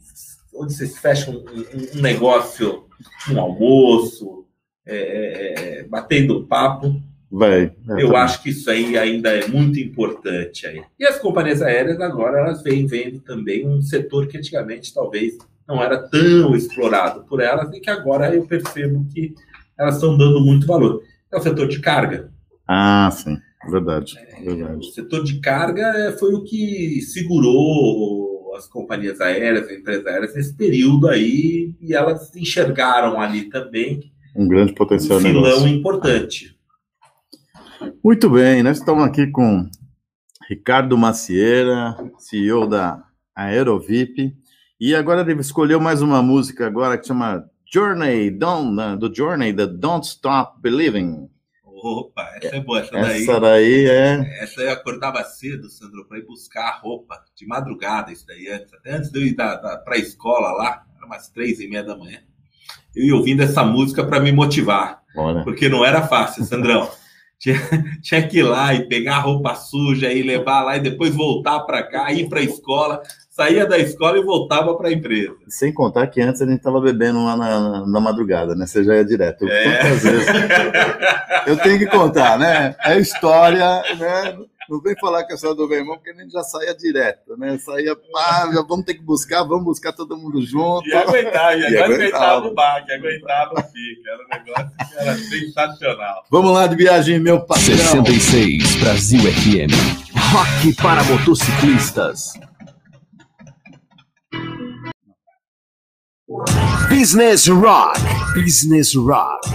onde 0.53 0.73
vocês 0.73 0.97
fecham 0.99 1.33
um, 1.33 1.97
um- 1.97 2.01
negócio, 2.01 2.85
um 3.31 3.39
almoço, 3.39 4.45
é, 4.85 4.95
é, 4.95 5.79
é, 5.79 5.83
batendo 5.83 6.45
papo. 6.45 7.01
Vai. 7.31 7.73
Eu 7.97 8.15
acho 8.15 8.41
que 8.41 8.49
isso 8.49 8.69
aí 8.71 8.97
ainda 8.97 9.29
é 9.29 9.47
muito 9.47 9.79
importante 9.79 10.65
aí. 10.65 10.83
E 10.99 11.05
as 11.05 11.19
companhias 11.19 11.61
aéreas 11.61 11.99
agora 11.99 12.39
elas 12.39 12.63
vêm 12.63 12.87
vendo 12.87 13.19
também 13.19 13.67
um 13.67 13.81
setor 13.81 14.27
que 14.27 14.37
antigamente 14.37 14.93
talvez 14.93 15.37
não 15.69 15.81
era 15.83 15.99
tão 16.09 16.55
explorado 16.55 17.23
por 17.25 17.39
elas 17.39 17.71
e 17.73 17.79
que 17.79 17.89
agora 17.91 18.33
eu 18.35 18.45
percebo 18.47 19.05
que 19.13 19.35
elas 19.77 19.95
estão 19.95 20.17
dando 20.17 20.41
muito 20.41 20.65
valor. 20.65 21.01
É 21.31 21.37
o 21.37 21.41
setor 21.41 21.67
de 21.67 21.79
carga. 21.79 22.31
Ah, 22.67 23.09
sim. 23.11 23.37
Verdade, 23.69 24.15
O 24.41 24.45
verdade. 24.55 24.91
setor 24.93 25.23
de 25.23 25.39
carga 25.41 25.81
é, 25.95 26.11
foi 26.17 26.33
o 26.33 26.43
que 26.43 27.01
segurou 27.01 28.53
as 28.55 28.67
companhias 28.67 29.21
aéreas, 29.21 29.65
as 29.69 29.77
empresas 29.77 30.05
aéreas 30.07 30.33
nesse 30.35 30.55
período 30.55 31.07
aí, 31.07 31.75
e 31.79 31.93
elas 31.93 32.35
enxergaram 32.35 33.19
ali 33.21 33.49
também 33.49 34.11
Um 34.35 34.47
grande 34.47 34.71
um 34.71 34.75
potencial 34.75 35.19
filão 35.19 35.43
negócio. 35.43 35.67
importante. 35.67 36.57
Muito 38.03 38.29
bem, 38.29 38.63
nós 38.63 38.77
estamos 38.79 39.03
aqui 39.03 39.27
com 39.27 39.69
Ricardo 40.49 40.97
Macieira, 40.97 41.95
CEO 42.17 42.65
da 42.67 43.03
Aerovip, 43.35 44.33
e 44.79 44.95
agora 44.95 45.29
ele 45.29 45.41
escolheu 45.41 45.79
mais 45.79 46.01
uma 46.01 46.21
música 46.21 46.65
agora 46.65 46.97
que 46.97 47.05
chama 47.05 47.49
Journey, 47.71 48.31
Don't, 48.31 48.97
do 48.97 49.13
Journey, 49.13 49.51
da 49.51 49.65
Don't 49.65 50.07
Stop 50.07 50.61
Believing. 50.61 51.29
Opa, 51.63 52.29
essa 52.41 52.55
é 52.55 52.59
boa, 52.59 52.79
essa 52.79 52.91
daí. 52.91 53.23
Essa 53.23 53.39
daí 53.39 53.85
é 53.85 54.43
Essa 54.43 54.61
eu 54.61 54.71
acordava 54.71 55.23
cedo, 55.23 55.69
Sandro, 55.69 56.05
para 56.07 56.17
ir 56.17 56.25
buscar 56.25 56.63
a 56.69 56.77
roupa 56.77 57.21
de 57.35 57.45
madrugada, 57.45 58.11
isso 58.11 58.25
daí 58.25 58.47
antes, 58.49 58.73
até 58.73 58.93
antes 58.93 59.11
de 59.11 59.19
eu 59.19 59.25
ir 59.25 59.35
da, 59.35 59.55
da, 59.55 59.77
para 59.77 59.95
a 59.95 59.99
escola 59.99 60.51
lá, 60.51 60.83
era 60.95 61.05
umas 61.05 61.29
três 61.29 61.59
e 61.59 61.67
meia 61.67 61.83
da 61.83 61.97
manhã. 61.97 62.19
Eu 62.95 63.05
ia 63.05 63.15
ouvindo 63.15 63.43
essa 63.43 63.63
música 63.63 64.03
para 64.03 64.19
me 64.19 64.31
motivar, 64.31 65.01
Olha, 65.15 65.43
porque 65.43 65.69
não 65.69 65.85
era 65.85 66.07
fácil, 66.07 66.43
Sandrão. 66.43 66.89
Tinha, 67.39 67.55
tinha 68.01 68.27
que 68.27 68.39
ir 68.39 68.43
lá 68.43 68.73
e 68.73 68.85
pegar 68.89 69.15
a 69.15 69.21
roupa 69.21 69.55
suja 69.55 70.11
e 70.11 70.21
levar 70.21 70.61
lá 70.61 70.75
e 70.75 70.81
depois 70.81 71.15
voltar 71.15 71.61
para 71.61 71.81
cá, 71.83 72.11
ir 72.11 72.27
para 72.27 72.41
a 72.41 72.43
escola, 72.43 73.01
saía 73.39 73.65
da 73.65 73.77
escola 73.77 74.17
e 74.17 74.21
voltava 74.23 74.75
para 74.75 74.89
a 74.89 74.91
empresa. 74.91 75.33
sem 75.47 75.73
contar 75.73 76.07
que 76.07 76.19
antes 76.21 76.41
a 76.41 76.45
gente 76.45 76.57
estava 76.57 76.81
bebendo 76.81 77.23
lá 77.23 77.37
na, 77.37 77.87
na 77.87 77.99
madrugada, 78.01 78.53
né? 78.53 78.67
Você 78.67 78.83
já 78.83 78.95
ia 78.95 79.05
direto. 79.05 79.47
É. 79.47 79.63
Quantas 79.79 80.03
vezes? 80.03 80.27
Eu 81.47 81.57
tenho 81.57 81.79
que 81.79 81.87
contar, 81.87 82.37
né? 82.37 82.75
É 82.83 82.99
história, 82.99 83.81
né? 83.97 84.37
Não 84.69 84.79
vem 84.81 84.93
falar 84.99 85.23
que 85.23 85.33
é 85.33 85.37
só 85.37 85.53
do 85.55 85.67
meu 85.67 85.79
irmão, 85.79 85.95
porque 85.95 86.11
a 86.11 86.21
gente 86.21 86.31
já 86.31 86.43
saía 86.43 86.75
direto, 86.75 87.35
né? 87.37 87.57
Saía, 87.57 87.95
pá, 87.95 88.51
já 88.53 88.61
vamos 88.61 88.85
ter 88.85 88.93
que 88.95 89.01
buscar, 89.03 89.41
vamos 89.43 89.63
buscar 89.63 89.93
todo 89.93 90.15
mundo 90.15 90.41
junto. 90.45 90.87
E 90.87 90.93
aguentava, 90.93 91.55
e 91.55 91.61
E 91.61 91.65
aguentava 91.77 91.93
aguentava. 91.95 92.47
o 92.47 92.53
baque, 92.53 92.91
aguentava 92.91 93.51
o 93.53 93.63
pique. 93.63 94.03
Era 94.05 94.17
um 94.17 94.45
negócio 94.45 94.77
que 94.77 94.97
era 94.99 95.15
sensacional. 95.17 96.23
Vamos 96.29 96.51
lá 96.53 96.67
de 96.67 96.75
viagem, 96.75 97.17
meu 97.19 97.39
parceiro. 97.41 97.81
66 97.81 98.75
Brasil 98.75 99.21
FM. 99.21 99.71
Rock 100.33 100.75
para 100.75 101.03
motociclistas. 101.05 102.33
Business 106.89 107.47
Rock. 107.47 107.99
Business 108.35 108.93
Rock. 108.93 109.49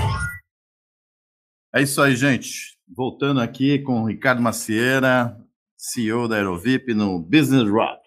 É 1.72 1.82
isso 1.82 2.02
aí, 2.02 2.16
gente. 2.16 2.76
Voltando 2.88 3.40
aqui 3.40 3.78
com 3.78 4.02
o 4.02 4.06
Ricardo 4.06 4.42
Macieira, 4.42 5.38
CEO 5.76 6.26
da 6.26 6.34
Aerovip 6.34 6.92
no 6.92 7.20
Business 7.20 7.70
Rock. 7.70 8.00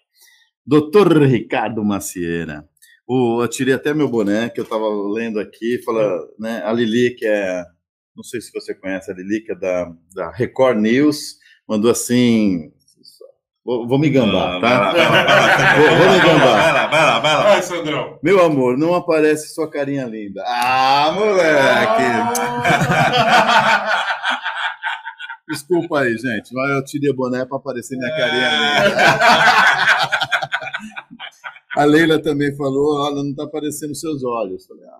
Doutor 0.66 1.22
Ricardo 1.22 1.82
Macieira. 1.82 2.68
O, 3.06 3.40
eu 3.42 3.48
tirei 3.48 3.72
até 3.72 3.94
meu 3.94 4.06
boné, 4.06 4.50
que 4.50 4.60
eu 4.60 4.64
estava 4.64 4.86
lendo 5.14 5.40
aqui, 5.40 5.82
fala, 5.82 6.28
né, 6.38 6.62
a 6.62 6.70
Lili, 6.70 7.14
que 7.14 7.24
é, 7.24 7.64
não 8.14 8.22
sei 8.22 8.38
se 8.42 8.52
você 8.52 8.74
conhece 8.74 9.10
a 9.10 9.14
Lili, 9.14 9.40
que 9.40 9.52
é 9.52 9.54
da, 9.54 9.90
da 10.14 10.30
Record 10.30 10.78
News, 10.78 11.38
mandou 11.66 11.90
assim, 11.90 12.70
vou, 13.68 13.86
vou 13.86 13.98
me 13.98 14.08
gambar, 14.08 14.60
tá? 14.60 14.60
Vai 14.60 14.78
lá, 14.78 14.92
vai 14.92 15.04
lá, 15.04 15.24
vai 15.24 15.40
lá, 15.40 15.74
Vou- 15.76 15.96
vou 15.98 16.08
me 16.12 16.18
gambar. 16.20 16.56
Vai 16.56 16.72
lá, 16.72 16.86
vai 16.88 17.06
lá, 17.06 17.18
vai 17.20 17.34
lá. 17.36 17.42
Vai, 17.42 17.62
Sandrão. 17.62 18.18
Meu 18.22 18.42
amor, 18.44 18.78
não 18.78 18.94
aparece 18.94 19.52
sua 19.54 19.70
carinha 19.70 20.06
linda. 20.06 20.42
Ah, 20.46 21.12
moleque! 21.14 22.02
Desculpa 25.50 26.00
aí, 26.00 26.12
gente, 26.16 26.52
mas 26.52 26.70
eu 26.70 26.84
tirei 26.84 27.10
o 27.10 27.14
boné 27.16 27.44
para 27.46 27.56
aparecer 27.56 27.96
minha 27.96 28.10
carinha 28.10 28.50
linda. 28.88 29.18
A 31.76 31.84
Leila 31.84 32.20
também 32.22 32.54
falou, 32.56 33.04
olha, 33.06 33.22
não 33.22 33.30
está 33.30 33.44
aparecendo 33.44 33.94
seus 33.94 34.22
olhos. 34.24 34.66
Falei, 34.66 34.84
ah, 34.86 34.98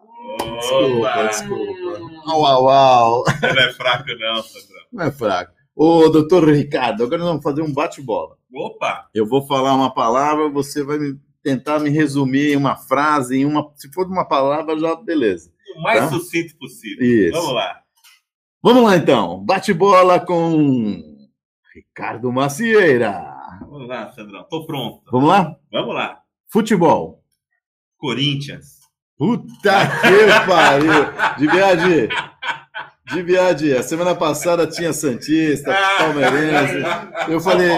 desculpa, 0.59 1.27
desculpa. 1.29 2.01
Au, 2.31 2.45
au, 2.47 2.69
au. 2.69 3.25
Não 3.43 3.49
é 3.63 3.73
fraco 3.73 4.05
não, 4.19 4.43
Sandrão. 4.43 4.83
Não 4.93 5.05
é 5.05 5.11
fraco. 5.11 5.53
Ô, 5.77 6.09
doutor 6.09 6.49
Ricardo, 6.49 7.03
agora 7.05 7.19
nós 7.19 7.29
vamos 7.29 7.43
fazer 7.43 7.61
um 7.63 7.73
bate-bola. 7.73 8.37
Opa, 8.55 9.09
Eu 9.15 9.27
vou 9.27 9.47
falar 9.47 9.75
uma 9.75 9.93
palavra, 9.93 10.49
você 10.49 10.83
vai 10.83 10.99
me- 10.99 11.19
tentar 11.43 11.79
me 11.79 11.91
resumir 11.91 12.53
em 12.53 12.57
uma 12.57 12.77
frase, 12.77 13.37
em 13.39 13.45
uma. 13.45 13.71
Se 13.77 13.93
for 13.93 14.07
uma 14.07 14.27
palavra, 14.27 14.79
já 14.79 14.95
beleza. 14.97 15.51
o 15.77 15.83
mais 15.83 16.01
Tá. 16.01 16.09
sucinto 16.09 16.57
possível. 16.59 17.05
Isso. 17.07 17.33
Vamos 17.39 17.55
lá. 17.55 17.81
Vamos 18.63 18.83
lá 18.85 18.97
então. 18.97 19.45
Bate-bola 19.45 20.19
com 20.19 21.01
Ricardo 21.75 22.33
Macieira. 22.33 23.37
Vamos 23.61 23.87
lá, 23.87 24.11
Sandrão. 24.13 24.45
Tô 24.49 24.67
pronto. 24.67 25.03
Vamos 25.13 25.29
lá? 25.29 25.55
Vamos 25.71 25.95
lá. 25.95 26.21
Futebol. 26.51 27.23
Corinthians. 27.99 28.79
Puta 29.17 29.87
que 30.01 30.47
pariu. 30.49 30.93
De 31.39 31.47
viagem. 31.49 32.09
De 33.13 33.23
viagem. 33.23 33.73
A 33.73 33.83
semana 33.83 34.15
passada 34.15 34.67
tinha 34.67 34.93
Santista, 34.93 35.75
Palmeirense. 35.99 36.83
Eu 37.29 37.41
falei, 37.41 37.69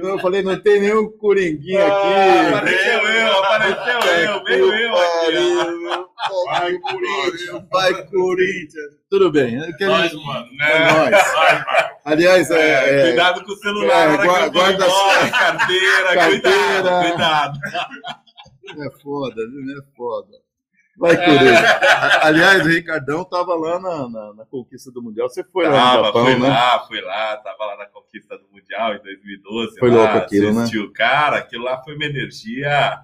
eu 0.00 0.18
falei, 0.20 0.42
não 0.42 0.60
tem 0.60 0.80
nenhum 0.80 1.10
Coringuinho 1.18 1.80
Ah, 1.82 1.86
aqui. 1.86 2.54
apareceu 2.54 2.98
eu, 3.00 3.32
apareceu 3.44 4.00
eu, 4.34 4.44
veio 4.44 4.72
eu 4.72 4.94
aqui. 4.94 6.06
Vai, 6.46 6.78
Corinthians. 6.78 7.62
Vai, 7.72 8.06
Corinthians. 8.06 8.94
Tudo 9.10 9.30
bem. 9.32 9.60
quero- 9.76 9.92
Nós, 9.92 10.12
mano. 10.12 10.46
É 10.60 10.78
Né? 10.78 10.92
nóis. 10.92 11.24
Aliás, 12.04 12.50
é, 12.50 13.00
é, 13.00 13.02
Cuidado 13.08 13.44
com 13.44 13.52
o 13.52 13.56
celular, 13.56 14.08
É, 14.08 14.24
guarda- 14.24 14.48
guarda- 14.50 14.84
embora, 14.86 15.30
carteira, 15.30 16.14
Carteira. 16.14 16.40
cuidado, 17.02 17.08
cuidado. 17.10 17.58
É 18.68 19.00
foda, 19.02 19.34
viu? 19.36 19.78
É 19.78 19.96
foda. 19.96 20.45
Vai, 20.98 21.16
Corinthians. 21.16 21.58
A- 21.82 22.26
Aliás, 22.26 22.64
o 22.64 22.68
Ricardão 22.68 23.24
tava 23.24 23.54
lá 23.54 23.78
na, 23.78 24.08
na, 24.08 24.34
na 24.34 24.44
conquista 24.46 24.90
do 24.90 25.02
Mundial. 25.02 25.28
Você 25.28 25.44
foi 25.44 25.68
lá 25.68 25.70
no 25.70 25.76
Tava, 25.76 26.04
Japão, 26.06 26.24
fui 26.24 26.38
né? 26.38 26.48
lá, 26.48 26.84
fui 26.86 27.00
lá, 27.00 27.36
tava 27.38 27.64
lá 27.66 27.76
na 27.78 27.86
conquista 27.86 28.36
do 28.38 28.44
Mundial 28.52 28.94
em 28.94 29.02
2012. 29.02 29.78
Foi 29.78 29.90
lá, 29.90 29.96
louco 29.96 30.18
aquilo, 30.18 30.52
né? 30.52 30.60
assistiu. 30.60 30.92
Cara, 30.92 31.38
aquilo 31.38 31.64
lá 31.64 31.82
foi 31.82 31.94
uma 31.94 32.04
energia. 32.04 32.98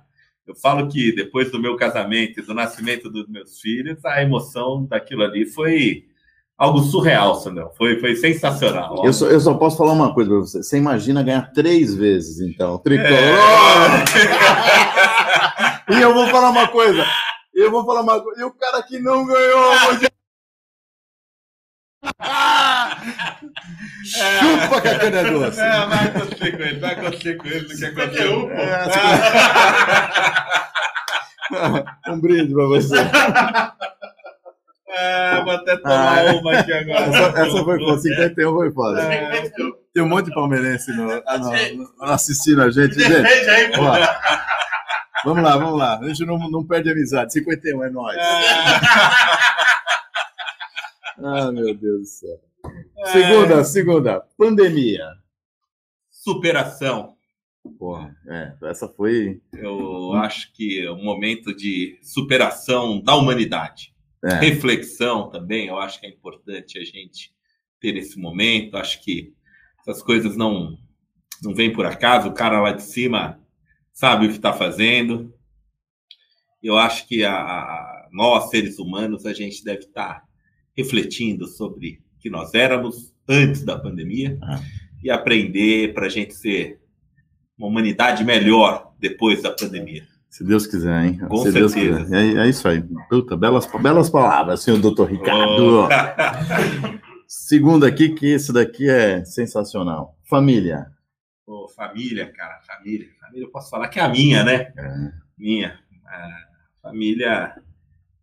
Eu 0.47 0.55
falo 0.57 0.89
que 0.89 1.15
depois 1.15 1.51
do 1.51 1.61
meu 1.61 1.77
casamento 1.77 2.41
e 2.41 2.43
do 2.43 2.55
nascimento 2.55 3.09
dos 3.11 3.29
meus 3.29 3.61
filhos, 3.61 4.05
a 4.05 4.23
emoção 4.23 4.85
daquilo 4.87 5.23
ali 5.23 5.47
foi 5.47 6.05
algo 6.59 6.81
surreal, 6.81 7.35
Sandrão. 7.37 7.71
Foi, 7.77 7.99
foi 8.01 8.15
sensacional. 8.17 9.05
Eu 9.05 9.13
só, 9.13 9.27
eu 9.27 9.41
só 9.41 9.55
posso 9.55 9.77
falar 9.77 9.93
uma 9.93 10.13
coisa 10.15 10.31
pra 10.31 10.39
você. 10.41 10.63
Você 10.63 10.79
imagina 10.79 11.23
ganhar 11.23 11.53
três 11.53 11.95
vezes, 11.95 12.41
então. 12.41 12.79
Tricolor! 12.79 13.11
É. 13.11 14.05
E 15.91 16.01
eu 16.01 16.15
vou 16.15 16.27
falar 16.29 16.51
uma 16.51 16.69
coisa. 16.69 17.05
Eu 17.55 17.71
vou 17.71 17.85
falar 17.85 18.01
uma 18.03 18.21
coisa. 18.23 18.41
E 18.41 18.45
o 18.45 18.53
cara 18.53 18.83
que 18.83 18.99
não 18.99 19.25
ganhou. 19.27 19.73
hoje- 19.89 20.09
Chupa 24.05 24.81
que 24.81 24.89
a 24.89 24.99
cana 24.99 25.19
é 25.19 25.31
doce. 25.31 25.61
É, 25.61 25.87
vai 25.87 26.07
acontecer 26.09 26.57
com 26.57 26.63
ele, 26.63 26.81
vai 26.81 26.93
acontecer 26.95 27.37
com 27.37 27.47
ele, 27.47 27.61
não 27.69 27.77
quer 27.79 27.87
acontecer. 27.87 28.23
51, 28.27 28.41
pô. 28.43 28.53
É, 28.53 28.85
Um 32.13 32.21
brinde 32.21 32.55
pra 32.55 32.65
você. 32.67 32.97
É, 34.89 35.43
vou 35.45 35.53
até 35.53 35.77
tomar 35.77 36.35
uma 36.35 36.59
aqui 36.59 36.73
agora. 36.73 37.01
Essa, 37.05 37.41
essa 37.41 37.65
foi 37.65 37.79
foda. 37.79 37.99
51 38.01 38.55
foi 38.55 38.73
foda. 38.73 39.03
É. 39.03 39.51
Tem 39.95 40.03
um 40.03 40.09
monte 40.09 40.27
de 40.27 40.35
palmeirense 40.35 40.91
no, 40.93 41.23
ah, 41.27 41.39
no- 41.39 41.51
no- 41.77 42.05
assistindo 42.13 42.63
a 42.63 42.71
gente. 42.71 42.95
Gente, 42.99 43.09
Defende 43.23 43.51
aí, 43.51 43.71
pô. 43.73 43.83
ó, 43.85 43.97
vamos 45.25 45.43
lá, 45.43 45.57
vamos 45.57 45.79
lá. 45.79 45.99
A 45.99 46.09
gente 46.09 46.25
não, 46.25 46.39
não 46.51 46.67
perde 46.67 46.91
amizade. 46.91 47.33
51 47.33 47.85
é 47.85 47.91
nóis. 47.91 48.17
Ah, 51.25 51.53
meu 51.53 51.73
Deus 51.73 52.01
do 52.01 52.05
céu. 52.07 52.41
Segunda, 53.13 53.63
segunda. 53.63 54.21
Pandemia. 54.37 55.07
Superação. 56.11 57.15
Porra, 57.79 58.17
é, 58.29 58.55
essa 58.65 58.89
foi. 58.89 59.41
Eu 59.53 60.15
acho 60.15 60.53
que 60.53 60.85
é 60.85 60.91
um 60.91 61.05
momento 61.05 61.55
de 61.55 61.97
superação 62.03 63.01
da 63.01 63.15
humanidade. 63.15 63.95
É, 64.25 64.35
Reflexão 64.35 65.31
também, 65.31 65.69
eu 65.69 65.79
acho 65.79 66.01
que 66.01 66.07
é 66.07 66.11
importante 66.11 66.79
a 66.79 66.85
gente 66.85 67.33
ter 67.81 67.97
esse 67.97 68.19
momento. 68.19 68.77
Acho 68.77 69.03
que 69.03 69.33
essas 69.81 70.03
coisas 70.03 70.37
não, 70.37 70.77
não 71.43 71.55
vêm 71.55 71.73
por 71.73 71.87
acaso. 71.87 72.29
O 72.29 72.35
cara 72.35 72.61
lá 72.61 72.73
de 72.73 72.83
cima 72.83 73.41
sabe 73.93 74.27
o 74.27 74.29
que 74.31 74.37
está 74.37 74.53
fazendo. 74.53 75.33
Eu 76.63 76.77
acho 76.79 77.07
que 77.09 77.25
a, 77.25 77.35
a- 77.35 78.09
nós, 78.13 78.51
seres 78.51 78.79
humanos, 78.79 79.25
a 79.27 79.33
gente 79.33 79.65
deve 79.65 79.81
estar 79.81 80.23
refletindo 80.77 81.47
sobre 81.47 82.01
o 82.17 82.21
que 82.21 82.31
nós 82.31 82.55
éramos 82.55 83.13
antes 83.29 83.63
da 83.65 83.79
pandemia 83.79 84.39
Ah. 84.43 84.61
e 85.03 85.11
aprender 85.11 85.93
para 85.95 86.07
a 86.07 86.09
gente 86.09 86.35
ser 86.35 86.81
uma 87.59 87.69
humanidade 87.69 88.25
melhor 88.25 88.93
depois 88.99 89.43
da 89.43 89.51
pandemia. 89.51 90.05
se 90.31 90.43
Deus 90.45 90.67
quiser, 90.67 91.05
hein? 91.05 91.19
Com 91.29 91.37
se 91.39 91.53
Deus 91.53 91.73
certeza. 91.73 92.01
quiser. 92.05 92.37
É, 92.39 92.47
é 92.47 92.49
isso 92.49 92.67
aí. 92.67 92.83
Puta, 93.11 93.37
belas, 93.37 93.67
belas 93.81 94.09
palavras, 94.09 94.63
senhor 94.63 94.81
doutor 94.81 95.11
Ricardo. 95.11 95.83
Oh. 95.85 95.89
Segundo 97.27 97.85
aqui, 97.85 98.11
que 98.11 98.27
esse 98.27 98.53
daqui 98.53 98.89
é 98.89 99.25
sensacional. 99.25 100.17
Família. 100.29 100.87
Pô, 101.45 101.69
família, 101.69 102.33
cara, 102.33 102.61
família. 102.61 103.09
Família, 103.21 103.45
eu 103.45 103.51
posso 103.51 103.69
falar 103.69 103.89
que 103.89 103.99
é 103.99 104.03
a 104.03 104.09
minha, 104.09 104.45
né? 104.45 104.73
É. 104.77 105.13
Minha. 105.37 105.81
A 106.07 106.47
família, 106.81 107.61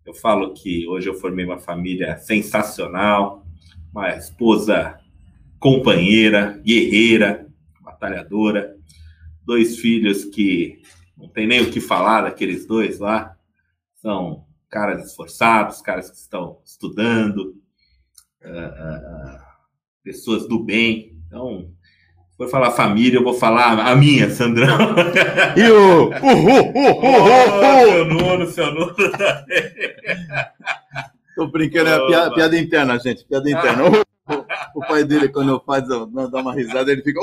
eu 0.06 0.14
falo 0.14 0.54
que 0.54 0.88
hoje 0.88 1.10
eu 1.10 1.14
formei 1.16 1.44
uma 1.44 1.60
família 1.60 2.18
sensacional, 2.18 3.46
uma 3.92 4.16
esposa 4.16 4.98
companheira, 5.60 6.62
guerreira, 6.64 7.46
batalhadora, 7.82 8.78
dois 9.44 9.78
filhos 9.80 10.24
que 10.24 10.82
não 11.18 11.28
tem 11.28 11.46
nem 11.46 11.62
o 11.62 11.72
que 11.72 11.82
falar 11.82 12.22
daqueles 12.22 12.66
dois 12.66 13.00
lá, 13.00 13.38
são 13.96 14.46
caras 14.70 15.06
esforçados, 15.06 15.82
caras 15.82 16.10
que 16.10 16.16
estão 16.16 16.62
estudando, 16.64 17.62
ah, 18.42 18.48
ah, 18.48 19.58
pessoas 20.02 20.48
do 20.48 20.64
bem. 20.64 21.20
Então, 21.28 21.74
for 22.40 22.50
falar 22.50 22.72
família, 22.72 23.18
eu 23.18 23.24
vou 23.24 23.34
falar 23.34 23.80
a 23.80 23.96
minha, 23.98 24.30
Sandrão. 24.30 24.96
E 25.58 25.70
o. 25.70 26.06
Uh, 26.06 26.12
uh, 26.12 26.64
uh, 26.72 27.06
uh. 27.60 27.86
seu 27.86 28.06
Nuno, 28.06 28.48
seu 28.48 28.94
também. 28.96 29.62
Tô 31.36 31.48
brincando, 31.48 31.90
é 31.90 32.08
piada, 32.08 32.34
piada 32.34 32.58
interna, 32.58 32.98
gente. 32.98 33.26
Piada 33.26 33.50
interna. 33.50 33.84
O, 33.90 34.80
o 34.80 34.88
pai 34.88 35.04
dele, 35.04 35.28
quando 35.28 35.60
faz, 35.66 35.90
ó, 35.90 36.06
dá 36.06 36.40
uma 36.40 36.54
risada, 36.54 36.92
ele 36.92 37.02
fica. 37.02 37.20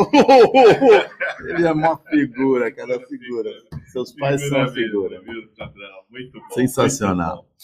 Ele 1.49 1.67
é 1.67 1.73
uma 1.73 1.97
figura, 1.97 2.71
cara, 2.73 3.01
figura. 3.07 3.51
Seus 3.93 4.12
pais 4.12 4.47
são 4.49 4.59
uma 4.59 4.69
figura. 4.69 5.21
Viu, 5.23 5.49
Sandrão? 5.57 6.03
Muito 6.11 6.39
bom. 6.41 6.55
Sensacional. 6.55 7.37
muito 7.37 7.43
bom. 7.43 7.57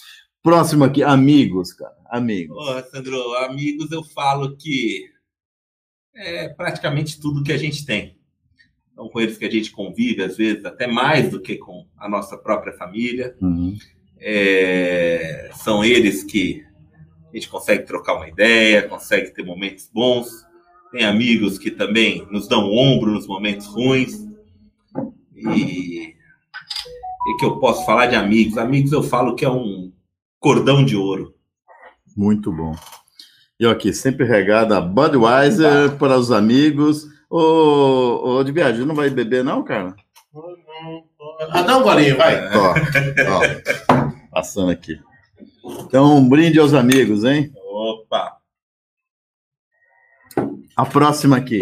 Próximo 0.43 0.85
aqui, 0.85 1.03
amigos, 1.03 1.73
cara. 1.73 1.95
Amigos. 2.11 2.57
Ô, 2.57 2.83
Sandro, 2.91 3.35
amigos, 3.45 3.93
eu 3.93 4.03
falo 4.03 4.57
que 4.57 5.12
é 6.15 6.49
praticamente 6.49 7.21
tudo 7.21 7.43
que 7.43 7.53
a 7.53 7.59
gente 7.59 7.85
tem. 7.85 8.17
São 8.95 9.09
com 9.09 9.21
eles 9.21 9.39
que 9.39 9.45
a 9.45 9.51
gente 9.51 9.71
convive, 9.71 10.23
às 10.23 10.37
vezes, 10.37 10.65
até 10.65 10.87
mais 10.87 11.31
do 11.31 11.41
que 11.41 11.57
com 11.57 11.87
a 11.97 12.09
nossa 12.09 12.37
própria 12.37 12.73
família. 12.75 13.35
Uhum. 13.41 13.77
É, 14.19 15.51
são 15.55 15.85
eles 15.85 16.23
que 16.23 16.65
a 17.33 17.37
gente 17.37 17.49
consegue 17.49 17.85
trocar 17.85 18.15
uma 18.15 18.29
ideia, 18.29 18.89
consegue 18.89 19.31
ter 19.31 19.43
momentos 19.45 19.89
bons. 19.93 20.29
Tem 20.93 21.05
amigos 21.05 21.57
que 21.59 21.71
também 21.71 22.27
nos 22.31 22.47
dão 22.47 22.71
ombro 22.71 23.13
nos 23.13 23.27
momentos 23.27 23.67
ruins. 23.67 24.13
E, 25.35 26.15
e 26.15 27.37
que 27.39 27.45
eu 27.45 27.59
posso 27.59 27.87
falar 27.87 28.07
de 28.07 28.15
amigos. 28.15 28.59
Amigos, 28.59 28.93
eu 28.93 29.03
falo 29.03 29.35
que 29.35 29.45
é 29.45 29.51
um 29.51 29.91
cordão 30.39 30.85
de 30.85 30.95
ouro. 30.95 31.35
Muito 32.15 32.53
bom. 32.53 32.75
E 33.63 33.65
aqui, 33.65 33.93
sempre 33.93 34.27
regada 34.27 34.81
Budweiser 34.81 35.97
para 35.97 36.19
os 36.19 36.33
amigos. 36.33 37.07
Ô, 37.31 38.39
ô, 38.39 38.43
de 38.43 38.51
viagem, 38.51 38.85
não 38.85 38.93
vai 38.93 39.09
beber, 39.09 39.45
não, 39.45 39.63
cara? 39.63 39.95
Ah, 41.53 41.77
um 41.79 41.83
golinho, 41.85 42.17
vai. 42.17 42.45
Ó, 42.57 42.75
ó, 42.75 44.11
passando 44.33 44.73
aqui. 44.73 44.99
Então, 45.87 46.17
um 46.17 46.29
brinde 46.29 46.59
aos 46.59 46.75
amigos, 46.75 47.23
hein? 47.23 47.53
Opa! 47.57 48.37
A 50.77 50.85
próxima 50.85 51.37
aqui. 51.37 51.61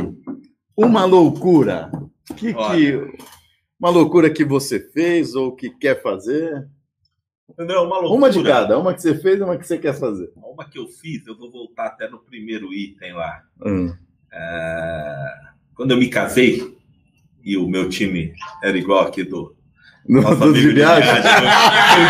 Uma 0.74 1.05
loucura. 1.05 1.92
Que, 2.34 2.55
que, 2.55 3.18
uma 3.78 3.90
loucura 3.90 4.30
que 4.30 4.42
você 4.42 4.80
fez 4.80 5.34
ou 5.34 5.55
que 5.55 5.68
quer 5.68 6.01
fazer? 6.01 6.66
Entendeu? 7.51 7.82
Uma 7.82 7.96
loucura. 7.98 8.14
Uma 8.14 8.30
de 8.30 8.42
cada. 8.42 8.78
Uma 8.78 8.94
que 8.94 9.03
você 9.03 9.14
fez 9.18 9.38
e 9.38 9.42
uma 9.42 9.57
que 9.57 9.66
você 9.66 9.78
quer 9.78 9.94
fazer. 9.94 10.30
Uma 10.36 10.64
que 10.64 10.78
eu 10.78 10.86
fiz, 10.86 11.26
eu 11.26 11.36
vou 11.36 11.51
voltar 11.51 11.86
até 11.86 12.09
no 12.09 12.18
primeiro 12.18 12.72
item 12.72 13.12
lá. 13.14 13.42
Hum. 13.64 13.94
Ah, 14.32 15.53
quando 15.74 15.90
eu 15.92 15.96
me 15.96 16.09
casei, 16.09 16.76
e 17.44 17.57
o 17.57 17.66
meu 17.68 17.88
time 17.88 18.32
era 18.62 18.76
igual 18.76 19.07
aqui 19.07 19.24
do 19.24 19.55
No, 20.09 20.20
nosso 20.22 20.36
do 20.36 20.44
amigo 20.44 20.68
de 20.68 20.74
viagem? 20.74 21.09
eu 21.09 21.22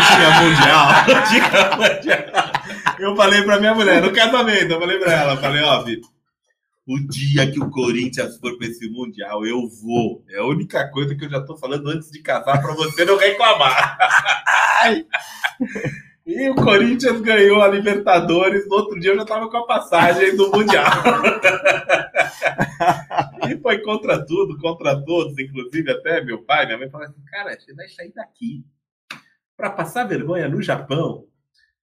tinha 0.07 0.41
mundial. 0.41 0.89
Eu 1.07 1.23
tinha 1.29 1.75
mundial. 1.77 2.51
Eu 2.99 3.15
falei 3.15 3.41
pra 3.43 3.59
minha 3.59 3.73
mulher, 3.73 4.01
no 4.01 4.11
casamento, 4.13 4.71
eu 4.71 4.79
falei 4.79 4.99
pra 4.99 5.11
ela, 5.13 5.37
falei, 5.37 5.63
ó, 5.63 5.81
Vitor, 5.83 6.09
o 6.87 6.99
dia 6.99 7.49
que 7.49 7.59
o 7.59 7.69
Corinthians 7.69 8.37
for 8.37 8.57
pra 8.57 8.67
esse 8.67 8.87
mundial, 8.89 9.45
eu 9.45 9.67
vou. 9.81 10.23
É 10.29 10.37
a 10.39 10.45
única 10.45 10.87
coisa 10.89 11.15
que 11.15 11.25
eu 11.25 11.29
já 11.29 11.41
tô 11.41 11.55
falando 11.57 11.89
antes 11.89 12.11
de 12.11 12.21
casar 12.21 12.61
pra 12.61 12.73
você 12.75 13.05
não 13.05 13.17
reclamar. 13.17 13.97
E 16.25 16.49
o 16.49 16.55
Corinthians 16.55 17.21
ganhou 17.21 17.61
a 17.61 17.67
Libertadores. 17.67 18.67
No 18.67 18.75
outro 18.75 18.99
dia 18.99 19.11
eu 19.11 19.17
já 19.17 19.25
tava 19.25 19.49
com 19.49 19.57
a 19.57 19.65
passagem 19.65 20.35
do 20.35 20.51
Mundial. 20.51 20.85
e 23.49 23.57
foi 23.57 23.79
contra 23.79 24.23
tudo, 24.25 24.57
contra 24.57 24.99
todos, 25.03 25.37
inclusive 25.37 25.91
até 25.91 26.23
meu 26.23 26.43
pai, 26.43 26.65
minha 26.65 26.77
mãe 26.77 26.89
falaram 26.89 27.11
assim: 27.11 27.23
cara, 27.25 27.59
você 27.59 27.73
vai 27.73 27.87
sair 27.89 28.13
daqui 28.13 28.63
para 29.57 29.71
passar 29.71 30.05
vergonha 30.05 30.47
no 30.47 30.61
Japão. 30.61 31.25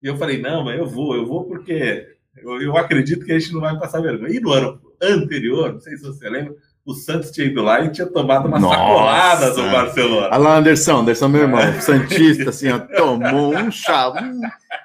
E 0.02 0.06
eu 0.06 0.16
falei: 0.16 0.40
não, 0.40 0.64
mas 0.64 0.78
eu 0.78 0.86
vou, 0.86 1.14
eu 1.14 1.26
vou 1.26 1.44
porque 1.44 2.06
eu, 2.36 2.62
eu 2.62 2.76
acredito 2.76 3.24
que 3.24 3.32
a 3.32 3.38
gente 3.38 3.52
não 3.52 3.60
vai 3.60 3.78
passar 3.78 4.00
vergonha. 4.00 4.34
E 4.34 4.40
no 4.40 4.52
ano 4.52 4.80
anterior, 5.02 5.72
não 5.72 5.80
sei 5.80 5.96
se 5.96 6.04
você 6.04 6.28
lembra, 6.28 6.54
o 6.88 6.94
Santos 6.94 7.30
tinha 7.30 7.46
ido 7.46 7.62
lá 7.62 7.82
e 7.82 7.90
tinha 7.92 8.06
tomado 8.06 8.48
uma 8.48 8.58
Nossa. 8.58 8.76
sacolada 8.78 9.50
do 9.52 9.62
Barcelona. 9.70 10.26
Olha 10.28 10.38
lá, 10.38 10.56
Anderson, 10.56 10.96
Anderson, 11.00 11.28
meu 11.28 11.42
irmão, 11.42 11.60
Santista, 11.82 12.48
assim, 12.48 12.70
ó, 12.70 12.78
tomou 12.78 13.54
um 13.54 13.70
chá, 13.70 14.08
um, 14.08 14.40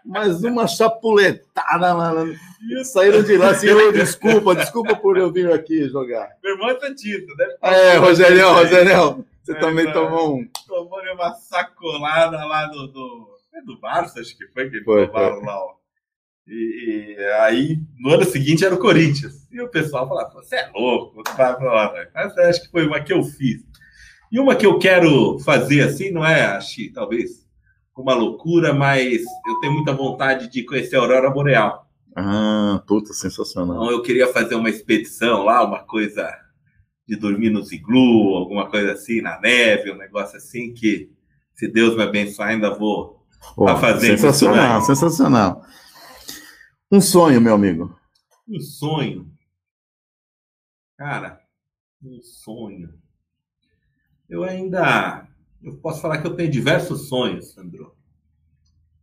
mas 0.06 0.44
uma 0.44 0.68
chapuletada 0.68 1.94
lá. 1.94 2.12
lá. 2.12 2.26
Saíram 2.84 3.24
de 3.24 3.38
lá 3.38 3.52
assim, 3.52 3.70
ô, 3.70 3.92
desculpa, 3.94 4.54
desculpa 4.54 4.98
por 4.98 5.18
eu 5.18 5.32
vir 5.32 5.50
aqui 5.50 5.88
jogar. 5.88 6.28
Meu 6.44 6.54
irmão 6.54 6.72
é 6.72 6.80
Santista, 6.80 7.34
deve 7.38 7.54
É, 7.62 7.96
Rogério, 7.96 8.54
Rogério, 8.54 9.26
você 9.42 9.54
É, 9.54 9.60
também 9.60 9.88
é. 9.88 9.92
tomou 9.94 10.36
um. 10.38 10.48
tomou 10.68 11.00
uma 11.14 11.34
sacolada 11.36 12.44
lá 12.46 12.66
do. 12.66 12.88
do 12.88 13.34
é 13.56 13.62
do 13.62 13.80
Barça, 13.80 14.20
acho 14.20 14.36
que 14.38 14.46
foi 14.48 14.70
que 14.70 14.76
eles 14.78 14.86
Foi, 14.86 15.08
tomaram 15.08 15.42
lá, 15.42 15.58
ó. 15.58 15.83
E, 16.48 17.16
e 17.18 17.24
aí, 17.42 17.80
no 18.00 18.12
ano 18.12 18.26
seguinte 18.26 18.66
era 18.66 18.76
o 18.76 18.80
Corinthians. 18.80 19.48
E 19.52 19.62
o 19.62 19.70
pessoal 19.70 20.08
falava, 20.08 20.34
você 20.34 20.56
é 20.56 20.70
louco, 20.74 21.16
você 21.16 21.34
vai. 21.36 22.08
Mas 22.14 22.38
acho 22.38 22.64
que 22.64 22.72
foi 22.72 22.86
uma 22.86 23.00
que 23.00 23.14
eu 23.14 23.24
fiz. 23.24 23.64
E 24.32 24.40
uma 24.40 24.56
que 24.56 24.66
eu 24.66 24.80
quero 24.80 25.38
fazer 25.40 25.82
assim, 25.82 26.12
não 26.12 26.26
é, 26.26 26.44
acho 26.46 26.92
talvez 26.92 27.44
uma 27.96 28.16
loucura, 28.16 28.74
mas 28.74 29.22
eu 29.48 29.60
tenho 29.60 29.74
muita 29.74 29.94
vontade 29.94 30.50
de 30.50 30.64
conhecer 30.64 30.96
a 30.96 31.00
Aurora 31.00 31.30
Boreal. 31.30 31.88
Ah, 32.16 32.82
puta, 32.88 33.14
sensacional. 33.14 33.76
Então 33.76 33.92
eu 33.92 34.02
queria 34.02 34.28
fazer 34.28 34.56
uma 34.56 34.70
expedição 34.70 35.44
lá, 35.44 35.64
uma 35.64 35.84
coisa 35.84 36.28
de 37.08 37.16
dormir 37.16 37.50
no 37.50 37.62
iglu, 37.72 38.36
alguma 38.36 38.70
coisa 38.70 38.94
assim, 38.94 39.22
na 39.22 39.40
neve, 39.40 39.92
um 39.92 39.98
negócio 39.98 40.38
assim 40.38 40.74
que, 40.74 41.12
se 41.54 41.68
Deus 41.68 41.96
me 41.96 42.04
abençoar, 42.04 42.50
ainda 42.50 42.74
vou 42.74 43.24
Pô, 43.56 43.66
tá 43.66 43.76
fazendo 43.76 44.18
sensacional, 44.18 44.82
sensacional. 44.82 45.62
Um 46.94 47.02
sonho, 47.02 47.42
meu 47.42 47.56
amigo. 47.56 48.00
Um 48.48 48.60
sonho. 48.60 49.28
Cara, 50.96 51.42
um 52.04 52.22
sonho. 52.22 52.94
Eu 54.30 54.44
ainda. 54.44 55.28
Eu 55.64 55.76
posso 55.78 56.00
falar 56.00 56.20
que 56.20 56.28
eu 56.28 56.36
tenho 56.36 56.52
diversos 56.52 57.10
sonhos, 57.10 57.52
Sandro. 57.52 57.96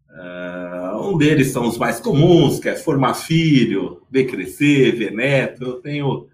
Ah, 0.08 1.00
um 1.02 1.18
deles 1.18 1.50
são 1.50 1.66
os 1.66 1.76
mais 1.78 1.98
comuns, 1.98 2.60
que 2.60 2.68
é 2.68 2.76
formar 2.76 3.14
filho, 3.14 4.06
ver 4.08 4.26
crescer, 4.26 4.92
ver 4.92 5.10
neto. 5.10 5.64
Eu 5.64 5.80
tenho 5.80 6.28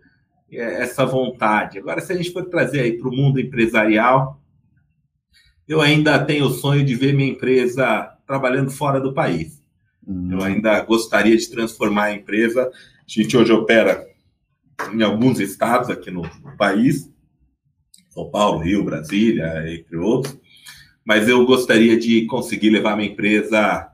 é, 0.51 0.83
essa 0.83 1.07
vontade. 1.07 1.79
Agora, 1.79 2.03
se 2.03 2.13
a 2.13 2.17
gente 2.17 2.33
for 2.33 2.45
trazer 2.51 2.81
aí 2.81 2.99
para 2.99 3.09
o 3.09 3.17
mundo 3.17 3.41
empresarial, 3.41 4.39
eu 5.67 5.81
ainda 5.81 6.23
tenho 6.23 6.49
o 6.49 6.53
sonho 6.53 6.85
de 6.85 6.95
ver 6.95 7.15
minha 7.15 7.33
empresa 7.33 8.15
trabalhando 8.27 8.71
fora 8.71 9.01
do 9.01 9.15
país. 9.15 9.65
Hum, 10.07 10.29
Eu 10.33 10.43
ainda 10.43 10.81
gostaria 10.83 11.37
de 11.37 11.49
transformar 11.51 12.05
a 12.05 12.15
empresa. 12.15 12.69
A 12.71 12.71
gente 13.07 13.37
hoje 13.37 13.53
opera 13.53 14.07
em 14.93 15.03
alguns 15.03 15.41
estados 15.41 15.89
aqui 15.91 16.11
no, 16.11 16.23
no 16.23 16.57
país, 16.57 17.11
São 18.11 18.31
Paulo, 18.31 18.61
Rio, 18.61 18.85
Brasília, 18.85 19.65
entre 19.73 19.97
outros. 19.97 20.37
Mas 21.05 21.29
eu 21.29 21.45
gostaria 21.47 21.97
de 21.99 22.27
conseguir 22.27 22.71
levar 22.71 22.97
minha 22.97 23.09
empresa 23.11 23.89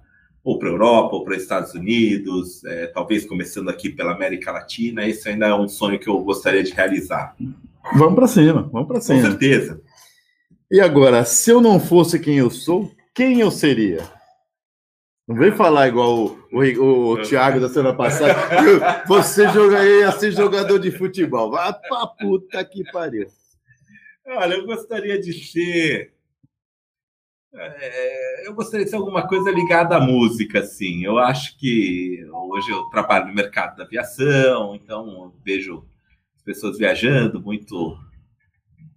ou 0.45 0.59
para 0.59 0.69
a 0.69 0.73
Europa, 0.73 1.15
ou 1.15 1.23
para 1.25 1.37
os 1.37 1.43
Estados 1.43 1.73
Unidos, 1.73 2.65
eh, 2.65 2.89
talvez 2.93 3.25
começando 3.25 3.69
aqui 3.69 3.89
pela 3.91 4.13
América 4.13 4.51
Latina. 4.51 5.07
Esse 5.07 5.29
ainda 5.29 5.47
é 5.47 5.55
um 5.55 5.69
sonho 5.69 6.01
que 6.01 6.09
eu 6.09 6.19
gostaria 6.19 6.65
de 6.65 6.73
realizar. 6.73 7.37
Vamos 7.95 8.15
pra 8.17 8.27
cima, 8.27 8.69
vamos 8.73 8.89
Com 8.89 9.01
cima. 9.01 9.21
certeza. 9.23 9.81
E 10.69 10.81
agora, 10.81 11.25
se 11.25 11.51
eu 11.51 11.61
não 11.61 11.79
fosse 11.79 12.19
quem 12.19 12.39
eu 12.39 12.51
sou, 12.51 12.91
quem 13.15 13.39
eu 13.41 13.53
seria? 13.53 14.03
Não 15.33 15.39
vem 15.39 15.51
falar 15.51 15.89
igual 15.89 16.27
o, 16.27 16.39
o, 16.53 17.13
o 17.13 17.23
Thiago 17.23 17.59
da 17.59 17.67
semana 17.71 17.97
passada. 17.97 18.35
Você 19.09 19.49
jogaria 19.49 20.13
ser 20.13 20.31
jogador 20.31 20.79
de 20.79 20.91
futebol. 20.91 21.51
Vá 21.51 21.73
pra 21.73 22.07
puta 22.07 22.63
que 22.63 22.85
pariu. 22.93 23.27
Olha, 24.27 24.55
eu 24.55 24.67
gostaria 24.67 25.19
de 25.19 25.33
ser 25.33 26.13
É, 27.55 28.47
eu 28.47 28.53
gostaria 28.53 28.85
de 28.85 28.91
ser 28.91 28.97
alguma 28.97 29.27
coisa 29.27 29.51
ligada 29.51 29.97
à 29.97 30.01
música, 30.01 30.61
assim. 30.61 31.03
Eu 31.03 31.19
acho 31.19 31.59
que 31.59 32.23
hoje 32.31 32.71
eu 32.71 32.83
trabalho 32.91 33.29
no 33.29 33.35
mercado 33.35 33.75
da 33.79 33.85
aviação, 33.85 34.75
então 34.75 35.33
vejo 35.43 35.83
as 36.37 36.43
pessoas 36.43 36.77
viajando, 36.77 37.41
muito, 37.41 37.97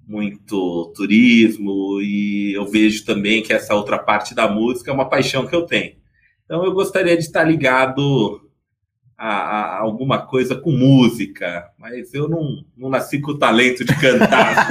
muito 0.05 0.91
turismo, 0.97 2.01
e 2.01 2.51
eu 2.53 2.65
vejo 2.65 3.05
também 3.05 3.41
que 3.41 3.53
essa 3.53 3.73
outra 3.73 3.97
parte 3.97 4.35
da 4.35 4.49
música 4.49 4.91
é 4.91 4.93
uma 4.93 5.07
paixão 5.07 5.47
que 5.47 5.55
eu 5.55 5.65
tenho. 5.65 6.03
Então 6.45 6.63
eu 6.63 6.71
gostaria 6.73 7.17
de 7.17 7.23
estar 7.23 7.43
ligado 7.43 8.41
a, 9.17 9.27
a, 9.27 9.79
alguma 9.79 10.25
coisa 10.25 10.55
com 10.55 10.71
música, 10.71 11.69
mas 11.77 12.13
eu 12.13 12.27
não, 12.27 12.63
não 12.77 12.89
nasci 12.89 13.19
com 13.19 13.31
o 13.31 13.37
talento 13.37 13.83
de 13.85 13.95
cantar. 13.99 14.67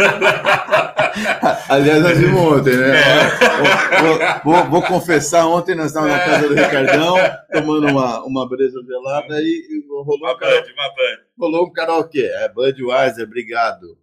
Aliás, 1.69 2.03
nós 2.03 2.19
vimos 2.19 2.41
ontem, 2.41 2.77
né? 2.77 2.97
É. 2.97 4.41
Vou, 4.43 4.53
vou, 4.53 4.71
vou, 4.71 4.83
confessar, 4.83 5.47
ontem 5.47 5.75
nós 5.75 5.87
estávamos 5.87 6.17
na 6.17 6.25
casa 6.25 6.49
do 6.49 6.55
Ricardão, 6.55 7.17
tomando 7.53 7.89
uma, 7.89 8.25
uma 8.25 8.49
breja 8.49 8.79
gelada 8.87 9.41
e, 9.41 9.67
e 9.71 9.87
rolou 9.89 10.17
uma 10.17 10.35
um 10.35 10.39
band, 10.39 10.47
uma 10.47 10.89
band. 10.89 11.23
Rolou 11.39 11.67
um 11.67 11.73
karaokê, 11.73 12.31
é 12.35 12.49
Budweiser, 12.49 13.25
obrigado. 13.25 13.97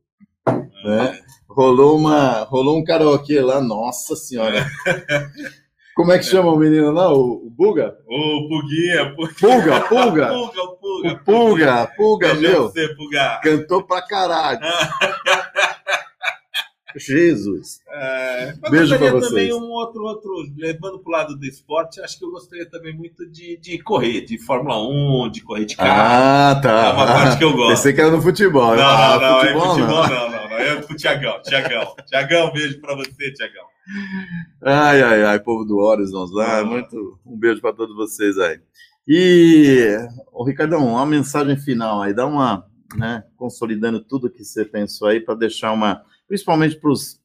Né? 0.83 1.19
Rolou, 1.47 1.97
uma, 1.97 2.43
rolou 2.43 2.77
um 2.77 2.83
karaokê 2.83 3.41
lá, 3.41 3.61
nossa 3.61 4.15
senhora. 4.15 4.65
Como 6.01 6.11
é 6.13 6.17
que 6.17 6.25
chama 6.25 6.51
o 6.51 6.57
menino 6.57 6.91
lá? 6.91 7.13
O, 7.13 7.45
o 7.45 7.49
Buga? 7.51 7.95
O 8.09 8.49
Puguinha. 8.49 9.15
Pulga, 9.39 9.77
o 9.77 9.81
Pulga. 9.87 10.33
O 10.33 10.49
Pulga, 11.23 11.91
Pulga, 11.95 12.33
meu. 12.33 12.63
Você, 12.63 12.87
Pulga. 12.95 13.39
Cantou 13.43 13.83
pra 13.83 14.01
caralho. 14.01 14.59
Jesus. 16.97 17.81
É, 17.87 18.53
Beijo 18.69 18.97
para 18.97 19.11
vocês. 19.11 19.29
também 19.29 19.53
um 19.53 19.69
outro, 19.69 20.01
outro, 20.03 20.31
levando 20.57 20.97
para 20.99 21.09
o 21.09 21.11
lado 21.11 21.37
do 21.37 21.45
esporte, 21.45 22.01
acho 22.01 22.17
que 22.17 22.25
eu 22.25 22.31
gostaria 22.31 22.67
também 22.67 22.97
muito 22.97 23.29
de, 23.29 23.57
de 23.57 23.77
correr, 23.79 24.21
de 24.21 24.39
Fórmula 24.39 24.81
1, 24.81 25.29
de 25.31 25.41
correr 25.41 25.65
de 25.65 25.75
carro. 25.75 25.91
Ah, 25.91 26.59
tá. 26.61 26.87
É 26.87 26.93
uma 26.93 27.05
parte 27.05 27.37
que 27.37 27.43
eu 27.43 27.53
gosto. 27.55 27.69
Pensei 27.69 27.93
que 27.93 28.01
era 28.01 28.09
no 28.09 28.19
futebol. 28.21 28.75
Não, 28.75 28.83
ah, 28.83 29.19
não, 29.19 29.21
não, 29.21 29.39
futebol, 29.39 29.61
é 29.61 29.69
futebol, 29.69 30.07
não, 30.07 30.09
não, 30.09 30.31
não, 30.31 30.49
não. 30.49 30.57
É 30.57 30.75
pro 30.81 30.97
Tiagão, 30.97 31.39
Tiagão. 31.43 31.95
Tiagão, 32.07 32.51
beijo 32.51 32.81
para 32.81 32.95
você, 32.95 33.31
Tiagão. 33.33 33.70
Ai, 34.63 35.01
ai, 35.01 35.23
ai, 35.23 35.39
povo 35.39 35.65
do 35.65 35.77
Horizons 35.77 36.31
lá, 36.31 36.59
ah. 36.59 36.65
muito, 36.65 37.19
um 37.25 37.37
beijo 37.37 37.61
para 37.61 37.73
todos 37.73 37.95
vocês 37.95 38.37
aí. 38.37 38.59
E, 39.07 39.97
o 40.31 40.43
Ricardão, 40.43 40.87
uma 40.87 41.05
mensagem 41.05 41.57
final 41.57 42.01
aí, 42.01 42.13
dá 42.13 42.25
uma, 42.25 42.65
né, 42.95 43.23
consolidando 43.35 43.99
tudo 44.03 44.29
que 44.29 44.43
você 44.43 44.63
pensou 44.63 45.07
aí 45.07 45.19
para 45.19 45.35
deixar 45.35 45.71
uma 45.71 46.03
principalmente 46.27 46.79
para 46.79 46.91
os 46.91 47.19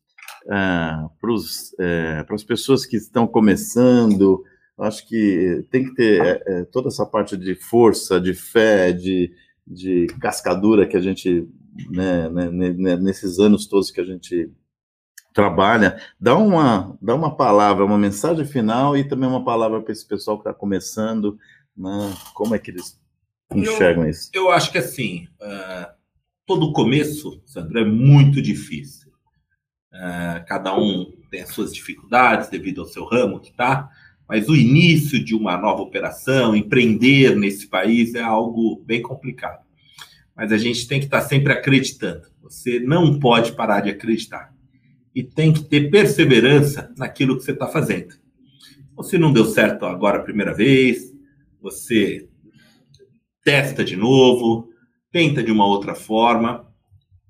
é, 1.78 2.22
para 2.22 2.34
as 2.34 2.44
pessoas 2.44 2.86
que 2.86 2.96
estão 2.96 3.26
começando, 3.26 4.42
acho 4.78 5.06
que 5.06 5.64
tem 5.70 5.84
que 5.84 5.94
ter 5.94 6.20
é, 6.22 6.42
é, 6.46 6.64
toda 6.64 6.88
essa 6.88 7.04
parte 7.06 7.36
de 7.36 7.54
força, 7.54 8.20
de 8.20 8.34
fé, 8.34 8.92
de, 8.92 9.32
de 9.66 10.06
cascadura 10.20 10.86
que 10.86 10.96
a 10.96 11.00
gente, 11.00 11.48
né, 11.90 12.28
né, 12.28 12.50
né 12.50 12.96
nesses 12.96 13.38
anos 13.38 13.66
todos 13.66 13.90
que 13.90 14.00
a 14.00 14.04
gente 14.04 14.50
trabalha, 15.36 16.00
dá 16.18 16.34
uma, 16.34 16.96
dá 17.00 17.14
uma 17.14 17.36
palavra, 17.36 17.84
uma 17.84 17.98
mensagem 17.98 18.46
final 18.46 18.96
e 18.96 19.04
também 19.04 19.28
uma 19.28 19.44
palavra 19.44 19.82
para 19.82 19.92
esse 19.92 20.08
pessoal 20.08 20.38
que 20.38 20.48
está 20.48 20.54
começando, 20.54 21.38
né, 21.76 22.14
como 22.32 22.54
é 22.54 22.58
que 22.58 22.70
eles 22.70 22.98
enxergam 23.54 24.04
eu, 24.04 24.10
isso? 24.10 24.30
Eu 24.32 24.50
acho 24.50 24.72
que 24.72 24.78
assim, 24.78 25.28
uh, 25.42 25.92
todo 26.46 26.72
começo, 26.72 27.42
Sandro, 27.44 27.78
é 27.78 27.84
muito 27.84 28.40
difícil. 28.40 29.12
Uh, 29.92 30.42
cada 30.46 30.74
um 30.74 31.04
tem 31.30 31.42
as 31.42 31.50
suas 31.50 31.70
dificuldades 31.74 32.48
devido 32.48 32.80
ao 32.80 32.86
seu 32.86 33.04
ramo 33.04 33.38
que 33.38 33.50
está, 33.50 33.90
mas 34.26 34.48
o 34.48 34.56
início 34.56 35.22
de 35.22 35.34
uma 35.34 35.58
nova 35.58 35.82
operação, 35.82 36.56
empreender 36.56 37.36
nesse 37.36 37.68
país 37.68 38.14
é 38.14 38.22
algo 38.22 38.82
bem 38.86 39.02
complicado. 39.02 39.66
Mas 40.34 40.50
a 40.50 40.56
gente 40.56 40.88
tem 40.88 40.98
que 40.98 41.04
estar 41.04 41.20
tá 41.20 41.28
sempre 41.28 41.52
acreditando. 41.52 42.22
Você 42.40 42.80
não 42.80 43.20
pode 43.20 43.52
parar 43.52 43.80
de 43.80 43.90
acreditar. 43.90 44.55
E 45.16 45.24
tem 45.24 45.50
que 45.50 45.64
ter 45.64 45.90
perseverança 45.90 46.92
naquilo 46.98 47.38
que 47.38 47.42
você 47.42 47.52
está 47.52 47.66
fazendo. 47.66 48.14
Se 49.02 49.16
não 49.16 49.32
deu 49.32 49.46
certo 49.46 49.86
agora 49.86 50.18
a 50.18 50.22
primeira 50.22 50.52
vez, 50.52 51.10
você 51.58 52.28
testa 53.42 53.82
de 53.82 53.96
novo, 53.96 54.68
tenta 55.10 55.42
de 55.42 55.50
uma 55.50 55.66
outra 55.66 55.94
forma. 55.94 56.70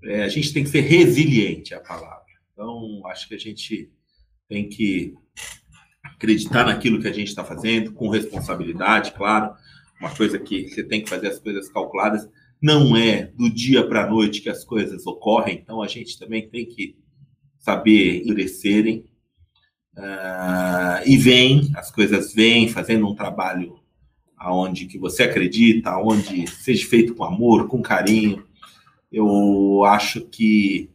É, 0.02 0.24
a 0.24 0.28
gente 0.28 0.52
tem 0.52 0.64
que 0.64 0.68
ser 0.68 0.80
resiliente 0.80 1.74
a 1.74 1.80
palavra. 1.80 2.24
Então, 2.52 3.06
acho 3.06 3.28
que 3.28 3.36
a 3.36 3.38
gente 3.38 3.88
tem 4.48 4.68
que 4.68 5.14
acreditar 6.02 6.66
naquilo 6.66 7.00
que 7.00 7.06
a 7.06 7.12
gente 7.12 7.28
está 7.28 7.44
fazendo, 7.44 7.92
com 7.92 8.08
responsabilidade, 8.08 9.12
claro. 9.12 9.54
Uma 10.00 10.12
coisa 10.12 10.40
que 10.40 10.68
você 10.68 10.82
tem 10.82 11.04
que 11.04 11.08
fazer 11.08 11.28
as 11.28 11.38
coisas 11.38 11.68
calculadas. 11.68 12.28
Não 12.60 12.96
é 12.96 13.26
do 13.36 13.48
dia 13.48 13.86
para 13.86 14.04
a 14.04 14.10
noite 14.10 14.40
que 14.40 14.48
as 14.48 14.64
coisas 14.64 15.06
ocorrem, 15.06 15.60
então 15.62 15.80
a 15.80 15.86
gente 15.86 16.18
também 16.18 16.48
tem 16.48 16.66
que 16.66 16.96
saber 17.66 18.22
endurecerem. 18.22 19.04
Uh, 19.96 21.02
e 21.04 21.16
vem, 21.16 21.72
as 21.74 21.90
coisas 21.90 22.32
vêm 22.32 22.68
fazendo 22.68 23.08
um 23.08 23.14
trabalho 23.14 23.80
aonde 24.36 24.86
que 24.86 24.96
você 24.96 25.24
acredita, 25.24 25.90
aonde 25.90 26.46
seja 26.46 26.86
feito 26.86 27.12
com 27.12 27.24
amor, 27.24 27.66
com 27.66 27.82
carinho, 27.82 28.46
eu 29.10 29.82
acho 29.84 30.20
que 30.20 30.90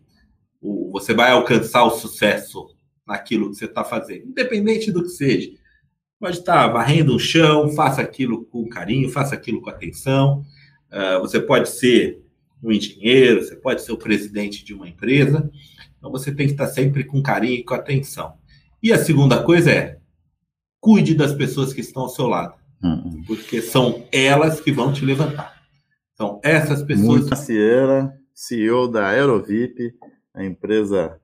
você 0.91 1.13
vai 1.13 1.31
alcançar 1.31 1.83
o 1.83 1.89
sucesso 1.89 2.69
naquilo 3.05 3.49
que 3.49 3.57
você 3.57 3.65
está 3.65 3.83
fazendo, 3.83 4.27
independente 4.27 4.91
do 4.91 5.03
que 5.03 5.09
seja. 5.09 5.51
Pode 6.17 6.37
estar 6.37 6.67
varrendo 6.67 7.13
um 7.13 7.19
chão, 7.19 7.69
faça 7.69 7.99
aquilo 7.99 8.45
com 8.45 8.69
carinho, 8.69 9.09
faça 9.09 9.35
aquilo 9.35 9.61
com 9.61 9.69
atenção. 9.69 10.45
Uh, 10.89 11.19
você 11.19 11.39
pode 11.39 11.67
ser 11.67 12.23
um 12.63 12.71
engenheiro, 12.71 13.43
você 13.43 13.55
pode 13.57 13.81
ser 13.81 13.91
o 13.91 13.97
presidente 13.97 14.63
de 14.63 14.73
uma 14.73 14.87
empresa. 14.87 15.51
Então 16.01 16.11
você 16.11 16.33
tem 16.33 16.47
que 16.47 16.53
estar 16.53 16.65
sempre 16.65 17.03
com 17.03 17.21
carinho 17.21 17.59
e 17.59 17.63
com 17.63 17.75
atenção. 17.75 18.33
E 18.81 18.91
a 18.91 18.97
segunda 18.97 19.43
coisa 19.43 19.69
é 19.69 19.99
cuide 20.79 21.13
das 21.13 21.31
pessoas 21.31 21.71
que 21.71 21.81
estão 21.81 22.01
ao 22.01 22.09
seu 22.09 22.25
lado. 22.25 22.55
Uhum. 22.83 23.23
Porque 23.27 23.61
são 23.61 24.03
elas 24.11 24.59
que 24.59 24.71
vão 24.71 24.91
te 24.91 25.05
levantar. 25.05 25.61
São 26.17 26.39
essas 26.43 26.81
pessoas. 26.81 27.07
Muito 27.07 27.35
Sierra, 27.35 28.11
CEO 28.33 28.87
da 28.87 29.09
Aerovip, 29.09 29.93
a 30.33 30.43
empresa 30.43 31.19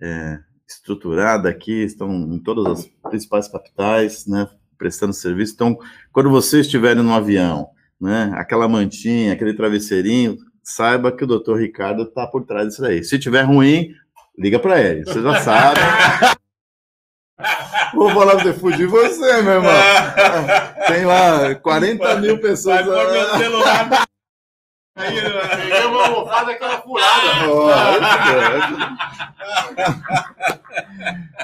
é, 0.00 0.38
estruturada 0.66 1.50
aqui, 1.50 1.82
estão 1.82 2.10
em 2.10 2.38
todas 2.38 2.66
as 2.66 3.10
principais 3.10 3.48
capitais, 3.48 4.26
né, 4.26 4.48
prestando 4.78 5.12
serviço. 5.12 5.52
Então, 5.52 5.78
quando 6.10 6.30
vocês 6.30 6.64
estiverem 6.64 7.02
no 7.02 7.12
avião, 7.12 7.68
né, 8.00 8.32
aquela 8.34 8.66
mantinha, 8.66 9.34
aquele 9.34 9.52
travesseirinho, 9.52 10.38
saiba 10.62 11.12
que 11.12 11.24
o 11.24 11.26
doutor 11.26 11.60
Ricardo 11.60 12.04
está 12.04 12.26
por 12.26 12.46
trás 12.46 12.68
disso 12.68 12.84
aí. 12.86 13.04
Se 13.04 13.18
tiver 13.18 13.42
ruim, 13.42 13.94
liga 14.38 14.58
para 14.58 14.80
ele, 14.80 15.04
você 15.04 15.22
já 15.22 15.40
sabe. 15.40 15.80
Vou 17.94 18.10
falar 18.10 18.36
pra 18.36 18.44
você, 18.44 18.52
fugir 18.54 18.86
você, 18.86 19.42
meu 19.42 19.54
irmão. 19.54 19.72
Tem 20.86 21.04
lá 21.04 21.54
40 21.56 22.16
mil 22.20 22.40
pessoas. 22.40 22.86
Vai 22.86 23.04
pôr 23.04 23.12
meu 23.12 23.38
celular. 23.38 24.06
Aí, 24.94 25.14
peguei 25.56 25.86
uma 25.86 26.06
almofada 26.06 26.52
aquela 26.52 26.80
furada. 26.82 27.28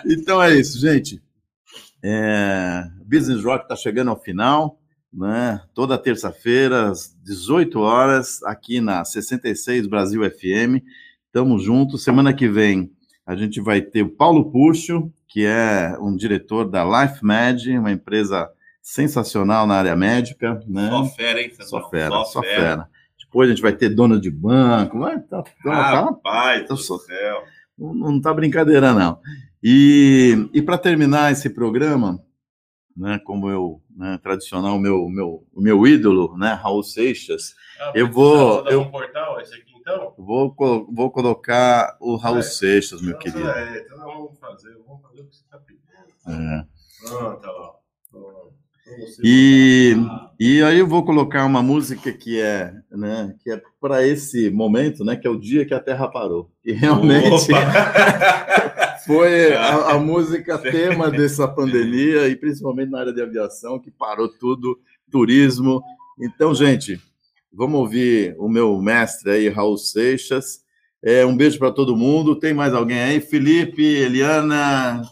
então 0.06 0.42
é 0.42 0.54
isso, 0.54 0.78
gente. 0.78 1.22
É, 2.02 2.84
Business 3.04 3.42
Rock 3.42 3.64
está 3.64 3.74
chegando 3.74 4.10
ao 4.10 4.20
final, 4.20 4.78
né? 5.12 5.62
Toda 5.74 5.98
terça-feira, 5.98 6.90
às 6.90 7.14
18 7.22 7.80
horas, 7.80 8.42
aqui 8.44 8.80
na 8.80 9.04
66 9.04 9.86
Brasil 9.86 10.22
FM. 10.30 10.84
Tamo 11.38 11.56
juntos. 11.56 12.02
Semana 12.02 12.34
que 12.34 12.48
vem 12.48 12.90
a 13.24 13.36
gente 13.36 13.60
vai 13.60 13.80
ter 13.80 14.02
o 14.02 14.08
Paulo 14.08 14.50
Puxo, 14.50 15.12
que 15.28 15.46
é 15.46 15.96
um 16.00 16.16
diretor 16.16 16.68
da 16.68 16.82
LifeMed, 16.82 17.78
uma 17.78 17.92
empresa 17.92 18.50
sensacional 18.82 19.64
na 19.64 19.76
área 19.76 19.94
médica. 19.94 20.60
Né? 20.66 20.90
Só 20.90 21.04
fera, 21.04 21.40
hein? 21.40 21.52
Só 21.60 21.90
fera, 21.90 22.10
só, 22.10 22.24
só 22.24 22.42
fera. 22.42 22.56
fera. 22.56 22.88
Depois 23.20 23.48
a 23.48 23.52
gente 23.52 23.62
vai 23.62 23.72
ter 23.72 23.90
dona 23.90 24.18
de 24.18 24.32
banco. 24.32 24.98
Vai, 24.98 25.20
tá, 25.20 25.44
tá, 25.62 26.00
Rapaz 26.00 26.62
tá, 26.62 26.74
do 26.74 26.76
só, 26.76 26.98
céu. 26.98 27.44
Não, 27.78 27.94
não 27.94 28.20
tá 28.20 28.34
brincadeira, 28.34 28.92
não. 28.92 29.20
E, 29.62 30.50
e 30.52 30.60
para 30.60 30.76
terminar 30.76 31.30
esse 31.30 31.48
programa, 31.48 32.20
né, 32.96 33.20
como 33.24 33.48
eu, 33.48 33.80
né, 33.96 34.18
tradicional, 34.20 34.74
o 34.74 34.80
meu, 34.80 35.08
meu, 35.08 35.46
meu 35.54 35.86
ídolo, 35.86 36.36
né, 36.36 36.52
Raul 36.54 36.82
Seixas, 36.82 37.54
ah, 37.78 37.92
eu 37.94 38.10
vou... 38.10 38.68
Eu, 38.68 38.80
um 38.80 38.90
portal, 38.90 39.40
esse 39.40 39.54
aqui 39.54 39.67
então? 39.88 40.14
Vou, 40.18 40.54
vou 40.92 41.10
colocar 41.10 41.96
o 42.00 42.16
Raul 42.16 42.38
é, 42.38 42.42
Seixas, 42.42 43.00
meu 43.00 43.10
então, 43.10 43.20
querido. 43.20 43.48
É, 43.48 43.78
então 43.80 43.98
vamos 43.98 44.38
fazer, 44.38 44.76
vamos 44.86 45.02
fazer 45.02 45.22
o 45.22 45.24
que 45.24 45.34
você 45.34 45.42
está 45.42 45.58
pedindo. 45.58 45.88
É. 46.28 46.66
Pronto, 47.06 47.46
ó. 47.46 47.78
E, 49.22 49.94
e 50.40 50.62
aí 50.62 50.78
eu 50.78 50.86
vou 50.86 51.04
colocar 51.04 51.44
uma 51.44 51.62
música 51.62 52.10
que 52.10 52.40
é, 52.40 52.72
né, 52.90 53.34
que 53.40 53.50
é 53.50 53.62
para 53.78 54.06
esse 54.06 54.50
momento, 54.50 55.04
né, 55.04 55.14
que 55.14 55.26
é 55.26 55.30
o 55.30 55.38
dia 55.38 55.66
que 55.66 55.74
a 55.74 55.80
Terra 55.80 56.08
parou. 56.08 56.50
E 56.64 56.72
realmente 56.72 57.52
foi 59.06 59.52
a, 59.56 59.92
a, 59.92 59.98
música 59.98 60.58
tema 60.58 61.10
dessa 61.10 61.46
pandemia 61.46 62.28
e 62.28 62.36
principalmente 62.36 62.90
na 62.90 63.00
área 63.00 63.12
de 63.12 63.22
aviação, 63.22 63.78
que 63.78 63.90
parou 63.90 64.28
tudo, 64.28 64.78
turismo. 65.10 65.82
Então, 66.18 66.54
gente, 66.54 66.98
vamos 67.52 67.80
ouvir 67.80 68.34
o 68.38 68.48
meu 68.48 68.78
mestre 68.78 69.30
aí, 69.30 69.48
Raul 69.48 69.76
Seixas. 69.76 70.60
É, 71.02 71.24
um 71.24 71.36
beijo 71.36 71.58
para 71.58 71.70
todo 71.70 71.96
mundo. 71.96 72.38
Tem 72.38 72.52
mais 72.52 72.74
alguém 72.74 73.00
aí? 73.00 73.20
Felipe, 73.20 73.82
Eliana, 73.82 75.02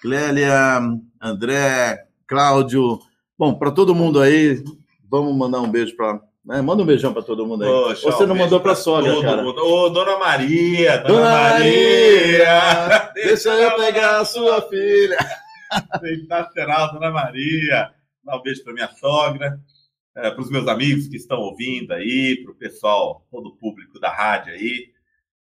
Clélia, 0.00 0.80
André, 1.20 2.06
Cláudio. 2.26 2.98
Bom, 3.38 3.54
para 3.54 3.70
todo 3.70 3.94
mundo 3.94 4.20
aí, 4.20 4.62
vamos 5.10 5.36
mandar 5.36 5.60
um 5.60 5.70
beijo 5.70 5.96
para 5.96 6.20
né? 6.44 6.60
Manda 6.60 6.82
um 6.82 6.86
beijão 6.86 7.12
para 7.12 7.22
todo 7.22 7.46
mundo 7.46 7.64
aí. 7.64 7.70
Poxa, 7.70 8.10
Você 8.10 8.26
não 8.26 8.34
mandou 8.34 8.60
para 8.60 8.72
a 8.72 8.76
sogra, 8.76 9.18
cara. 9.22 9.42
Mundo. 9.42 9.64
Ô, 9.64 9.88
Dona 9.88 10.18
Maria, 10.18 10.98
Dona, 10.98 11.08
Dona 11.08 11.30
Maria, 11.30 12.54
Maria, 12.54 13.12
deixa 13.14 13.48
eu 13.48 13.76
pegar 13.76 14.20
a 14.20 14.24
sua 14.24 14.60
filha. 14.68 15.16
Sensacional, 16.00 16.92
Dona 16.92 17.10
Maria. 17.10 17.90
Dá 18.22 18.36
um 18.36 18.42
beijo 18.42 18.62
para 18.62 18.74
minha 18.74 18.88
sogra, 18.88 19.58
é, 20.16 20.30
para 20.30 20.40
os 20.40 20.50
meus 20.50 20.68
amigos 20.68 21.08
que 21.08 21.16
estão 21.16 21.38
ouvindo 21.38 21.92
aí, 21.92 22.40
para 22.42 22.52
o 22.52 22.56
pessoal, 22.56 23.26
todo 23.30 23.48
o 23.48 23.56
público 23.56 23.98
da 23.98 24.10
rádio 24.10 24.52
aí. 24.52 24.94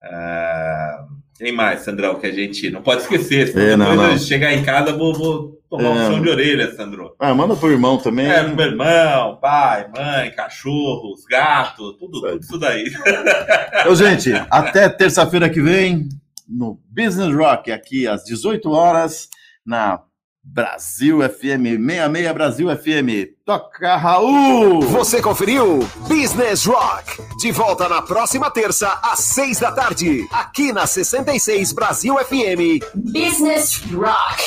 É... 0.03 0.99
Quem 1.39 1.53
mais, 1.53 1.83
Sandrão, 1.83 2.19
que 2.19 2.27
a 2.27 2.33
gente 2.33 2.69
não 2.69 2.83
pode 2.83 3.03
esquecer. 3.03 3.57
É, 3.57 3.77
não, 3.77 3.91
depois 3.91 4.11
não. 4.11 4.19
chegar 4.19 4.53
em 4.53 4.65
casa, 4.65 4.93
vou, 4.93 5.15
vou 5.15 5.63
tomar 5.71 5.85
é. 5.85 5.93
um 5.93 6.13
som 6.13 6.21
de 6.21 6.29
orelha, 6.29 6.75
Sandro. 6.75 7.15
Ah, 7.17 7.33
manda 7.33 7.55
pro 7.55 7.71
irmão 7.71 7.97
também. 7.97 8.29
É, 8.29 8.43
pro 8.43 8.57
meu 8.57 8.67
irmão, 8.67 9.39
pai, 9.41 9.89
mãe, 9.89 10.33
cachorros, 10.33 11.25
gato, 11.31 11.93
tudo, 11.95 12.21
tudo 12.21 12.39
isso 12.39 12.59
daí. 12.59 12.85
Então, 13.81 13.95
gente, 13.95 14.33
até 14.51 14.89
terça-feira 14.89 15.49
que 15.49 15.61
vem, 15.61 16.09
no 16.49 16.81
Business 16.91 17.33
Rock, 17.33 17.71
aqui 17.71 18.09
às 18.09 18.25
18 18.25 18.69
horas, 18.71 19.29
na 19.65 20.03
Brasil 20.51 21.19
FM, 21.21 21.79
66 21.79 22.33
Brasil 22.33 22.69
FM. 22.77 23.35
Toca, 23.45 23.97
Raul! 23.97 24.81
Você 24.81 25.21
conferiu 25.21 25.81
Business 26.09 26.65
Rock. 26.65 27.23
De 27.39 27.53
volta 27.53 27.87
na 27.89 28.01
próxima 28.01 28.51
terça, 28.51 28.89
às 29.03 29.21
6 29.21 29.61
da 29.61 29.73
tarde, 29.73 30.27
aqui 30.33 30.73
na 30.73 30.87
66 30.87 31.73
Brasil 31.73 32.17
FM. 32.17 32.83
Business 32.95 33.83
Rock. 33.93 34.43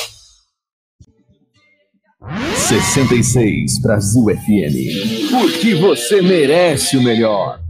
66 2.56 3.80
Brasil 3.80 4.24
FM. 4.24 5.30
Porque 5.30 5.74
você 5.76 6.20
merece 6.20 6.96
o 6.96 7.02
melhor. 7.02 7.60